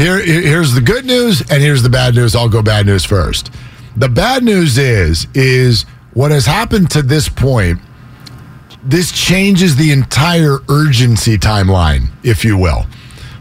here 0.00 0.18
here- 0.18 0.40
here's 0.40 0.72
the 0.72 0.80
good 0.80 1.04
news 1.04 1.42
and 1.50 1.62
here's 1.62 1.82
the 1.82 1.90
bad 1.90 2.14
news. 2.14 2.34
I'll 2.34 2.48
go 2.48 2.62
bad 2.62 2.86
news 2.86 3.04
first. 3.04 3.50
The 3.96 4.08
bad 4.08 4.42
news 4.42 4.78
is 4.78 5.26
is 5.34 5.84
what 6.14 6.30
has 6.30 6.46
happened 6.46 6.90
to 6.90 7.02
this 7.02 7.28
point. 7.28 7.78
This 8.82 9.12
changes 9.12 9.76
the 9.76 9.92
entire 9.92 10.58
urgency 10.68 11.36
timeline, 11.36 12.08
if 12.22 12.44
you 12.44 12.56
will, 12.56 12.86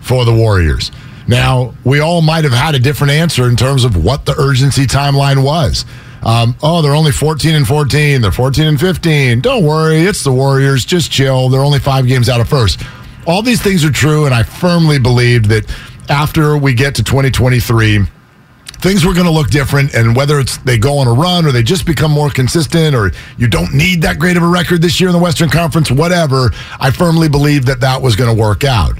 for 0.01 0.25
the 0.25 0.33
Warriors. 0.33 0.91
Now, 1.27 1.75
we 1.85 1.99
all 1.99 2.21
might 2.21 2.43
have 2.43 2.51
had 2.53 2.75
a 2.75 2.79
different 2.79 3.13
answer 3.13 3.47
in 3.47 3.55
terms 3.55 3.85
of 3.85 3.95
what 3.95 4.25
the 4.25 4.35
urgency 4.37 4.85
timeline 4.85 5.43
was. 5.43 5.85
Um, 6.23 6.55
oh, 6.61 6.81
they're 6.81 6.95
only 6.95 7.13
14 7.13 7.55
and 7.55 7.65
14. 7.65 8.21
They're 8.21 8.31
14 8.31 8.67
and 8.67 8.79
15. 8.79 9.39
Don't 9.39 9.63
worry, 9.63 10.01
it's 10.01 10.23
the 10.23 10.31
Warriors. 10.33 10.83
Just 10.83 11.09
chill. 11.11 11.47
They're 11.47 11.61
only 11.63 11.79
five 11.79 12.05
games 12.05 12.27
out 12.27 12.41
of 12.41 12.49
first. 12.49 12.81
All 13.25 13.41
these 13.41 13.61
things 13.61 13.85
are 13.85 13.91
true, 13.91 14.25
and 14.25 14.33
I 14.35 14.43
firmly 14.43 14.99
believe 14.99 15.47
that 15.49 15.65
after 16.09 16.57
we 16.57 16.73
get 16.73 16.95
to 16.95 17.03
2023, 17.03 18.05
things 18.79 19.05
were 19.05 19.13
going 19.13 19.25
to 19.25 19.31
look 19.31 19.49
different 19.49 19.93
and 19.93 20.15
whether 20.15 20.39
it's 20.39 20.57
they 20.59 20.77
go 20.77 20.97
on 20.97 21.07
a 21.07 21.13
run 21.13 21.45
or 21.45 21.51
they 21.51 21.63
just 21.63 21.85
become 21.85 22.11
more 22.11 22.29
consistent 22.29 22.95
or 22.95 23.11
you 23.37 23.47
don't 23.47 23.73
need 23.73 24.01
that 24.01 24.17
great 24.19 24.37
of 24.37 24.43
a 24.43 24.47
record 24.47 24.81
this 24.81 24.99
year 24.99 25.09
in 25.09 25.13
the 25.13 25.21
western 25.21 25.49
conference 25.49 25.91
whatever 25.91 26.51
i 26.79 26.89
firmly 26.89 27.27
believe 27.27 27.65
that 27.65 27.81
that 27.81 28.01
was 28.01 28.15
going 28.15 28.33
to 28.33 28.41
work 28.41 28.63
out. 28.63 28.93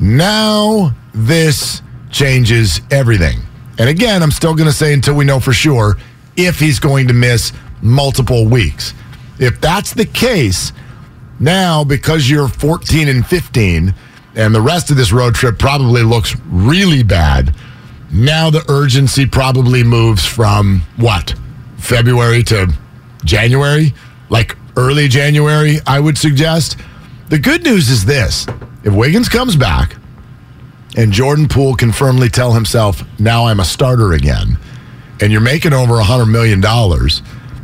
Now 0.00 0.94
this 1.12 1.82
changes 2.10 2.80
everything. 2.90 3.40
And 3.78 3.88
again 3.88 4.22
i'm 4.22 4.30
still 4.30 4.54
going 4.54 4.68
to 4.68 4.74
say 4.74 4.94
until 4.94 5.14
we 5.14 5.24
know 5.24 5.40
for 5.40 5.52
sure 5.52 5.96
if 6.36 6.58
he's 6.58 6.78
going 6.78 7.08
to 7.08 7.14
miss 7.14 7.52
multiple 7.82 8.46
weeks. 8.46 8.94
If 9.38 9.60
that's 9.60 9.92
the 9.92 10.06
case 10.06 10.72
now 11.38 11.84
because 11.84 12.28
you're 12.28 12.48
14 12.48 13.08
and 13.08 13.26
15 13.26 13.94
and 14.34 14.54
the 14.54 14.60
rest 14.60 14.90
of 14.90 14.96
this 14.96 15.12
road 15.12 15.34
trip 15.34 15.58
probably 15.58 16.02
looks 16.02 16.36
really 16.46 17.02
bad. 17.02 17.54
Now 18.12 18.50
the 18.50 18.64
urgency 18.70 19.26
probably 19.26 19.82
moves 19.82 20.24
from 20.24 20.82
what? 20.96 21.34
February 21.76 22.42
to 22.44 22.72
january? 23.24 23.94
Like 24.30 24.56
early 24.76 25.08
january 25.08 25.78
i 25.86 25.98
would 25.98 26.16
suggest? 26.16 26.78
The 27.28 27.38
good 27.38 27.64
news 27.64 27.90
is 27.90 28.04
this. 28.04 28.46
If 28.84 28.94
wiggins 28.94 29.28
comes 29.28 29.56
back 29.56 29.96
and 30.96 31.12
jordan 31.12 31.48
poole 31.48 31.74
can 31.74 31.92
firmly 31.92 32.30
tell 32.30 32.52
himself 32.52 33.02
now 33.20 33.44
i'm 33.46 33.60
a 33.60 33.64
starter 33.64 34.14
again 34.14 34.56
and 35.20 35.30
you're 35.30 35.40
making 35.40 35.74
over 35.74 35.98
a 35.98 36.02
$100 36.02 36.30
million 36.30 36.62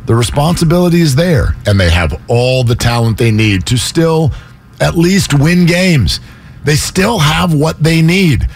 the 0.05 0.15
responsibility 0.15 1.01
is 1.01 1.15
there. 1.15 1.55
And 1.65 1.79
they 1.79 1.89
have 1.89 2.21
all 2.27 2.63
the 2.63 2.75
talent 2.75 3.17
they 3.17 3.31
need 3.31 3.65
to 3.67 3.77
still 3.77 4.31
at 4.79 4.95
least 4.95 5.33
win 5.33 5.65
games 5.65 6.19
they 6.65 6.75
still 6.75 7.19
have 7.19 7.53
what 7.53 7.81
they 7.81 8.01
need 8.01 8.47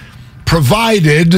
provided 0.45 1.35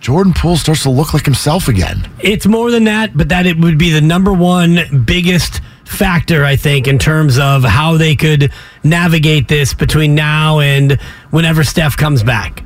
Jordan 0.00 0.32
Poole 0.32 0.56
starts 0.56 0.84
to 0.84 0.90
look 0.90 1.12
like 1.12 1.24
himself 1.24 1.68
again. 1.68 2.08
It's 2.20 2.46
more 2.46 2.70
than 2.70 2.84
that, 2.84 3.16
but 3.16 3.28
that 3.28 3.46
it 3.46 3.58
would 3.58 3.78
be 3.78 3.90
the 3.90 4.00
number 4.00 4.32
one 4.32 5.04
biggest 5.04 5.60
factor, 5.84 6.44
I 6.44 6.56
think, 6.56 6.86
in 6.86 6.98
terms 6.98 7.38
of 7.38 7.64
how 7.64 7.96
they 7.96 8.14
could 8.14 8.52
navigate 8.84 9.48
this 9.48 9.74
between 9.74 10.14
now 10.14 10.60
and 10.60 10.92
whenever 11.30 11.64
Steph 11.64 11.96
comes 11.96 12.22
back. 12.22 12.64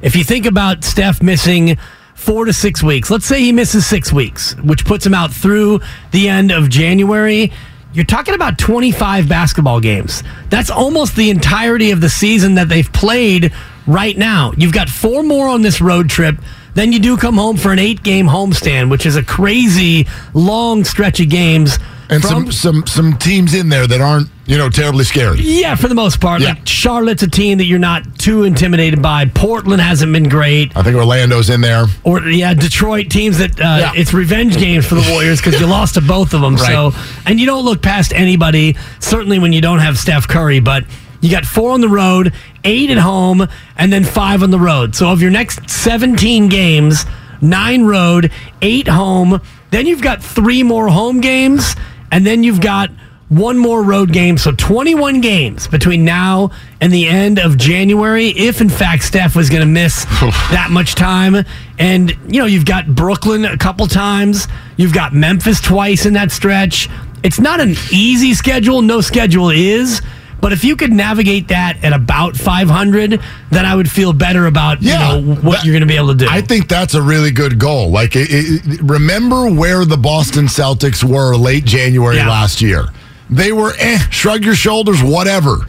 If 0.00 0.16
you 0.16 0.24
think 0.24 0.46
about 0.46 0.82
Steph 0.82 1.22
missing 1.22 1.78
four 2.14 2.44
to 2.44 2.52
six 2.52 2.82
weeks, 2.82 3.10
let's 3.10 3.26
say 3.26 3.40
he 3.40 3.52
misses 3.52 3.86
six 3.86 4.12
weeks, 4.12 4.54
which 4.56 4.84
puts 4.84 5.06
him 5.06 5.14
out 5.14 5.32
through 5.32 5.80
the 6.10 6.28
end 6.28 6.50
of 6.50 6.68
January. 6.68 7.52
You're 7.94 8.04
talking 8.04 8.34
about 8.34 8.58
25 8.58 9.28
basketball 9.28 9.80
games. 9.80 10.22
That's 10.48 10.70
almost 10.70 11.14
the 11.14 11.30
entirety 11.30 11.90
of 11.90 12.00
the 12.00 12.08
season 12.08 12.54
that 12.54 12.68
they've 12.68 12.90
played 12.92 13.52
right 13.86 14.16
now. 14.16 14.52
You've 14.56 14.72
got 14.72 14.88
four 14.88 15.22
more 15.22 15.48
on 15.48 15.62
this 15.62 15.80
road 15.80 16.08
trip. 16.08 16.36
Then 16.74 16.92
you 16.92 16.98
do 16.98 17.16
come 17.18 17.36
home 17.36 17.58
for 17.58 17.70
an 17.72 17.78
eight 17.78 18.02
game 18.02 18.26
homestand, 18.26 18.90
which 18.90 19.04
is 19.04 19.16
a 19.16 19.22
crazy 19.22 20.06
long 20.32 20.84
stretch 20.84 21.20
of 21.20 21.28
games. 21.28 21.78
And 22.08 22.22
some 22.22 22.50
some 22.52 22.86
some 22.86 23.16
teams 23.18 23.54
in 23.54 23.68
there 23.68 23.86
that 23.86 24.00
aren't, 24.00 24.28
you 24.46 24.58
know, 24.58 24.68
terribly 24.68 25.04
scary. 25.04 25.38
Yeah, 25.40 25.76
for 25.76 25.88
the 25.88 25.94
most 25.94 26.20
part. 26.20 26.40
Yeah. 26.40 26.48
Like 26.50 26.66
Charlotte's 26.66 27.22
a 27.22 27.30
team 27.30 27.58
that 27.58 27.64
you're 27.66 27.78
not 27.78 28.18
too 28.18 28.42
intimidated 28.42 29.00
by. 29.00 29.26
Portland 29.26 29.80
hasn't 29.80 30.12
been 30.12 30.28
great. 30.28 30.76
I 30.76 30.82
think 30.82 30.96
Orlando's 30.96 31.48
in 31.48 31.60
there. 31.60 31.86
Or 32.02 32.20
yeah, 32.22 32.52
Detroit 32.54 33.08
teams 33.10 33.38
that 33.38 33.52
uh, 33.60 33.62
Yeah. 33.62 33.92
it's 33.94 34.12
revenge 34.12 34.56
games 34.58 34.86
for 34.86 34.96
the 34.96 35.08
Warriors 35.12 35.40
because 35.40 35.60
you 35.60 35.66
lost 35.78 35.94
to 35.94 36.00
both 36.00 36.34
of 36.34 36.40
them. 36.40 36.58
So 36.58 36.92
and 37.24 37.38
you 37.38 37.46
don't 37.46 37.64
look 37.64 37.82
past 37.82 38.12
anybody. 38.12 38.76
Certainly 38.98 39.38
when 39.38 39.52
you 39.52 39.60
don't 39.60 39.78
have 39.78 39.96
Steph 39.96 40.26
Curry, 40.26 40.58
but 40.60 40.84
you 41.20 41.30
got 41.30 41.44
four 41.44 41.70
on 41.70 41.80
the 41.80 41.88
road, 41.88 42.32
eight 42.64 42.90
at 42.90 42.98
home, 42.98 43.46
and 43.76 43.92
then 43.92 44.02
five 44.02 44.42
on 44.42 44.50
the 44.50 44.58
road. 44.58 44.96
So 44.96 45.08
of 45.08 45.22
your 45.22 45.30
next 45.30 45.70
17 45.70 46.48
games, 46.48 47.04
nine 47.40 47.84
road, 47.84 48.32
eight 48.60 48.88
home, 48.88 49.40
Then 49.70 49.86
you've 49.86 50.02
got 50.02 50.20
three 50.22 50.62
more 50.64 50.88
home 50.88 51.20
games, 51.20 51.76
and 52.10 52.26
then 52.26 52.42
you've 52.42 52.60
got 52.60 52.90
one 53.38 53.56
more 53.58 53.82
road 53.82 54.12
game. 54.12 54.36
So 54.36 54.52
21 54.52 55.20
games 55.20 55.66
between 55.68 56.04
now 56.04 56.50
and 56.80 56.92
the 56.92 57.06
end 57.08 57.38
of 57.38 57.56
January, 57.56 58.28
if 58.28 58.60
in 58.60 58.68
fact 58.68 59.04
Steph 59.04 59.34
was 59.34 59.48
going 59.48 59.60
to 59.62 59.66
miss 59.66 60.04
that 60.50 60.68
much 60.70 60.94
time. 60.94 61.36
And, 61.78 62.10
you 62.28 62.40
know, 62.40 62.46
you've 62.46 62.66
got 62.66 62.86
Brooklyn 62.94 63.44
a 63.44 63.56
couple 63.56 63.86
times, 63.86 64.48
you've 64.76 64.92
got 64.92 65.12
Memphis 65.14 65.60
twice 65.60 66.04
in 66.06 66.12
that 66.14 66.30
stretch. 66.30 66.88
It's 67.22 67.38
not 67.40 67.60
an 67.60 67.74
easy 67.92 68.34
schedule. 68.34 68.82
No 68.82 69.00
schedule 69.00 69.50
is. 69.50 70.02
But 70.40 70.52
if 70.52 70.64
you 70.64 70.74
could 70.74 70.90
navigate 70.92 71.46
that 71.48 71.84
at 71.84 71.92
about 71.92 72.36
500, 72.36 73.20
then 73.52 73.64
I 73.64 73.76
would 73.76 73.88
feel 73.88 74.12
better 74.12 74.46
about 74.46 74.82
Yeah, 74.82 75.14
you 75.14 75.22
know 75.26 75.34
what 75.36 75.58
that- 75.58 75.64
you're 75.64 75.72
going 75.72 75.82
to 75.82 75.86
be 75.86 75.94
able 75.94 76.08
to 76.08 76.14
do. 76.16 76.26
I 76.28 76.40
think 76.40 76.66
that's 76.66 76.94
a 76.94 77.00
really 77.02 77.30
good 77.30 77.60
goal. 77.60 77.90
Like, 77.92 78.16
it, 78.16 78.26
it, 78.28 78.80
remember 78.82 79.48
where 79.48 79.84
the 79.84 79.96
Boston 79.96 80.46
Celtics 80.46 81.04
were 81.04 81.36
late 81.36 81.64
January 81.64 82.16
Yeah. 82.16 82.28
last 82.28 82.60
year? 82.60 82.86
They 83.30 83.52
were, 83.52 83.72
eh, 83.78 83.98
shrug 84.10 84.44
your 84.44 84.54
shoulders, 84.54 85.02
whatever. 85.02 85.66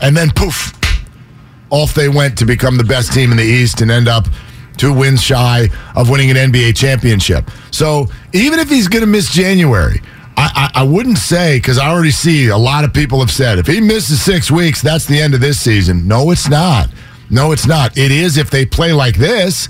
And 0.00 0.16
then 0.16 0.30
poof, 0.30 0.72
off 1.70 1.94
they 1.94 2.08
went 2.08 2.38
to 2.38 2.46
become 2.46 2.76
the 2.76 2.84
best 2.84 3.12
team 3.12 3.30
in 3.30 3.36
the 3.36 3.44
East 3.44 3.80
and 3.80 3.90
end 3.90 4.08
up 4.08 4.26
two 4.76 4.92
wins 4.92 5.22
shy 5.22 5.68
of 5.94 6.08
winning 6.08 6.30
an 6.30 6.36
NBA 6.36 6.76
championship. 6.76 7.50
So 7.70 8.08
even 8.32 8.58
if 8.58 8.68
he's 8.68 8.88
going 8.88 9.02
to 9.02 9.06
miss 9.06 9.30
January, 9.30 10.00
I, 10.36 10.70
I, 10.74 10.80
I 10.80 10.82
wouldn't 10.84 11.18
say, 11.18 11.58
because 11.58 11.78
I 11.78 11.90
already 11.90 12.10
see 12.10 12.48
a 12.48 12.56
lot 12.56 12.84
of 12.84 12.94
people 12.94 13.20
have 13.20 13.30
said, 13.30 13.58
if 13.58 13.66
he 13.66 13.80
misses 13.80 14.22
six 14.22 14.50
weeks, 14.50 14.80
that's 14.80 15.04
the 15.04 15.20
end 15.20 15.34
of 15.34 15.40
this 15.40 15.60
season. 15.60 16.08
No, 16.08 16.30
it's 16.30 16.48
not. 16.48 16.88
No, 17.28 17.52
it's 17.52 17.66
not. 17.66 17.96
It 17.98 18.10
is 18.10 18.38
if 18.38 18.50
they 18.50 18.64
play 18.64 18.92
like 18.92 19.16
this. 19.16 19.68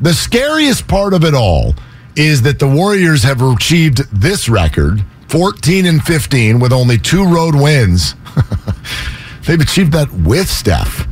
The 0.00 0.14
scariest 0.14 0.88
part 0.88 1.12
of 1.12 1.24
it 1.24 1.34
all 1.34 1.74
is 2.16 2.42
that 2.42 2.58
the 2.58 2.66
Warriors 2.66 3.22
have 3.22 3.42
achieved 3.42 3.98
this 4.10 4.48
record 4.48 5.04
14 5.28 5.86
and 5.86 6.02
15 6.02 6.60
with 6.60 6.72
only 6.72 6.98
two 6.98 7.24
road 7.24 7.54
wins. 7.54 8.14
They've 9.46 9.60
achieved 9.60 9.92
that 9.92 10.10
with 10.12 10.48
Steph, 10.48 11.06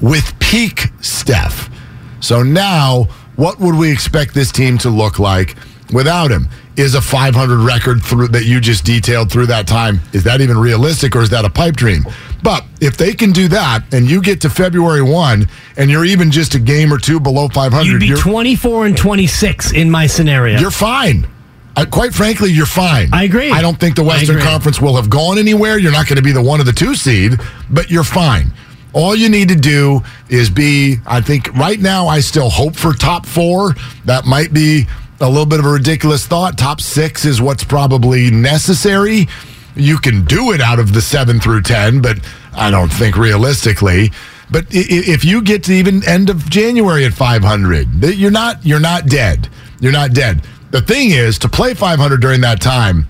with 0.00 0.38
peak 0.40 0.88
Steph. 1.00 1.70
So 2.20 2.42
now, 2.42 3.04
what 3.36 3.58
would 3.60 3.74
we 3.74 3.90
expect 3.90 4.34
this 4.34 4.50
team 4.52 4.78
to 4.78 4.90
look 4.90 5.18
like 5.18 5.56
without 5.92 6.30
him? 6.30 6.48
Is 6.76 6.94
a 6.94 7.00
500 7.02 7.58
record 7.58 8.02
through 8.04 8.28
that 8.28 8.44
you 8.44 8.60
just 8.60 8.84
detailed 8.84 9.32
through 9.32 9.46
that 9.46 9.66
time? 9.66 10.00
Is 10.12 10.22
that 10.24 10.40
even 10.40 10.56
realistic, 10.56 11.16
or 11.16 11.22
is 11.22 11.30
that 11.30 11.44
a 11.44 11.50
pipe 11.50 11.74
dream? 11.74 12.04
But 12.42 12.64
if 12.80 12.96
they 12.96 13.14
can 13.14 13.32
do 13.32 13.48
that, 13.48 13.82
and 13.92 14.08
you 14.08 14.22
get 14.22 14.40
to 14.42 14.50
February 14.50 15.02
one, 15.02 15.48
and 15.76 15.90
you're 15.90 16.04
even 16.04 16.30
just 16.30 16.54
a 16.54 16.60
game 16.60 16.92
or 16.92 16.98
two 16.98 17.18
below 17.18 17.48
500, 17.48 17.84
You'd 17.84 17.98
be 18.00 18.06
you're, 18.06 18.16
24 18.18 18.86
and 18.86 18.96
26 18.96 19.72
in 19.72 19.90
my 19.90 20.06
scenario. 20.06 20.60
you're 20.60 20.70
fine. 20.70 21.26
Uh, 21.78 21.86
quite 21.86 22.12
frankly, 22.12 22.50
you're 22.50 22.66
fine. 22.66 23.08
I 23.12 23.24
agree. 23.24 23.50
I 23.50 23.62
don't 23.62 23.78
think 23.78 23.96
the 23.96 24.02
Western. 24.02 24.40
Conference 24.40 24.80
will 24.80 24.96
have 24.96 25.08
gone 25.08 25.38
anywhere. 25.38 25.78
You're 25.78 25.92
not 25.92 26.08
going 26.08 26.16
to 26.16 26.22
be 26.22 26.32
the 26.32 26.42
one 26.42 26.60
of 26.60 26.66
the 26.66 26.72
two 26.72 26.94
seed, 26.94 27.38
but 27.70 27.90
you're 27.90 28.04
fine. 28.04 28.52
All 28.92 29.14
you 29.14 29.28
need 29.28 29.48
to 29.50 29.54
do 29.54 30.00
is 30.28 30.50
be, 30.50 30.96
I 31.06 31.20
think 31.20 31.52
right 31.54 31.78
now, 31.78 32.06
I 32.06 32.20
still 32.20 32.50
hope 32.50 32.74
for 32.74 32.94
top 32.94 33.26
four. 33.26 33.74
That 34.06 34.24
might 34.24 34.52
be 34.52 34.86
a 35.20 35.28
little 35.28 35.46
bit 35.46 35.60
of 35.60 35.66
a 35.66 35.70
ridiculous 35.70 36.26
thought. 36.26 36.56
Top 36.56 36.80
six 36.80 37.24
is 37.24 37.40
what's 37.40 37.64
probably 37.64 38.30
necessary. 38.30 39.28
You 39.76 39.98
can 39.98 40.24
do 40.24 40.52
it 40.52 40.60
out 40.60 40.78
of 40.78 40.92
the 40.92 41.02
seven 41.02 41.38
through 41.38 41.62
10, 41.62 42.00
but 42.00 42.18
I 42.54 42.70
don't 42.70 42.88
think 42.88 43.16
realistically. 43.16 44.10
But 44.50 44.66
if 44.70 45.24
you 45.24 45.42
get 45.42 45.64
to 45.64 45.72
even 45.72 46.06
end 46.08 46.30
of 46.30 46.48
January 46.48 47.04
at 47.04 47.12
500, 47.12 48.02
you're 48.16 48.30
not 48.30 48.64
you're 48.64 48.80
not 48.80 49.06
dead. 49.06 49.48
You're 49.80 49.92
not 49.92 50.14
dead. 50.14 50.42
The 50.70 50.82
thing 50.82 51.10
is 51.10 51.38
to 51.40 51.48
play 51.48 51.74
500 51.74 52.20
during 52.20 52.42
that 52.42 52.60
time. 52.60 53.08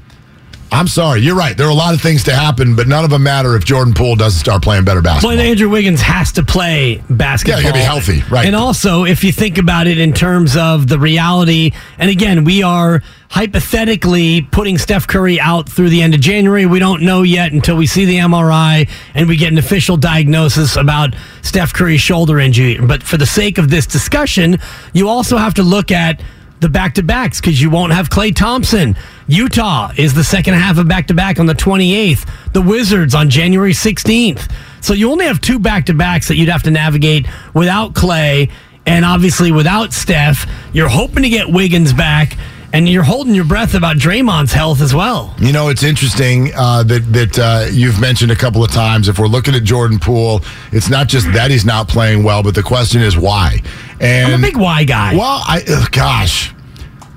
I'm 0.70 0.86
sorry, 0.86 1.22
you're 1.22 1.34
right. 1.34 1.56
There 1.56 1.66
are 1.66 1.70
a 1.70 1.74
lot 1.74 1.94
of 1.94 2.02
things 2.02 2.24
to 2.24 2.34
happen, 2.34 2.76
but 2.76 2.86
none 2.86 3.02
of 3.02 3.08
them 3.08 3.22
matter 3.22 3.56
if 3.56 3.64
Jordan 3.64 3.94
Poole 3.94 4.16
doesn't 4.16 4.38
start 4.38 4.62
playing 4.62 4.84
better 4.84 5.00
basketball. 5.00 5.36
But 5.36 5.42
Andrew 5.42 5.70
Wiggins 5.70 6.02
has 6.02 6.30
to 6.32 6.42
play 6.42 7.02
basketball. 7.08 7.62
Yeah, 7.62 7.68
he 7.68 7.68
gotta 7.70 7.80
be 7.80 7.84
healthy, 7.84 8.22
right. 8.30 8.46
And 8.46 8.54
also, 8.54 9.04
if 9.04 9.24
you 9.24 9.32
think 9.32 9.56
about 9.56 9.86
it 9.86 9.98
in 9.98 10.12
terms 10.12 10.58
of 10.58 10.86
the 10.88 10.98
reality, 10.98 11.70
and 11.98 12.10
again, 12.10 12.44
we 12.44 12.62
are 12.62 13.02
hypothetically 13.30 14.42
putting 14.42 14.76
Steph 14.76 15.06
Curry 15.06 15.40
out 15.40 15.70
through 15.70 15.88
the 15.88 16.02
end 16.02 16.14
of 16.14 16.20
January. 16.20 16.66
We 16.66 16.80
don't 16.80 17.02
know 17.02 17.22
yet 17.22 17.52
until 17.52 17.76
we 17.76 17.86
see 17.86 18.04
the 18.04 18.18
MRI 18.18 18.88
and 19.14 19.26
we 19.26 19.36
get 19.36 19.50
an 19.50 19.58
official 19.58 19.96
diagnosis 19.96 20.76
about 20.76 21.14
Steph 21.40 21.72
Curry's 21.72 22.02
shoulder 22.02 22.38
injury. 22.38 22.78
But 22.78 23.02
for 23.02 23.16
the 23.16 23.26
sake 23.26 23.56
of 23.56 23.70
this 23.70 23.86
discussion, 23.86 24.58
you 24.92 25.08
also 25.08 25.38
have 25.38 25.54
to 25.54 25.62
look 25.62 25.90
at 25.90 26.20
the 26.60 26.68
back 26.68 26.94
to 26.94 27.02
backs 27.02 27.40
because 27.40 27.60
you 27.60 27.70
won't 27.70 27.92
have 27.92 28.08
Klay 28.10 28.34
Thompson. 28.34 28.96
Utah 29.26 29.92
is 29.96 30.14
the 30.14 30.24
second 30.24 30.54
half 30.54 30.78
of 30.78 30.88
back 30.88 31.06
to 31.08 31.14
back 31.14 31.38
on 31.38 31.46
the 31.46 31.54
28th. 31.54 32.28
The 32.52 32.62
Wizards 32.62 33.14
on 33.14 33.30
January 33.30 33.72
16th. 33.72 34.50
So 34.80 34.94
you 34.94 35.10
only 35.10 35.26
have 35.26 35.40
two 35.40 35.58
back 35.58 35.86
to 35.86 35.94
backs 35.94 36.28
that 36.28 36.36
you'd 36.36 36.48
have 36.48 36.62
to 36.64 36.70
navigate 36.70 37.26
without 37.54 37.94
Clay 37.94 38.48
and 38.86 39.04
obviously 39.04 39.52
without 39.52 39.92
Steph. 39.92 40.50
You're 40.72 40.88
hoping 40.88 41.22
to 41.22 41.28
get 41.28 41.48
Wiggins 41.48 41.92
back 41.92 42.36
and 42.72 42.88
you're 42.88 43.02
holding 43.02 43.34
your 43.34 43.44
breath 43.44 43.74
about 43.74 43.96
Draymond's 43.96 44.52
health 44.52 44.80
as 44.80 44.94
well. 44.94 45.34
You 45.38 45.52
know, 45.52 45.68
it's 45.68 45.82
interesting 45.82 46.50
uh, 46.54 46.82
that 46.84 47.12
that 47.12 47.38
uh, 47.38 47.66
you've 47.70 48.00
mentioned 48.00 48.30
a 48.30 48.36
couple 48.36 48.62
of 48.62 48.70
times. 48.70 49.08
If 49.08 49.18
we're 49.18 49.26
looking 49.26 49.54
at 49.54 49.64
Jordan 49.64 49.98
Poole, 49.98 50.42
it's 50.72 50.90
not 50.90 51.08
just 51.08 51.32
that 51.32 51.50
he's 51.50 51.64
not 51.64 51.88
playing 51.88 52.22
well, 52.22 52.42
but 52.42 52.54
the 52.54 52.62
question 52.62 53.00
is 53.00 53.16
why. 53.16 53.62
And 54.00 54.32
I'm 54.32 54.40
a 54.40 54.46
big 54.46 54.56
why 54.56 54.84
guy. 54.84 55.14
Well, 55.14 55.42
I 55.44 55.62
ugh, 55.68 55.90
gosh, 55.90 56.54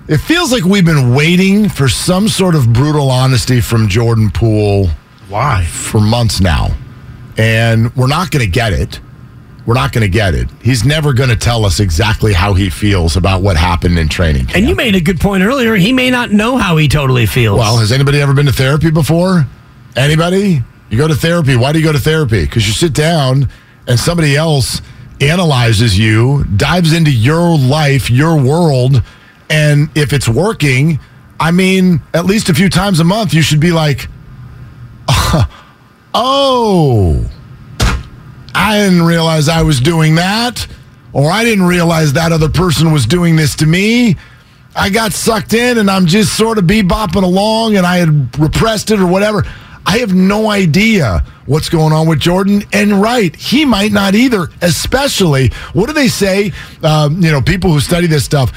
it 0.07 0.17
feels 0.17 0.51
like 0.51 0.63
we've 0.63 0.85
been 0.85 1.13
waiting 1.13 1.69
for 1.69 1.87
some 1.87 2.27
sort 2.27 2.55
of 2.55 2.73
brutal 2.73 3.11
honesty 3.11 3.61
from 3.61 3.87
Jordan 3.87 4.31
Poole. 4.31 4.89
Why? 5.29 5.63
For 5.65 6.01
months 6.01 6.41
now, 6.41 6.75
and 7.37 7.95
we're 7.95 8.07
not 8.07 8.31
going 8.31 8.43
to 8.43 8.51
get 8.51 8.73
it. 8.73 8.99
We're 9.65 9.75
not 9.75 9.93
going 9.93 10.01
to 10.01 10.09
get 10.09 10.33
it. 10.33 10.49
He's 10.61 10.83
never 10.83 11.13
going 11.13 11.29
to 11.29 11.35
tell 11.35 11.65
us 11.65 11.79
exactly 11.79 12.33
how 12.33 12.55
he 12.55 12.69
feels 12.69 13.15
about 13.15 13.43
what 13.43 13.57
happened 13.57 13.99
in 13.99 14.09
training. 14.09 14.47
Camp. 14.47 14.57
And 14.57 14.67
you 14.67 14.75
made 14.75 14.95
a 14.95 14.99
good 14.99 15.19
point 15.19 15.43
earlier. 15.43 15.75
He 15.75 15.93
may 15.93 16.09
not 16.09 16.31
know 16.31 16.57
how 16.57 16.77
he 16.77 16.87
totally 16.87 17.27
feels. 17.27 17.59
Well, 17.59 17.77
has 17.77 17.91
anybody 17.91 18.19
ever 18.19 18.33
been 18.33 18.47
to 18.47 18.51
therapy 18.51 18.89
before? 18.89 19.45
Anybody? 19.95 20.63
You 20.89 20.97
go 20.97 21.07
to 21.07 21.15
therapy. 21.15 21.55
Why 21.55 21.71
do 21.73 21.79
you 21.79 21.85
go 21.85 21.93
to 21.93 21.99
therapy? 21.99 22.41
Because 22.43 22.67
you 22.67 22.73
sit 22.73 22.93
down 22.93 23.49
and 23.87 23.99
somebody 23.99 24.35
else 24.35 24.81
analyzes 25.21 25.97
you, 25.97 26.43
dives 26.55 26.93
into 26.93 27.11
your 27.11 27.57
life, 27.57 28.09
your 28.09 28.41
world, 28.41 29.01
and 29.49 29.89
if 29.95 30.13
it's 30.13 30.27
working, 30.27 30.99
I 31.39 31.51
mean, 31.51 32.01
at 32.13 32.25
least 32.25 32.49
a 32.49 32.53
few 32.53 32.69
times 32.69 32.99
a 32.99 33.03
month, 33.03 33.33
you 33.33 33.41
should 33.41 33.59
be 33.59 33.71
like, 33.71 34.07
oh, 36.13 37.29
I 38.53 38.77
didn't 38.77 39.03
realize 39.03 39.49
I 39.49 39.63
was 39.63 39.79
doing 39.79 40.15
that, 40.15 40.67
or 41.13 41.31
I 41.31 41.43
didn't 41.43 41.65
realize 41.65 42.13
that 42.13 42.31
other 42.31 42.49
person 42.49 42.91
was 42.91 43.05
doing 43.05 43.35
this 43.35 43.55
to 43.57 43.65
me. 43.65 44.17
I 44.75 44.89
got 44.89 45.11
sucked 45.11 45.53
in 45.53 45.77
and 45.77 45.91
I'm 45.91 46.05
just 46.05 46.37
sort 46.37 46.57
of 46.57 46.63
bebopping 46.65 47.23
along 47.23 47.75
and 47.75 47.85
I 47.85 47.97
had 47.97 48.39
repressed 48.39 48.91
it 48.91 48.99
or 48.99 49.07
whatever. 49.07 49.43
I 49.85 49.97
have 49.99 50.13
no 50.13 50.49
idea 50.49 51.23
what's 51.45 51.69
going 51.69 51.91
on 51.93 52.07
with 52.07 52.19
Jordan. 52.19 52.63
And 52.71 53.01
right, 53.01 53.35
he 53.35 53.65
might 53.65 53.91
not 53.91 54.15
either, 54.15 54.49
especially, 54.61 55.49
what 55.73 55.87
do 55.87 55.93
they 55.93 56.07
say? 56.07 56.53
Um, 56.83 57.21
you 57.21 57.31
know, 57.31 57.41
people 57.41 57.71
who 57.71 57.79
study 57.79 58.07
this 58.07 58.23
stuff, 58.23 58.51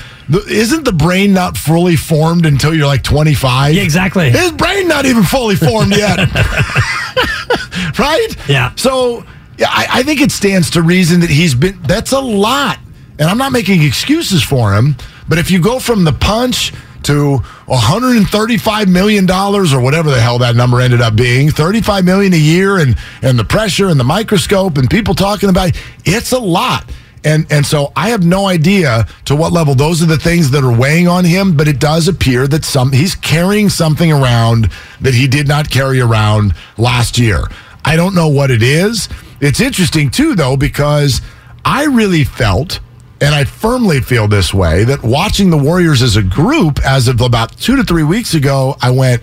isn't 0.48 0.84
the 0.84 0.92
brain 0.92 1.32
not 1.32 1.56
fully 1.56 1.96
formed 1.96 2.46
until 2.46 2.74
you're 2.74 2.86
like 2.86 3.02
25? 3.02 3.74
Yeah, 3.74 3.82
exactly. 3.82 4.30
His 4.30 4.52
brain 4.52 4.86
not 4.88 5.06
even 5.06 5.22
fully 5.22 5.56
formed 5.56 5.96
yet. 5.96 6.18
right? 7.98 8.28
Yeah. 8.48 8.74
So 8.76 9.24
yeah, 9.58 9.68
I, 9.70 9.86
I 9.90 10.02
think 10.02 10.20
it 10.20 10.32
stands 10.32 10.70
to 10.70 10.82
reason 10.82 11.20
that 11.20 11.30
he's 11.30 11.54
been. 11.54 11.80
That's 11.82 12.12
a 12.12 12.20
lot, 12.20 12.78
and 13.18 13.28
I'm 13.28 13.38
not 13.38 13.52
making 13.52 13.82
excuses 13.82 14.42
for 14.42 14.74
him. 14.74 14.96
But 15.28 15.38
if 15.38 15.50
you 15.50 15.60
go 15.60 15.78
from 15.78 16.04
the 16.04 16.12
punch 16.12 16.72
to 17.04 17.38
135 17.66 18.88
million 18.88 19.26
dollars 19.26 19.72
or 19.72 19.80
whatever 19.80 20.10
the 20.10 20.20
hell 20.20 20.38
that 20.38 20.56
number 20.56 20.80
ended 20.80 21.00
up 21.00 21.16
being, 21.16 21.50
35 21.50 22.04
million 22.04 22.32
a 22.32 22.36
year, 22.36 22.78
and 22.78 22.96
and 23.22 23.38
the 23.38 23.44
pressure 23.44 23.88
and 23.88 23.98
the 23.98 24.04
microscope 24.04 24.78
and 24.78 24.90
people 24.90 25.14
talking 25.14 25.48
about 25.48 25.68
it, 25.70 25.76
it's 26.04 26.32
a 26.32 26.38
lot. 26.38 26.84
And 27.24 27.46
and 27.50 27.64
so 27.64 27.92
I 27.96 28.10
have 28.10 28.24
no 28.24 28.46
idea 28.46 29.06
to 29.24 29.34
what 29.34 29.52
level 29.52 29.74
those 29.74 30.02
are 30.02 30.06
the 30.06 30.18
things 30.18 30.50
that 30.50 30.62
are 30.62 30.76
weighing 30.76 31.08
on 31.08 31.24
him, 31.24 31.56
but 31.56 31.66
it 31.66 31.80
does 31.80 32.06
appear 32.06 32.46
that 32.48 32.64
some 32.64 32.92
he's 32.92 33.14
carrying 33.14 33.70
something 33.70 34.12
around 34.12 34.70
that 35.00 35.14
he 35.14 35.26
did 35.26 35.48
not 35.48 35.70
carry 35.70 36.00
around 36.00 36.54
last 36.76 37.18
year. 37.18 37.44
I 37.84 37.96
don't 37.96 38.14
know 38.14 38.28
what 38.28 38.50
it 38.50 38.62
is. 38.62 39.08
It's 39.40 39.60
interesting 39.60 40.10
too 40.10 40.34
though 40.34 40.56
because 40.56 41.22
I 41.64 41.84
really 41.84 42.24
felt 42.24 42.80
and 43.24 43.34
I 43.34 43.44
firmly 43.44 44.00
feel 44.00 44.28
this 44.28 44.52
way 44.52 44.84
that 44.84 45.02
watching 45.02 45.50
the 45.50 45.56
Warriors 45.56 46.02
as 46.02 46.16
a 46.16 46.22
group 46.22 46.78
as 46.84 47.08
of 47.08 47.20
about 47.20 47.58
2 47.58 47.76
to 47.76 47.84
3 47.84 48.02
weeks 48.02 48.34
ago, 48.34 48.76
I 48.80 48.90
went, 48.90 49.22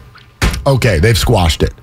"Okay, 0.65 0.99
they've 0.99 1.17
squashed 1.17 1.63
it." 1.63 1.73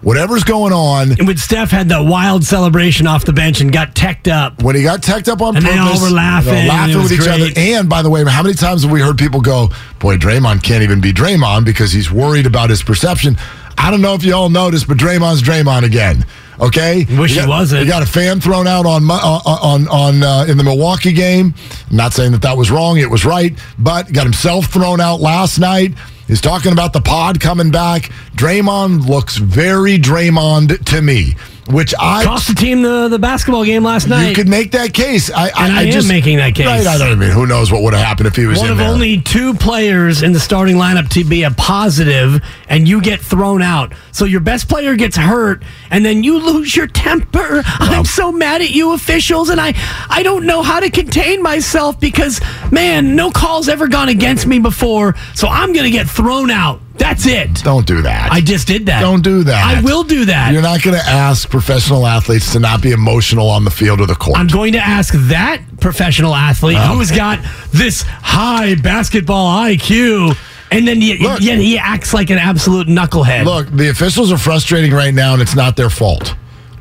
Whatever's 0.00 0.44
going 0.44 0.72
on. 0.72 1.10
And 1.18 1.26
when 1.26 1.36
Steph 1.36 1.72
had 1.72 1.88
that 1.88 2.04
wild 2.04 2.44
celebration 2.44 3.08
off 3.08 3.24
the 3.24 3.32
bench 3.32 3.60
and 3.60 3.72
got 3.72 3.96
teched 3.96 4.28
up. 4.28 4.62
When 4.62 4.76
he 4.76 4.84
got 4.84 5.02
teched 5.02 5.28
up 5.28 5.42
on 5.42 5.56
And 5.56 5.66
they 5.66 5.76
purpose, 5.76 6.00
all 6.00 6.08
were 6.08 6.14
laughing, 6.14 6.68
laughing 6.68 7.02
with 7.02 7.10
each 7.10 7.26
other. 7.26 7.48
And 7.56 7.88
by 7.88 8.02
the 8.02 8.08
way, 8.08 8.24
how 8.24 8.44
many 8.44 8.54
times 8.54 8.82
have 8.82 8.92
we 8.92 9.00
heard 9.00 9.18
people 9.18 9.40
go, 9.40 9.70
"Boy, 9.98 10.16
Draymond 10.16 10.62
can't 10.62 10.84
even 10.84 11.00
be 11.00 11.12
Draymond 11.12 11.64
because 11.64 11.90
he's 11.90 12.12
worried 12.12 12.46
about 12.46 12.70
his 12.70 12.80
perception." 12.80 13.36
I 13.78 13.90
don't 13.90 14.02
know 14.02 14.14
if 14.14 14.24
you 14.24 14.34
all 14.34 14.50
noticed, 14.50 14.88
but 14.88 14.96
Draymond's 14.98 15.42
Draymond 15.42 15.84
again. 15.84 16.26
Okay, 16.60 17.04
Wish 17.04 17.16
We 17.18 17.28
he 17.28 17.34
got- 17.36 17.48
wasn't. 17.48 17.82
We 17.82 17.86
got 17.88 18.02
a 18.02 18.06
fan 18.06 18.40
thrown 18.40 18.66
out 18.66 18.84
on 18.84 19.04
Mo- 19.04 19.14
on 19.14 19.86
on, 19.86 19.88
on 19.88 20.22
uh, 20.24 20.44
in 20.48 20.56
the 20.58 20.64
Milwaukee 20.64 21.12
game. 21.12 21.54
I'm 21.88 21.96
not 21.96 22.12
saying 22.12 22.32
that 22.32 22.42
that 22.42 22.56
was 22.56 22.68
wrong; 22.70 22.98
it 22.98 23.08
was 23.08 23.24
right. 23.24 23.56
But 23.78 24.12
got 24.12 24.24
himself 24.24 24.66
thrown 24.66 25.00
out 25.00 25.20
last 25.20 25.58
night. 25.60 25.94
He's 26.26 26.40
talking 26.40 26.72
about 26.72 26.92
the 26.92 27.00
pod 27.00 27.38
coming 27.40 27.70
back. 27.70 28.10
Draymond 28.34 29.06
looks 29.08 29.36
very 29.36 29.98
Draymond 29.98 30.84
to 30.86 31.00
me, 31.00 31.36
which 31.70 31.94
I 31.98 32.24
Cost 32.24 32.48
the 32.48 32.54
team 32.54 32.82
the, 32.82 33.08
the 33.08 33.18
basketball 33.18 33.64
game 33.64 33.82
last 33.84 34.08
night. 34.08 34.28
you 34.28 34.34
could 34.34 34.48
make 34.48 34.72
that 34.72 34.94
case. 34.94 35.30
I, 35.30 35.48
And 35.48 35.72
I 35.72 35.82
am 35.84 35.90
just, 35.90 36.08
making 36.08 36.38
that 36.38 36.54
case. 36.54 36.66
Right, 36.66 36.86
I 36.86 36.98
don't 36.98 37.18
mean 37.18 37.30
who 37.30 37.46
knows 37.46 37.70
what 37.70 37.82
would 37.82 37.94
have 37.94 38.04
happened 38.04 38.26
if 38.26 38.36
he 38.36 38.46
was 38.46 38.58
One 38.58 38.66
in 38.66 38.72
of 38.72 38.78
there. 38.78 38.88
only 38.88 39.20
two 39.20 39.54
players 39.54 40.22
in 40.22 40.32
the 40.32 40.40
starting 40.40 40.76
lineup 40.76 41.08
to 41.10 41.24
be 41.24 41.42
a 41.42 41.50
positive, 41.50 42.42
and 42.68 42.88
you 42.88 43.00
get 43.00 43.20
thrown 43.20 43.62
out. 43.62 43.92
So 44.12 44.24
your 44.24 44.40
best 44.40 44.68
player 44.68 44.96
gets 44.96 45.16
hurt, 45.16 45.62
and 45.90 46.04
then 46.04 46.24
you 46.24 46.38
lose 46.38 46.74
your 46.74 46.86
temper. 46.86 47.62
I'm 47.64 48.04
so 48.04 48.32
mad 48.32 48.62
at 48.62 48.70
you 48.70 48.92
officials, 48.94 49.50
and 49.50 49.60
I, 49.60 49.74
I 50.08 50.22
don't 50.22 50.46
know 50.46 50.62
how 50.62 50.80
to 50.80 50.90
contain 50.90 51.42
myself 51.42 52.00
because, 52.00 52.40
man, 52.72 53.14
no 53.14 53.30
call's 53.30 53.68
ever 53.68 53.88
gone 53.88 54.08
against 54.08 54.46
me 54.46 54.58
before, 54.58 55.14
so 55.34 55.48
I'm 55.48 55.72
going 55.72 55.84
to 55.84 55.90
get 55.90 56.08
thrown 56.08 56.50
out. 56.50 56.80
That's 56.98 57.26
it. 57.26 57.54
Don't 57.64 57.86
do 57.86 58.02
that. 58.02 58.32
I 58.32 58.40
just 58.40 58.66
did 58.66 58.86
that. 58.86 59.00
Don't 59.00 59.22
do 59.22 59.44
that. 59.44 59.78
I 59.78 59.80
will 59.80 60.02
do 60.02 60.24
that. 60.26 60.52
You're 60.52 60.62
not 60.62 60.82
going 60.82 60.96
to 60.96 61.04
ask 61.04 61.48
professional 61.48 62.06
athletes 62.06 62.52
to 62.52 62.60
not 62.60 62.82
be 62.82 62.90
emotional 62.90 63.48
on 63.48 63.64
the 63.64 63.70
field 63.70 64.00
or 64.00 64.06
the 64.06 64.14
court. 64.14 64.38
I'm 64.38 64.48
going 64.48 64.72
to 64.72 64.78
ask 64.78 65.14
that 65.28 65.62
professional 65.80 66.34
athlete 66.34 66.78
who's 66.78 67.10
got 67.10 67.38
this 67.70 68.02
high 68.02 68.74
basketball 68.74 69.56
IQ, 69.62 70.36
and 70.70 70.86
then 70.86 71.00
yet, 71.00 71.20
Look. 71.20 71.40
yet 71.40 71.58
he 71.58 71.78
acts 71.78 72.12
like 72.12 72.30
an 72.30 72.38
absolute 72.38 72.88
knucklehead. 72.88 73.44
Look, 73.44 73.68
the 73.68 73.88
officials 73.88 74.32
are 74.32 74.38
frustrating 74.38 74.92
right 74.92 75.14
now, 75.14 75.32
and 75.32 75.40
it's 75.40 75.56
not 75.56 75.76
their 75.76 75.90
fault. 75.90 76.34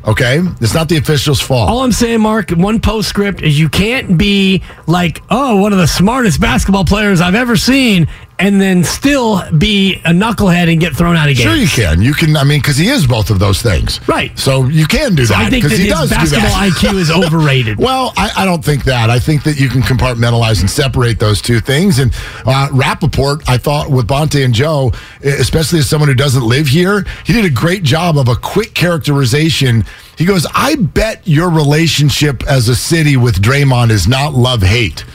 Okay, 0.08 0.40
it's 0.62 0.74
not 0.74 0.88
the 0.88 0.96
officials' 0.96 1.42
fault. 1.42 1.70
All 1.70 1.82
I'm 1.82 1.92
saying, 1.92 2.22
Mark, 2.22 2.52
one 2.52 2.80
postscript 2.80 3.42
is 3.42 3.60
you 3.60 3.68
can't 3.68 4.18
be 4.18 4.64
like, 4.88 5.22
oh, 5.30 5.58
one 5.58 5.74
of 5.74 5.80
the 5.80 5.88
smartest 5.88 6.40
basketball 6.40 6.86
players 6.86 7.20
I've 7.20 7.36
ever 7.36 7.58
seen, 7.58 8.08
and 8.40 8.62
then 8.62 8.84
still 8.84 9.42
be 9.52 9.96
a 10.06 10.12
knucklehead 10.12 10.72
and 10.72 10.80
get 10.80 10.96
thrown 10.96 11.16
out 11.16 11.28
of 11.30 11.36
games. 11.36 11.50
Sure, 11.50 11.56
you 11.56 11.68
can. 11.68 12.02
You 12.04 12.14
can. 12.14 12.38
I 12.38 12.44
mean, 12.44 12.60
because 12.60 12.78
he 12.78 12.88
is 12.88 13.08
both 13.08 13.32
of 13.32 13.40
those 13.40 13.64
things. 13.64 14.00
Right. 14.08 14.38
So 14.38 14.66
you 14.66 14.86
can 14.86 15.16
do 15.16 15.26
So 15.26 15.34
that. 15.34 15.48
I 15.48 15.50
think 15.50 15.64
that 15.64 15.72
he 15.72 15.86
his 15.86 15.94
does 15.94 16.10
do 16.10 16.16
basketball 16.16 16.50
that. 16.50 16.72
IQ 16.72 16.96
is 17.00 17.10
overrated. 17.10 17.80
Well, 17.80 18.14
I, 18.16 18.32
I 18.38 18.46
don't 18.46 18.64
think 18.64 18.84
that. 18.84 19.10
I 19.10 19.18
think 19.18 19.44
that 19.44 19.60
you 19.60 19.70
can 19.70 19.82
compartmentalize 19.82 20.62
and 20.62 20.70
separate 20.70 21.20
those 21.20 21.42
two 21.42 21.60
things. 21.60 21.98
And 21.98 22.14
uh, 22.46 22.70
Rappaport, 22.72 23.44
I 23.48 23.58
thought 23.58 23.90
with 23.90 24.08
Bonte 24.08 24.44
and 24.46 24.54
Joe, 24.54 24.92
especially 25.24 25.80
as 25.80 25.90
someone 25.90 26.08
who 26.10 26.16
doesn't 26.16 26.44
live 26.48 26.68
here, 26.68 27.06
he 27.26 27.34
did 27.34 27.44
a 27.46 27.50
great 27.50 27.82
job 27.82 28.18
of 28.20 28.28
a 28.28 28.36
quick 28.36 28.76
characterization. 28.76 29.84
He 30.16 30.26
goes, 30.26 30.46
I 30.54 30.76
bet 30.76 31.28
your 31.28 31.50
relationship 31.50 32.44
as 32.48 32.70
a 32.70 32.76
city 32.76 33.18
with 33.18 33.42
Draymond 33.42 33.90
is 33.90 34.08
not 34.08 34.34
love 34.34 34.62
hate. 34.62 35.06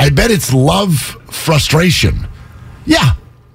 I 0.00 0.10
bet 0.10 0.32
it's 0.32 0.52
love 0.52 0.94
frustration. 1.30 2.26
Yeah, 2.84 3.14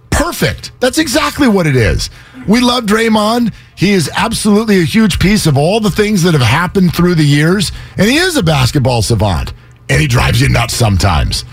perfect. 0.09 0.71
That's 0.79 0.97
exactly 0.97 1.47
what 1.47 1.67
it 1.67 1.75
is. 1.75 2.09
We 2.47 2.61
love 2.61 2.85
Draymond. 2.85 3.53
He 3.75 3.91
is 3.91 4.09
absolutely 4.15 4.79
a 4.79 4.83
huge 4.85 5.19
piece 5.19 5.45
of 5.47 5.57
all 5.57 5.79
the 5.79 5.91
things 5.91 6.23
that 6.23 6.33
have 6.33 6.41
happened 6.41 6.95
through 6.95 7.15
the 7.15 7.25
years, 7.25 7.71
and 7.97 8.07
he 8.09 8.17
is 8.17 8.37
a 8.37 8.43
basketball 8.43 9.01
savant. 9.01 9.53
And 9.89 10.01
he 10.01 10.07
drives 10.07 10.41
you 10.41 10.49
nuts 10.49 10.73
sometimes. 10.73 11.45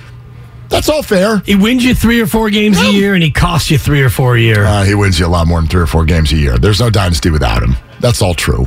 That's 0.68 0.88
all 0.88 1.02
fair. 1.02 1.38
He 1.46 1.54
wins 1.54 1.84
you 1.84 1.94
three 1.94 2.20
or 2.20 2.26
four 2.26 2.50
games 2.50 2.80
a 2.80 2.90
year, 2.92 3.14
and 3.14 3.22
he 3.22 3.30
costs 3.30 3.70
you 3.70 3.78
three 3.78 4.02
or 4.02 4.10
four 4.10 4.36
a 4.36 4.40
year. 4.40 4.64
Uh, 4.64 4.82
he 4.84 4.94
wins 4.94 5.20
you 5.20 5.26
a 5.26 5.28
lot 5.28 5.46
more 5.46 5.60
than 5.60 5.68
three 5.68 5.82
or 5.82 5.86
four 5.86 6.04
games 6.04 6.32
a 6.32 6.36
year. 6.36 6.58
There's 6.58 6.80
no 6.80 6.90
dynasty 6.90 7.30
without 7.30 7.62
him. 7.62 7.76
That's 8.00 8.22
all 8.22 8.34
true. 8.34 8.66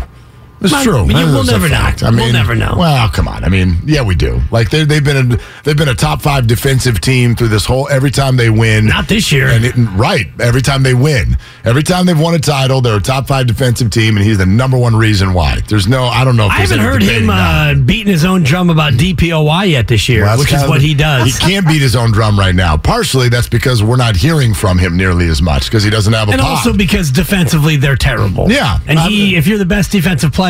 It's 0.60 0.72
Well, 0.72 0.84
true. 0.84 1.02
you- 1.06 1.14
That 1.14 1.26
we'll 1.28 1.44
never 1.44 1.70
know. 1.70 1.76
I 1.78 1.94
We'll 2.02 2.12
mean, 2.14 2.34
never 2.34 2.56
know. 2.56 2.76
Well, 2.78 3.10
come 3.10 3.28
on. 3.28 3.44
I 3.44 3.50
mean, 3.50 3.78
yeah, 3.86 4.02
we 4.02 4.16
do. 4.16 4.42
Like 4.52 4.70
they, 4.72 4.84
they've 4.86 5.04
been 5.04 5.34
a, 5.34 5.38
they've 5.64 5.78
been 5.78 5.88
a 5.90 5.94
top 5.94 6.22
five 6.22 6.48
defensive 6.48 7.00
team 7.00 7.36
through 7.36 7.50
this 7.50 7.66
whole. 7.66 7.88
Every 7.90 8.10
time 8.12 8.38
they 8.38 8.50
win, 8.50 8.88
Not 8.88 9.08
this 9.08 9.32
year. 9.32 9.48
And 9.50 9.64
it, 9.66 9.76
right, 9.96 10.26
every 10.40 10.62
time 10.64 10.82
they 10.82 10.96
win, 10.96 11.38
every 11.64 11.84
time 11.84 12.06
they've 12.08 12.20
won 12.20 12.34
a 12.34 12.40
title, 12.40 12.82
they're 12.82 12.98
a 12.98 13.02
top 13.02 13.28
five 13.28 13.46
defensive 13.46 13.92
team, 13.92 14.18
and 14.18 14.26
he's 14.26 14.40
the 14.40 14.46
number 14.48 14.78
one 14.78 14.96
reason 14.96 15.34
why. 15.34 15.60
There's 15.70 15.88
no, 15.88 16.06
I 16.06 16.24
don't 16.24 16.36
know. 16.38 16.48
If 16.48 16.54
I 16.54 16.56
haven't 16.62 16.80
heard 16.80 17.04
him 17.04 17.30
uh, 17.30 17.76
beating 17.76 18.12
his 18.12 18.26
own 18.26 18.42
drum 18.44 18.72
about 18.72 18.94
DPOY 18.94 19.70
yet 19.70 19.88
this 19.88 20.10
year, 20.10 20.24
Well, 20.24 20.40
which 20.40 20.52
is 20.54 20.68
what 20.68 20.82
he 20.82 20.94
does. 20.96 21.26
He 21.38 21.40
can't 21.40 21.68
beat 21.68 21.82
his 21.82 21.96
own 21.96 22.12
drum 22.12 22.38
right 22.40 22.56
now. 22.56 22.78
Partially, 22.78 23.30
that's 23.30 23.48
because 23.50 23.84
we're 23.84 23.96
not 23.98 24.16
hearing 24.16 24.56
from 24.56 24.80
him 24.80 24.98
nearly 24.98 25.28
as 25.28 25.40
much 25.42 25.66
because 25.66 25.84
he 25.84 25.90
doesn't 25.92 26.14
have 26.14 26.30
a 26.30 26.32
and 26.32 26.42
pod. 26.42 26.50
also 26.58 26.74
because 26.74 27.12
defensively 27.12 27.76
they're 27.78 27.96
terrible. 27.96 28.52
Yeah. 28.52 28.80
and 28.88 28.98
he, 29.00 29.36
if 29.36 29.46
you're 29.46 29.58
the 29.60 29.66
best 29.66 29.92
defensive 29.92 30.32
player 30.34 30.48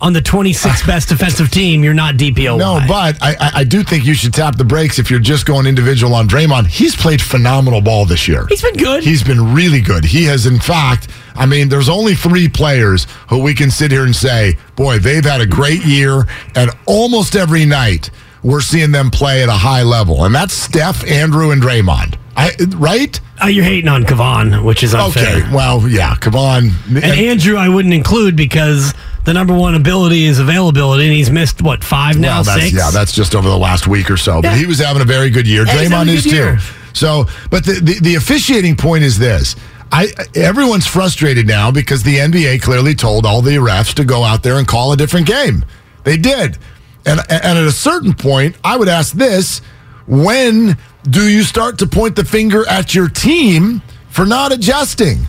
on 0.00 0.12
the 0.12 0.20
26th 0.20 0.86
best 0.86 1.08
defensive 1.08 1.50
team, 1.50 1.84
you're 1.84 1.94
not 1.94 2.14
DPOY. 2.14 2.58
No, 2.58 2.80
but 2.86 3.16
I, 3.22 3.50
I, 3.56 3.64
do 3.64 3.82
think 3.82 4.04
you 4.04 4.14
should 4.14 4.34
tap 4.34 4.56
the 4.56 4.64
brakes 4.64 4.98
if 4.98 5.10
you're 5.10 5.20
just 5.20 5.46
going 5.46 5.66
individual 5.66 6.14
on 6.14 6.28
Draymond. 6.28 6.66
He's 6.66 6.96
played 6.96 7.20
phenomenal 7.20 7.80
ball 7.80 8.04
this 8.06 8.28
year. 8.28 8.46
he's 8.48 8.62
been 8.62 8.76
good. 8.76 9.04
He's 9.04 9.22
been 9.22 9.54
really 9.54 9.80
good. 9.80 10.04
He 10.04 10.24
has, 10.24 10.46
in 10.46 10.58
fact, 10.58 11.08
I 11.34 11.46
mean, 11.46 11.68
there's 11.68 11.88
only 11.88 12.14
three 12.14 12.48
players 12.48 13.06
who 13.28 13.42
we 13.42 13.54
can 13.54 13.70
sit 13.70 13.90
here 13.90 14.04
and 14.04 14.14
say, 14.14 14.56
boy, 14.76 14.98
they've 14.98 15.24
had 15.24 15.40
a 15.40 15.46
great 15.46 15.84
year, 15.84 16.26
and 16.54 16.70
almost 16.86 17.36
every 17.36 17.64
night 17.64 18.10
we're 18.42 18.60
seeing 18.60 18.92
them 18.92 19.10
play 19.10 19.42
at 19.42 19.48
a 19.48 19.52
high 19.52 19.82
level, 19.82 20.24
and 20.24 20.34
that's 20.34 20.52
Steph, 20.52 21.04
Andrew, 21.06 21.50
and 21.50 21.62
Draymond. 21.62 22.16
I, 22.36 22.50
right? 22.76 23.20
Uh, 23.42 23.46
you're 23.46 23.64
hating 23.64 23.88
on 23.88 24.04
Kevon, 24.04 24.64
which 24.64 24.82
is 24.82 24.94
unfair. 24.94 25.38
Okay. 25.38 25.54
Well, 25.54 25.88
yeah, 25.88 26.16
on. 26.34 26.70
And 26.88 27.04
Andrew, 27.04 27.56
I 27.56 27.68
wouldn't 27.68 27.94
include 27.94 28.36
because 28.36 28.92
the 29.24 29.32
number 29.32 29.54
one 29.54 29.74
ability 29.74 30.24
is 30.24 30.38
availability, 30.38 31.04
and 31.04 31.12
he's 31.12 31.30
missed 31.30 31.62
what 31.62 31.82
five 31.82 32.18
now, 32.18 32.36
Well, 32.36 32.44
that's, 32.44 32.62
six. 32.62 32.76
Yeah, 32.76 32.90
that's 32.90 33.12
just 33.12 33.34
over 33.34 33.48
the 33.48 33.58
last 33.58 33.86
week 33.88 34.10
or 34.10 34.16
so. 34.16 34.42
But 34.42 34.52
Yeah. 34.52 34.56
he 34.58 34.66
was 34.66 34.78
having 34.78 35.02
a 35.02 35.06
very 35.06 35.30
good 35.30 35.46
year. 35.46 35.66
Yeah, 35.66 35.74
Draymond 35.76 36.08
is 36.08 36.24
too. 36.24 36.56
So, 36.92 37.26
but 37.50 37.64
the, 37.64 37.74
the 37.74 37.98
the 38.00 38.14
officiating 38.16 38.76
point 38.76 39.04
is 39.04 39.18
this. 39.18 39.56
I 39.92 40.08
everyone's 40.34 40.86
frustrated 40.86 41.46
now 41.46 41.70
because 41.70 42.02
the 42.02 42.16
NBA 42.18 42.62
clearly 42.62 42.94
told 42.94 43.26
all 43.26 43.42
the 43.42 43.56
refs 43.56 43.94
to 43.94 44.04
go 44.04 44.24
out 44.24 44.42
there 44.42 44.58
and 44.58 44.66
call 44.66 44.92
a 44.92 44.96
different 44.96 45.26
game. 45.26 45.64
They 46.04 46.16
did. 46.16 46.58
And 47.06 47.20
and 47.28 47.58
at 47.58 47.64
a 47.64 47.72
certain 47.72 48.14
point, 48.14 48.56
I 48.64 48.76
would 48.76 48.88
ask 48.88 49.12
this, 49.14 49.60
when 50.06 50.76
do 51.08 51.28
you 51.28 51.42
start 51.42 51.78
to 51.78 51.86
point 51.86 52.16
the 52.16 52.24
finger 52.24 52.66
at 52.68 52.94
your 52.94 53.08
team 53.08 53.82
for 54.08 54.24
not 54.26 54.52
adjusting? 54.52 55.26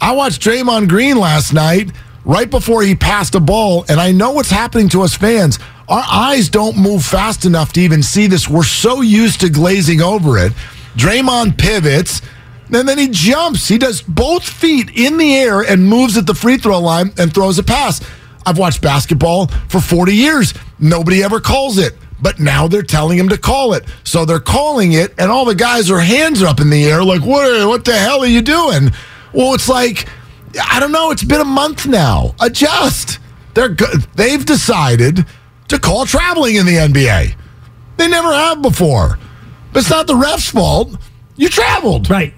I 0.00 0.12
watched 0.12 0.42
Draymond 0.42 0.88
Green 0.88 1.16
last 1.18 1.52
night 1.52 1.90
right 2.24 2.50
before 2.50 2.82
he 2.82 2.94
passed 2.94 3.34
a 3.34 3.40
ball, 3.40 3.84
and 3.88 4.00
I 4.00 4.12
know 4.12 4.32
what's 4.32 4.50
happening 4.50 4.88
to 4.90 5.02
us 5.02 5.16
fans. 5.16 5.58
Our 5.88 6.04
eyes 6.10 6.48
don't 6.48 6.76
move 6.78 7.04
fast 7.04 7.44
enough 7.44 7.72
to 7.74 7.80
even 7.80 8.02
see 8.02 8.26
this. 8.26 8.48
We're 8.48 8.62
so 8.64 9.02
used 9.02 9.40
to 9.40 9.50
glazing 9.50 10.00
over 10.00 10.38
it. 10.38 10.52
Draymond 10.96 11.58
pivots, 11.58 12.22
and 12.72 12.88
then 12.88 12.98
he 12.98 13.08
jumps. 13.08 13.68
He 13.68 13.78
does 13.78 14.00
both 14.00 14.48
feet 14.48 14.90
in 14.94 15.18
the 15.18 15.36
air 15.36 15.60
and 15.60 15.86
moves 15.86 16.16
at 16.16 16.26
the 16.26 16.34
free 16.34 16.56
throw 16.56 16.78
line 16.80 17.12
and 17.18 17.32
throws 17.32 17.58
a 17.58 17.62
pass. 17.62 18.00
I've 18.46 18.58
watched 18.58 18.82
basketball 18.82 19.48
for 19.68 19.80
40 19.80 20.14
years. 20.14 20.54
Nobody 20.78 21.22
ever 21.22 21.40
calls 21.40 21.78
it. 21.78 21.94
But 22.22 22.38
now 22.38 22.68
they're 22.68 22.82
telling 22.82 23.18
him 23.18 23.28
to 23.30 23.38
call 23.38 23.74
it. 23.74 23.84
So 24.04 24.24
they're 24.24 24.40
calling 24.40 24.92
it, 24.92 25.12
and 25.18 25.30
all 25.30 25.44
the 25.44 25.54
guys 25.54 25.90
are 25.90 26.00
hands 26.00 26.42
up 26.42 26.60
in 26.60 26.70
the 26.70 26.84
air, 26.84 27.04
like, 27.04 27.22
what, 27.22 27.68
what 27.68 27.84
the 27.84 27.92
hell 27.92 28.20
are 28.20 28.26
you 28.26 28.40
doing? 28.40 28.92
Well, 29.32 29.52
it's 29.52 29.68
like, 29.68 30.08
I 30.62 30.78
don't 30.80 30.92
know. 30.92 31.10
It's 31.10 31.24
been 31.24 31.40
a 31.40 31.44
month 31.44 31.86
now. 31.86 32.34
Adjust. 32.40 33.18
They're 33.54 33.68
good. 33.68 34.02
They've 34.14 34.44
decided 34.44 35.24
to 35.68 35.78
call 35.78 36.06
traveling 36.06 36.56
in 36.56 36.66
the 36.66 36.76
NBA. 36.76 37.34
They 37.96 38.08
never 38.08 38.32
have 38.32 38.62
before. 38.62 39.18
But 39.72 39.80
it's 39.80 39.90
not 39.90 40.06
the 40.06 40.16
ref's 40.16 40.50
fault. 40.50 40.96
You 41.36 41.48
traveled. 41.48 42.10
right. 42.10 42.33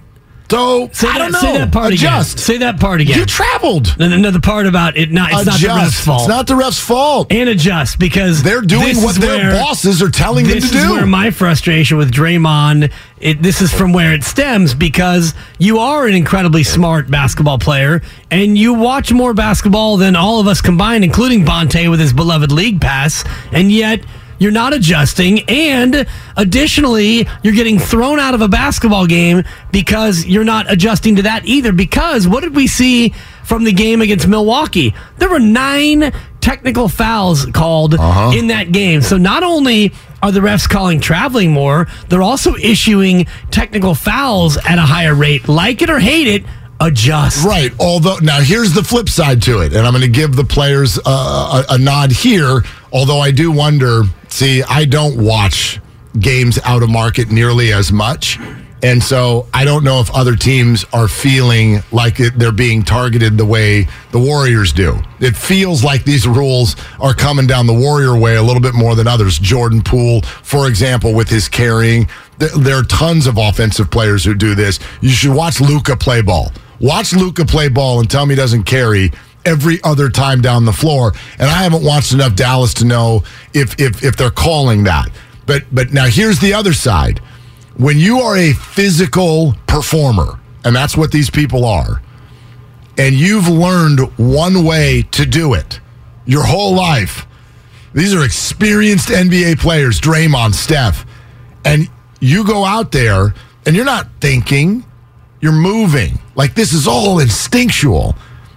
So 0.51 0.89
Say 0.93 1.09
I 1.09 1.19
don't 1.19 1.33
know. 1.33 1.41
Say 1.41 1.59
that 1.59 1.73
part 1.73 1.93
Adjust. 1.93 2.35
again. 2.35 2.45
Say 2.45 2.59
that 2.59 2.79
part 2.79 3.01
again. 3.01 3.19
You 3.19 3.27
traveled. 3.27 3.97
And 3.99 4.13
another 4.13 4.41
part 4.41 4.67
about 4.67 4.97
it. 4.97 5.11
Not 5.11 5.33
it's 5.33 5.43
Adjust. 5.43 5.63
not 5.65 5.75
the 5.75 5.85
ref's 5.85 6.01
fault. 6.01 6.21
It's 6.23 6.29
not 6.29 6.47
the 6.47 6.57
ref's 6.57 6.79
fault. 6.81 7.33
and 7.33 7.49
adjust 7.49 7.99
because 7.99 8.43
They're 8.43 8.61
doing 8.61 8.97
what 8.99 9.17
their 9.17 9.53
bosses 9.53 10.01
are 10.03 10.11
telling 10.11 10.45
them 10.47 10.55
to 10.55 10.61
do. 10.61 10.67
this 10.69 10.85
is 10.85 10.91
where 10.91 11.07
my 11.07 11.31
frustration 11.31 11.97
with 11.99 12.13
Draymond. 12.13 12.93
It, 13.19 13.43
this 13.43 13.61
is 13.63 13.73
from 13.73 13.93
where 13.93 14.13
it 14.13 14.23
stems 14.25 14.75
because 14.75 15.35
you 15.59 15.79
are 15.79 16.07
an 16.07 16.15
incredibly 16.15 16.63
smart 16.63 17.11
basketball 17.11 17.59
player 17.59 18.03
and 18.31 18.59
you 18.59 18.75
watch 18.75 19.11
more 19.13 19.33
basketball 19.35 19.97
than 19.97 20.15
all 20.15 20.39
of 20.39 20.47
us 20.47 20.61
combined, 20.61 21.03
including 21.03 21.45
Bonte 21.45 21.89
with 21.91 21.99
his 21.99 22.13
beloved 22.13 22.53
league 22.53 22.81
pass, 22.81 23.25
and 23.53 23.73
yet. 23.73 24.01
You're 24.39 24.53
not 24.53 24.73
adjusting, 24.75 25.41
and 25.49 26.07
additionally, 26.37 27.27
you're 27.43 27.55
getting 27.55 27.79
thrown 27.79 28.19
out 28.21 28.35
of 28.35 28.41
a 28.43 28.49
basketball 28.49 29.07
game 29.07 29.45
because 29.73 30.27
you're 30.27 30.45
not 30.45 30.71
adjusting 30.71 31.17
to 31.17 31.23
that 31.23 31.45
either. 31.47 31.73
Because 31.73 32.29
what 32.29 32.43
did 32.43 32.55
we 32.55 32.67
see 32.67 33.15
from 33.45 33.63
the 33.63 33.73
game 33.73 34.01
against 34.03 34.27
Milwaukee. 34.27 34.93
There 35.19 35.29
were 35.29 35.39
nine 35.39 36.13
technical 36.41 36.89
fouls 36.89 37.47
called 37.47 37.95
Uh-huh. 37.95 38.33
in 38.37 38.49
that 38.49 38.73
game. 38.73 39.03
So 39.03 39.17
not 39.19 39.45
only 39.45 39.93
are 40.21 40.33
the 40.33 40.41
refs 40.41 40.69
calling 40.69 40.99
traveling 41.01 41.53
more, 41.53 41.87
they're 42.09 42.23
also 42.25 42.57
issuing 42.57 43.27
technical 43.53 43.95
fouls 43.95 44.57
at 44.57 44.79
a 44.79 44.83
higher 44.83 45.15
rate. 45.15 45.47
Like 45.49 45.81
it 45.81 45.89
or 45.91 46.01
hate 46.01 46.27
it, 46.27 46.45
adjust. 46.81 47.45
Right. 47.47 47.73
Although 47.79 48.19
now 48.21 48.41
here's 48.41 48.73
the 48.73 48.83
flip 48.83 49.09
side 49.09 49.41
to 49.43 49.61
it, 49.61 49.73
and 49.75 49.87
I'm 49.87 49.93
going 49.93 50.03
to 50.03 50.09
give 50.09 50.35
the 50.35 50.45
players 50.45 50.99
uh, 51.07 51.65
a, 51.69 51.75
a 51.75 51.79
nod 51.79 52.11
here. 52.11 52.63
Although 52.93 53.21
I 53.21 53.31
do 53.31 53.53
wonder. 53.53 54.03
See, 54.37 54.63
I 54.65 54.85
don't 54.85 55.25
watch 55.25 55.81
games 56.21 56.59
out 56.65 56.83
of 56.83 56.91
market 56.91 57.31
nearly 57.31 57.73
as 57.73 57.91
much, 57.91 58.39
and 58.83 59.03
so 59.03 59.49
I 59.55 59.65
don't 59.65 59.83
know 59.83 59.99
if 60.01 60.11
other 60.15 60.37
teams 60.37 60.85
are 60.93 61.09
feeling 61.09 61.83
like 61.91 62.19
they're 62.19 62.53
being 62.53 62.83
targeted 62.83 63.39
the 63.39 63.47
way 63.47 63.89
the 64.13 64.19
Warriors 64.19 64.75
do. 64.75 64.99
It 65.21 65.35
feels 65.35 65.83
like 65.83 66.05
these 66.05 66.29
rules 66.29 66.77
are 67.01 67.15
coming 67.15 67.47
down 67.47 67.67
the 67.67 67.73
Warrior 67.73 68.15
way 68.19 68.37
a 68.37 68.43
little 68.43 68.61
bit 68.61 68.75
more 68.75 68.95
than 68.95 69.07
others. 69.07 69.39
Jordan 69.39 69.81
Poole, 69.81 70.21
for 70.21 70.69
example, 70.69 71.15
with 71.15 71.31
his 71.31 71.49
carrying. 71.49 72.07
There 72.37 72.77
are 72.77 72.83
tons 72.83 73.27
of 73.27 73.39
offensive 73.39 73.91
players 73.91 74.23
who 74.23 74.35
do 74.35 74.55
this. 74.55 74.79
You 75.01 75.09
should 75.09 75.33
watch 75.33 75.63
Luka 75.63 75.97
play 75.97 76.21
ball. 76.21 76.53
Watch 76.79 77.15
Luka 77.15 77.47
play 77.47 77.71
ball 77.71 78.01
and 78.01 78.11
tell 78.11 78.27
me 78.27 78.35
he 78.35 78.37
doesn't 78.37 78.65
carry 78.65 79.13
every 79.47 79.83
other 79.83 80.11
time 80.11 80.41
down 80.41 80.65
the 80.65 80.73
floor. 80.73 81.13
And 81.39 81.49
I 81.49 81.63
haven't 81.63 81.85
watched 81.85 82.13
enough 82.13 82.35
Dallas 82.35 82.75
to 82.75 82.85
know 82.85 83.25
if 83.55 83.81
if 83.81 84.03
if 84.05 84.17
they're 84.17 84.31
calling 84.31 84.85
that. 84.85 85.09
But 85.47 85.63
but 85.73 85.93
now 85.93 86.07
here's 86.07 86.41
the 86.41 86.53
other 86.53 86.73
side. 86.75 87.21
When 87.77 87.99
you 87.99 88.21
are 88.21 88.37
a 88.37 88.53
physical 88.53 89.55
performer, 89.67 90.39
and 90.65 90.75
that's 90.75 90.97
what 90.97 91.13
these 91.13 91.31
people 91.31 91.65
are, 91.65 92.03
and 92.99 93.15
you've 93.15 93.49
learned 93.49 94.01
one 94.19 94.65
way 94.65 95.03
to 95.13 95.27
do 95.27 95.55
it 95.55 95.81
your 96.27 96.45
whole 96.45 96.75
life. 96.75 97.27
These 97.95 98.13
are 98.13 98.25
experienced 98.25 99.09
NBA 99.09 99.59
players, 99.59 100.01
Draymond, 100.01 100.55
Steph, 100.55 101.07
and 101.65 101.89
you 102.21 102.45
go 102.45 102.65
out 102.65 102.93
there 102.93 103.35
and 103.65 103.75
you're 103.75 103.85
not 103.85 104.09
thinking, 104.21 104.85
you're 105.41 105.53
moving. 105.53 106.19
Like 106.35 106.55
this 106.55 106.73
is 106.73 106.87
all 106.87 107.21
instinctual. 107.21 108.17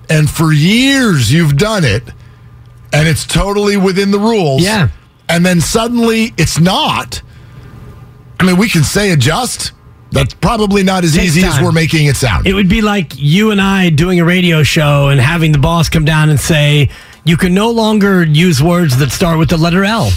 And 0.10 0.30
for 0.30 0.52
years 0.52 1.32
you've 1.32 1.56
done 1.58 1.86
it 1.86 2.04
and 2.92 3.08
it's 3.08 3.26
totally 3.26 3.78
within 3.78 4.12
the 4.12 4.20
rules. 4.20 4.64
Yeah. 4.64 4.90
And 5.28 5.46
then 5.46 5.62
suddenly 5.62 6.34
it's 6.38 6.60
not. 6.60 7.22
I 8.40 8.46
mean, 8.46 8.58
we 8.58 8.70
can 8.70 8.84
say 8.84 9.12
adjust. 9.12 9.74
That's 10.12 10.34
probably 10.34 10.82
not 10.82 11.04
as 11.04 11.14
Takes 11.14 11.38
easy 11.38 11.44
as 11.44 11.62
we're 11.62 11.72
making 11.72 12.08
it 12.08 12.16
sound. 12.16 12.48
It 12.48 12.54
would 12.54 12.70
be 12.70 12.82
like 12.82 13.14
you 13.16 13.52
and 13.52 13.62
I 13.62 13.92
doing 13.92 14.20
a 14.20 14.26
radio 14.26 14.64
show 14.64 15.10
and 15.10 15.20
having 15.20 15.52
the 15.52 15.60
boss 15.60 15.88
come 15.88 16.04
down 16.04 16.30
and 16.30 16.40
say, 16.40 16.90
you 17.26 17.38
can 17.38 17.54
no 17.54 17.70
longer 17.70 18.24
use 18.24 18.64
words 18.64 18.98
that 18.98 19.12
start 19.12 19.38
with 19.38 19.50
the 19.50 19.58
letter 19.58 19.84
L. 19.84 20.10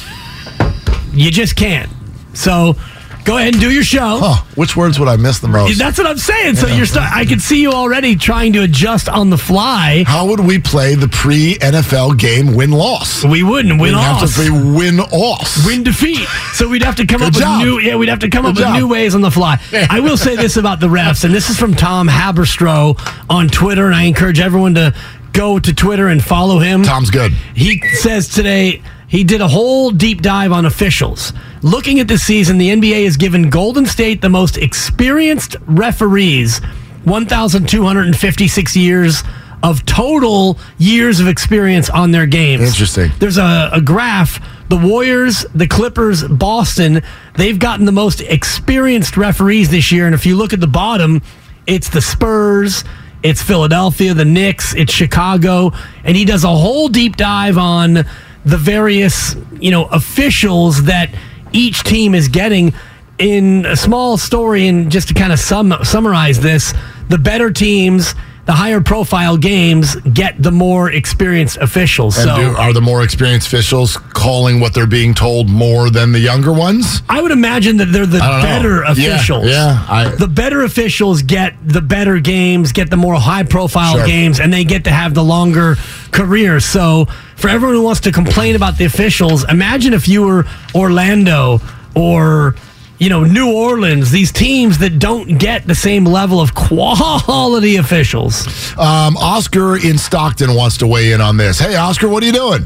You 1.13 1.31
just 1.31 1.57
can't. 1.57 1.91
So 2.33 2.77
go 3.25 3.39
ahead 3.39 3.55
and 3.55 3.61
do 3.61 3.71
your 3.71 3.85
show. 3.85 4.19
Huh, 4.21 4.45
which 4.55 4.77
words 4.77 4.99
would 4.99 5.09
I 5.09 5.17
miss 5.17 5.39
the 5.39 5.49
most? 5.49 5.79
That's 5.79 5.99
what 5.99 6.07
I'm 6.07 6.19
saying. 6.19 6.57
So 6.57 6.67
you're 6.67 6.87
st- 6.87 7.05
I 7.05 7.25
can 7.25 7.39
see 7.39 7.61
you 7.63 7.73
already 7.73 8.17
trying 8.17 8.53
to 8.55 8.63
adjust 8.63 9.09
on 9.09 9.31
the 9.31 9.39
fly. 9.39 10.05
How 10.07 10.27
would 10.27 10.41
we 10.41 10.59
play 10.59 10.95
the 10.95 11.09
pre 11.09 11.55
NFL 11.57 12.19
game 12.19 12.55
win 12.55 12.71
loss? 12.71 13.25
We 13.25 13.43
wouldn't 13.43 13.81
win 13.81 13.95
We'd 13.95 14.01
have 14.01 14.21
to 14.21 14.27
play 14.35 14.51
win 14.51 14.97
loss. 14.99 15.67
Win 15.67 15.83
defeat. 15.83 16.27
So 16.55 16.69
we'd 16.69 16.83
have 16.83 16.97
to 16.97 17.07
come 17.07 17.21
Good 17.21 17.29
up 17.29 17.41
job. 17.41 17.61
with 17.61 17.69
new 17.69 17.81
yeah, 17.81 17.97
we'd 17.97 18.09
have 18.09 18.21
to 18.21 18.31
come 18.31 18.47
up 18.47 18.57
Good 18.57 18.67
with 18.67 18.75
new 18.75 18.89
ways 18.89 19.15
on 19.15 19.21
the 19.21 19.31
fly. 19.31 19.61
I 19.91 20.01
will 20.01 20.17
say 20.17 20.37
this 20.37 20.57
about 20.57 20.81
the 20.81 20.89
refs, 20.89 21.25
and 21.25 21.35
this 21.35 21.51
is 21.51 21.59
from 21.59 21.75
Tom 21.75 22.09
Haberstroh 22.09 22.99
on 23.31 23.49
Twitter, 23.49 23.87
and 23.87 23.95
I 23.95 24.05
encourage 24.05 24.41
everyone 24.41 24.75
to 24.75 24.95
go 25.33 25.59
to 25.59 25.75
Twitter 25.75 26.09
and 26.09 26.23
follow 26.23 26.59
him. 26.59 26.83
Tom's 26.83 27.11
good. 27.11 27.33
He 27.55 27.81
says 27.97 28.29
today 28.29 28.83
he 29.13 29.25
did 29.25 29.43
a 29.43 29.47
whole 29.47 29.91
deep 29.91 30.23
dive 30.23 30.53
on 30.53 30.65
officials. 30.65 31.35
Looking 31.61 32.01
at 32.01 32.09
this 32.09 32.23
season, 32.23 32.57
the 32.57 32.71
NBA 32.71 33.05
has 33.05 33.19
given 33.19 33.51
Golden 33.51 33.85
State 33.85 34.23
the 34.23 34.31
most 34.31 34.57
experienced 34.57 35.55
referees, 35.67 36.61
1,256 37.05 38.75
years 38.75 39.23
of 39.63 39.85
total 39.85 40.59
years 40.79 41.21
of 41.21 41.29
experience 41.29 41.91
on 41.91 42.11
their 42.11 42.25
games. 42.25 42.63
Interesting. 42.63 43.11
There's 43.19 43.37
a, 43.37 43.69
a 43.75 43.83
graph. 43.83 44.43
The 44.71 44.79
Warriors, 44.79 45.45
the 45.55 45.67
Clippers, 45.67 46.27
Boston, 46.27 47.03
they've 47.37 47.59
gotten 47.59 47.85
the 47.85 47.93
most 47.93 48.23
experienced 48.23 49.19
referees 49.19 49.69
this 49.69 49.93
year. 49.93 50.07
And 50.07 50.15
if 50.15 50.25
you 50.25 50.37
look 50.37 50.55
at 50.55 50.61
the 50.61 50.67
bottom, 50.67 51.21
it's 51.67 51.91
the 51.91 52.01
Spurs, 52.01 52.83
it's 53.23 53.43
Philadelphia, 53.43 54.15
the 54.15 54.25
Knicks, 54.25 54.75
it's 54.75 54.91
Chicago. 54.91 55.73
And 56.03 56.17
he 56.17 56.25
does 56.25 56.45
a 56.45 56.49
whole 56.49 56.89
deep 56.89 57.17
dive 57.17 57.59
on 57.59 58.07
the 58.45 58.57
various, 58.57 59.37
you 59.61 59.71
know, 59.71 59.85
officials 59.87 60.85
that 60.85 61.11
each 61.53 61.83
team 61.85 62.15
is 62.15 62.29
getting 62.29 62.75
in 63.19 63.65
a 63.67 63.77
small 63.77 64.17
story. 64.19 64.67
And 64.69 64.91
just 64.91 65.09
to 65.09 65.15
kind 65.15 65.33
of 65.33 65.39
sum, 65.39 65.75
summarize 65.85 66.41
this, 66.41 66.75
the 67.09 67.19
better 67.19 67.51
teams, 67.53 68.15
the 68.45 68.53
higher 68.53 68.81
profile 68.81 69.37
games 69.37 69.95
get 70.13 70.43
the 70.43 70.51
more 70.51 70.91
experienced 70.91 71.59
officials. 71.59 72.17
And 72.19 72.25
so 72.29 72.37
do, 72.37 72.57
are 72.57 72.73
the 72.73 72.81
more 72.81 73.05
experienced 73.05 73.47
officials 73.47 73.97
calling 73.97 74.59
what 74.59 74.75
they're 74.75 74.89
being 74.89 75.15
told 75.15 75.49
more 75.49 75.91
than 75.91 76.11
the 76.11 76.19
younger 76.19 76.53
ones? 76.53 77.03
I 77.09 77.23
would 77.23 77.31
imagine 77.31 77.77
that 77.77 77.87
they're 77.93 78.05
the 78.07 78.19
don't 78.19 78.29
know. 78.39 78.43
better 78.43 78.83
Yeah, 78.83 78.91
officials. 79.15 79.47
yeah, 79.47 79.87
I- 79.89 80.09
the 80.09 80.27
better 80.27 80.63
officials 80.63 81.23
get 81.23 81.55
the 81.65 81.81
better 81.81 82.19
games, 82.19 82.73
get 82.73 82.91
the 82.91 82.97
more 82.97 83.15
high 83.15 83.45
profile 83.45 83.95
Sure. 83.99 84.07
games, 84.07 84.41
and 84.41 84.53
they 84.53 84.65
get 84.65 84.83
to 84.85 84.91
have 84.91 85.15
the 85.15 85.23
longer 85.23 85.77
careers. 86.11 86.65
So, 86.65 87.07
for 87.43 87.49
everyone 87.49 87.75
who 87.75 87.83
wants 87.83 88.01
to 88.03 88.13
complain 88.13 88.55
about 88.55 88.79
the 88.79 88.85
officials, 88.85 89.45
imagine 89.51 89.93
if 89.93 90.07
you 90.07 90.23
were 90.23 90.45
Orlando 90.77 91.59
or 91.97 92.55
you 92.99 93.09
know 93.09 93.25
New 93.25 93.53
Orleans, 93.53 94.13
these 94.13 94.31
teams 94.31 94.79
that 94.79 95.01
don't 95.01 95.39
get 95.41 95.67
the 95.67 95.75
same 95.75 96.05
level 96.05 96.41
of 96.41 96.55
quality 96.55 97.77
officials. 97.77 98.47
Um, 98.79 99.17
Oscar 99.17 99.77
in 99.77 99.99
Stockton 99.99 100.55
wants 100.55 100.77
to 100.79 100.87
weigh 100.87 101.13
in 101.13 101.21
on 101.21 101.37
this. 101.37 101.59
Hey, 101.59 101.75
Oscar, 101.75 102.09
what 102.09 102.23
are 102.23 102.27
you 102.27 102.33
doing? 102.33 102.63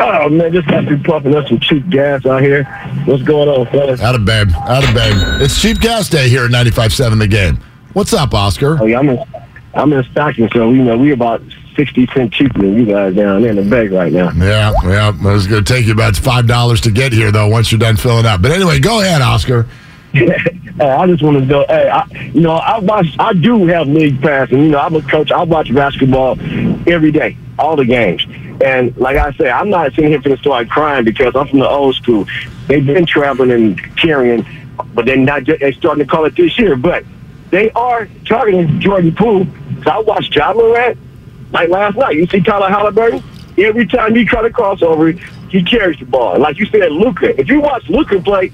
Oh 0.00 0.30
man, 0.30 0.50
just 0.50 0.66
got 0.66 0.84
through 0.84 1.02
pumping 1.02 1.34
up 1.34 1.48
some 1.48 1.60
cheap 1.60 1.86
gas 1.90 2.24
out 2.24 2.40
here. 2.40 2.64
What's 3.04 3.22
going 3.22 3.50
on, 3.50 3.66
fellas? 3.66 4.00
Out 4.00 4.14
of 4.14 4.24
bed. 4.24 4.52
Out 4.54 4.88
of 4.88 4.94
bed. 4.94 5.42
It's 5.42 5.60
cheap 5.60 5.80
gas 5.80 6.08
day 6.08 6.30
here 6.30 6.46
at 6.46 6.50
95.7 6.50 7.18
The 7.18 7.26
Game. 7.26 7.58
What's 7.92 8.14
up, 8.14 8.32
Oscar? 8.32 8.78
Oh 8.80 8.86
yeah, 8.86 9.00
I'm 9.00 9.08
in, 9.10 9.22
I'm 9.74 9.92
in 9.92 10.02
Stockton, 10.04 10.48
so 10.50 10.70
you 10.70 10.82
know 10.82 10.96
we 10.96 11.12
about 11.12 11.42
sixty 11.78 12.06
cent 12.08 12.32
cheaper 12.32 12.58
than 12.58 12.74
you 12.74 12.84
guys 12.84 13.14
down 13.14 13.40
there 13.40 13.52
in 13.52 13.56
the 13.56 13.62
bag 13.62 13.92
right 13.92 14.12
now. 14.12 14.32
Yeah, 14.32 14.72
yeah. 14.82 15.12
It's 15.14 15.46
going 15.46 15.64
to 15.64 15.72
take 15.72 15.86
you 15.86 15.92
about 15.92 16.14
$5 16.14 16.80
to 16.82 16.90
get 16.90 17.12
here, 17.12 17.30
though, 17.30 17.46
once 17.46 17.70
you're 17.70 17.78
done 17.78 17.96
filling 17.96 18.26
up. 18.26 18.42
But 18.42 18.50
anyway, 18.50 18.80
go 18.80 19.00
ahead, 19.00 19.22
Oscar. 19.22 19.66
Hey, 20.78 20.88
I 20.88 21.08
just 21.08 21.24
want 21.24 21.38
to 21.38 21.44
know. 21.44 21.64
Hey, 21.68 21.88
I, 21.88 22.06
you 22.32 22.40
know, 22.40 22.52
I 22.52 22.78
watch. 22.78 23.08
I 23.18 23.32
do 23.32 23.66
have 23.66 23.88
league 23.88 24.22
pass, 24.22 24.48
and 24.52 24.62
you 24.62 24.68
know, 24.68 24.78
I'm 24.78 24.94
a 24.94 25.02
coach. 25.02 25.32
I 25.32 25.42
watch 25.42 25.74
basketball 25.74 26.38
every 26.88 27.10
day, 27.10 27.36
all 27.58 27.74
the 27.74 27.84
games. 27.84 28.24
And 28.64 28.96
like 28.96 29.16
I 29.16 29.32
said, 29.32 29.48
I'm 29.48 29.70
not 29.70 29.90
sitting 29.94 30.10
here 30.10 30.22
for 30.22 30.28
to 30.28 30.36
start 30.36 30.70
crying 30.70 31.04
because 31.04 31.34
I'm 31.34 31.48
from 31.48 31.58
the 31.58 31.68
old 31.68 31.96
school. 31.96 32.26
They've 32.68 32.86
been 32.86 33.06
traveling 33.06 33.50
and 33.50 33.96
carrying, 33.96 34.46
but 34.94 35.04
they're 35.04 35.16
not. 35.16 35.46
They're 35.46 35.72
starting 35.72 36.04
to 36.04 36.08
call 36.08 36.26
it 36.26 36.36
this 36.36 36.56
year, 36.60 36.76
but 36.76 37.04
they 37.50 37.72
are 37.72 38.08
targeting 38.24 38.78
Jordan 38.78 39.16
Poole. 39.16 39.48
So 39.82 39.90
I 39.90 39.98
watched 39.98 40.30
John 40.30 40.56
Morant 40.58 40.96
like 41.52 41.68
last 41.68 41.96
night. 41.96 42.16
You 42.16 42.26
see 42.26 42.40
Tyler 42.40 42.68
Haliburton. 42.68 43.22
Every 43.58 43.86
time 43.86 44.14
he 44.14 44.24
try 44.24 44.42
to 44.42 44.50
cross 44.50 44.82
over, 44.82 45.10
he 45.10 45.62
carries 45.64 45.98
the 45.98 46.04
ball. 46.04 46.38
Like 46.38 46.58
you 46.58 46.66
said, 46.66 46.92
Luka. 46.92 47.38
If 47.40 47.48
you 47.48 47.60
watch 47.60 47.88
Luka 47.88 48.20
play, 48.20 48.52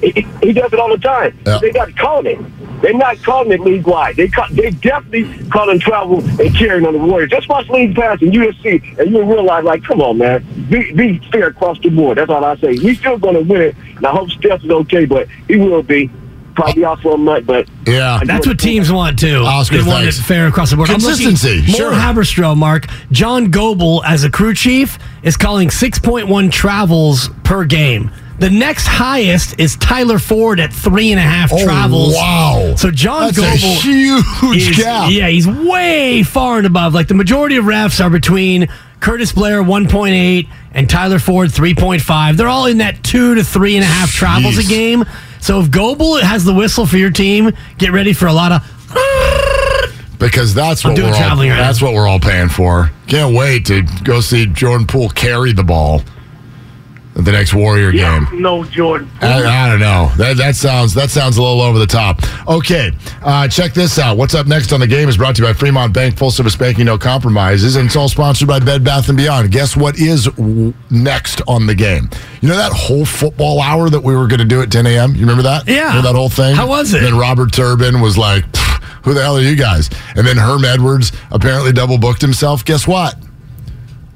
he, 0.00 0.26
he 0.42 0.52
does 0.52 0.72
it 0.72 0.78
all 0.80 0.88
the 0.88 0.98
time. 0.98 1.38
Yeah. 1.46 1.58
They 1.58 1.70
not 1.72 1.94
calling 1.96 2.26
it. 2.40 2.82
They're 2.82 2.94
not 2.94 3.22
calling 3.22 3.52
it 3.52 3.60
league 3.60 3.86
wide. 3.86 4.16
They 4.16 4.28
ca- 4.28 4.48
they 4.50 4.70
definitely 4.70 5.48
calling 5.48 5.78
travel 5.78 6.18
and 6.40 6.54
carrying 6.56 6.86
on 6.86 6.92
the 6.94 6.98
Warriors. 6.98 7.30
Just 7.30 7.48
watch 7.48 7.68
league 7.68 7.94
pass 7.94 8.20
and 8.20 8.34
you'll 8.34 8.52
see, 8.54 8.80
and 8.98 9.10
you'll 9.10 9.24
realize, 9.24 9.64
like, 9.64 9.84
come 9.84 10.00
on, 10.02 10.18
man, 10.18 10.44
be, 10.68 10.92
be 10.92 11.18
fair 11.30 11.48
across 11.48 11.78
the 11.80 11.88
board. 11.88 12.18
That's 12.18 12.30
all 12.30 12.44
I 12.44 12.56
say. 12.56 12.72
We 12.78 12.94
still 12.94 13.16
going 13.18 13.34
to 13.34 13.40
win 13.42 13.60
it. 13.62 13.76
And 13.96 14.06
I 14.06 14.10
hope 14.10 14.30
Steph 14.30 14.64
is 14.64 14.70
okay, 14.70 15.04
but 15.04 15.28
he 15.48 15.56
will 15.56 15.82
be. 15.82 16.10
Probably 16.54 16.84
out 16.84 17.00
for 17.00 17.14
a 17.14 17.18
month, 17.18 17.46
but 17.46 17.66
Yeah. 17.86 18.20
That's 18.24 18.46
what 18.46 18.58
teams 18.58 18.90
want 18.92 19.18
too. 19.18 19.38
Oscar, 19.38 19.78
they 19.78 19.82
want 19.82 20.02
thanks. 20.02 20.18
it 20.18 20.22
fair 20.22 20.46
across 20.46 20.70
the 20.70 20.76
board. 20.76 20.90
I'm 20.90 20.98
looking- 20.98 21.26
Consistency, 21.26 21.72
More 21.72 21.76
sure. 21.76 21.92
Haberstroh, 21.92 22.56
Mark. 22.56 22.86
John 23.10 23.50
Goble, 23.50 24.02
as 24.04 24.24
a 24.24 24.30
crew 24.30 24.54
chief, 24.54 24.98
is 25.22 25.36
calling 25.36 25.68
6.1 25.70 26.50
travels 26.50 27.28
per 27.42 27.64
game. 27.64 28.10
The 28.38 28.50
next 28.50 28.86
highest 28.88 29.54
is 29.58 29.76
Tyler 29.76 30.18
Ford 30.18 30.58
at 30.58 30.72
three 30.72 31.12
and 31.12 31.20
a 31.20 31.22
half 31.22 31.52
Oh, 31.52 31.64
travels. 31.64 32.14
wow. 32.14 32.74
So 32.76 32.90
John 32.90 33.32
That's 33.32 33.38
a 33.38 33.50
huge 33.56 34.68
is- 34.70 34.76
gap. 34.76 35.10
Yeah, 35.10 35.28
he's 35.28 35.46
way 35.46 36.22
far 36.24 36.58
and 36.58 36.66
above. 36.66 36.94
Like 36.94 37.06
the 37.08 37.14
majority 37.14 37.56
of 37.56 37.64
refs 37.64 38.04
are 38.04 38.10
between 38.10 38.68
Curtis 39.00 39.30
Blair 39.32 39.62
1.8 39.62 40.48
and 40.72 40.90
Tyler 40.90 41.20
Ford 41.20 41.50
3.5. 41.52 42.36
They're 42.36 42.48
all 42.48 42.66
in 42.66 42.78
that 42.78 43.02
two 43.04 43.36
to 43.36 43.44
three 43.44 43.76
and 43.76 43.84
a 43.84 43.88
half 43.88 44.10
travels 44.12 44.58
a 44.58 44.64
game. 44.64 45.04
So 45.44 45.60
if 45.60 45.70
Goble 45.70 46.16
has 46.16 46.42
the 46.46 46.54
whistle 46.54 46.86
for 46.86 46.96
your 46.96 47.10
team, 47.10 47.52
get 47.76 47.92
ready 47.92 48.14
for 48.14 48.28
a 48.28 48.32
lot 48.32 48.50
of 48.50 48.62
because 50.18 50.54
that's 50.54 50.82
what 50.84 50.96
we're 50.96 51.12
all, 51.14 51.36
that's 51.58 51.82
what 51.82 51.92
we're 51.92 52.08
all 52.08 52.18
paying 52.18 52.48
for. 52.48 52.90
Can't 53.08 53.36
wait 53.36 53.66
to 53.66 53.82
go 54.04 54.22
see 54.22 54.46
Jordan 54.46 54.86
Poole 54.86 55.10
carry 55.10 55.52
the 55.52 55.62
ball 55.62 56.00
the 57.14 57.30
next 57.30 57.54
Warrior 57.54 57.92
game. 57.92 58.26
No, 58.32 58.64
Jordan. 58.64 59.08
I, 59.20 59.44
I 59.44 59.68
don't 59.70 59.78
know. 59.78 60.10
That 60.16 60.36
that 60.36 60.56
sounds 60.56 60.94
that 60.94 61.10
sounds 61.10 61.36
a 61.36 61.42
little 61.42 61.60
over 61.60 61.78
the 61.78 61.86
top. 61.86 62.20
Okay, 62.48 62.90
uh, 63.22 63.46
check 63.46 63.72
this 63.72 63.98
out. 64.00 64.16
What's 64.16 64.34
up 64.34 64.46
next 64.48 64.72
on 64.72 64.80
the 64.80 64.86
game 64.86 65.08
is 65.08 65.16
brought 65.16 65.36
to 65.36 65.42
you 65.42 65.48
by 65.48 65.52
Fremont 65.52 65.92
Bank, 65.94 66.16
full 66.18 66.32
service 66.32 66.56
banking, 66.56 66.86
no 66.86 66.98
compromises, 66.98 67.76
and 67.76 67.86
it's 67.86 67.94
all 67.96 68.08
sponsored 68.08 68.48
by 68.48 68.58
Bed 68.58 68.82
Bath 68.82 69.08
and 69.08 69.16
Beyond. 69.16 69.52
Guess 69.52 69.76
what 69.76 69.96
is 69.98 70.24
w- 70.24 70.74
next 70.90 71.40
on 71.46 71.66
the 71.66 71.74
game? 71.74 72.10
You 72.40 72.48
know 72.48 72.56
that 72.56 72.72
whole 72.72 73.04
football 73.04 73.60
hour 73.60 73.88
that 73.90 74.00
we 74.00 74.16
were 74.16 74.26
going 74.26 74.40
to 74.40 74.44
do 74.44 74.60
at 74.60 74.72
10 74.72 74.86
a.m. 74.86 75.14
You 75.14 75.20
remember 75.20 75.44
that? 75.44 75.68
Yeah. 75.68 75.88
Remember 75.88 76.08
that 76.08 76.16
whole 76.16 76.28
thing. 76.28 76.56
How 76.56 76.66
was 76.66 76.92
it? 76.94 76.98
And 76.98 77.06
then 77.06 77.16
Robert 77.16 77.52
Turbin 77.52 78.02
was 78.02 78.18
like, 78.18 78.44
"Who 79.04 79.14
the 79.14 79.22
hell 79.22 79.36
are 79.36 79.40
you 79.40 79.54
guys?" 79.54 79.88
And 80.16 80.26
then 80.26 80.36
Herm 80.36 80.64
Edwards 80.64 81.12
apparently 81.30 81.72
double 81.72 81.96
booked 81.96 82.20
himself. 82.20 82.64
Guess 82.64 82.88
what? 82.88 83.14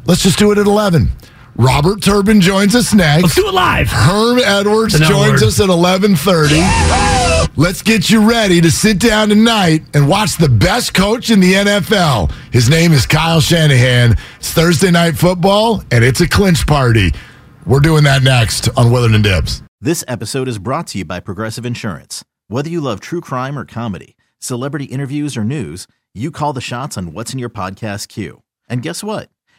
Let's 0.05 0.23
just 0.23 0.39
do 0.39 0.51
it 0.53 0.59
at 0.59 0.67
11. 0.67 1.13
Robert 1.61 2.01
Turbin 2.01 2.41
joins 2.41 2.77
us 2.77 2.95
next. 2.95 3.23
Let's 3.25 3.35
do 3.35 3.49
it 3.49 3.53
live. 3.53 3.89
Herm 3.89 4.39
Edwards 4.39 4.95
An 4.95 5.03
joins 5.03 5.43
hour. 5.43 5.49
us 5.49 5.59
at 5.61 5.69
11:30. 5.69 7.51
Let's 7.57 7.83
get 7.83 8.09
you 8.11 8.29
ready 8.29 8.61
to 8.61 8.71
sit 8.71 9.01
down 9.01 9.29
tonight 9.29 9.83
and 9.93 10.07
watch 10.09 10.37
the 10.37 10.49
best 10.49 10.95
coach 10.95 11.31
in 11.31 11.41
the 11.41 11.55
NFL. 11.55 12.31
His 12.53 12.69
name 12.71 12.93
is 12.93 13.07
Kyle 13.07 13.41
Shanahan. 13.41 14.17
It's 14.39 14.53
Thursday 14.53 14.93
night 14.93 15.17
football 15.19 15.83
and 15.91 16.05
it's 16.05 16.21
a 16.21 16.29
clinch 16.29 16.65
party. 16.65 17.13
We're 17.67 17.81
doing 17.81 18.05
that 18.05 18.23
next 18.23 18.69
on 18.77 18.93
Willard 18.93 19.11
and 19.13 19.25
Dibs. 19.25 19.61
This 19.81 20.05
episode 20.07 20.47
is 20.47 20.59
brought 20.59 20.87
to 20.89 20.99
you 20.99 21.05
by 21.05 21.19
Progressive 21.19 21.67
Insurance. 21.67 22.25
Whether 22.47 22.71
you 22.71 22.81
love 22.81 23.01
true 23.01 23.21
crime 23.21 23.59
or 23.59 23.65
comedy, 23.65 24.17
celebrity 24.39 24.85
interviews 24.85 25.37
or 25.37 25.43
news, 25.43 25.89
you 26.15 26.31
call 26.31 26.53
the 26.53 26.61
shots 26.61 26.97
on 26.97 27.13
what's 27.13 27.33
in 27.33 27.41
your 27.41 27.51
podcast 27.51 28.07
queue. 28.07 28.43
And 28.69 28.81
guess 28.81 29.03
what? 29.03 29.29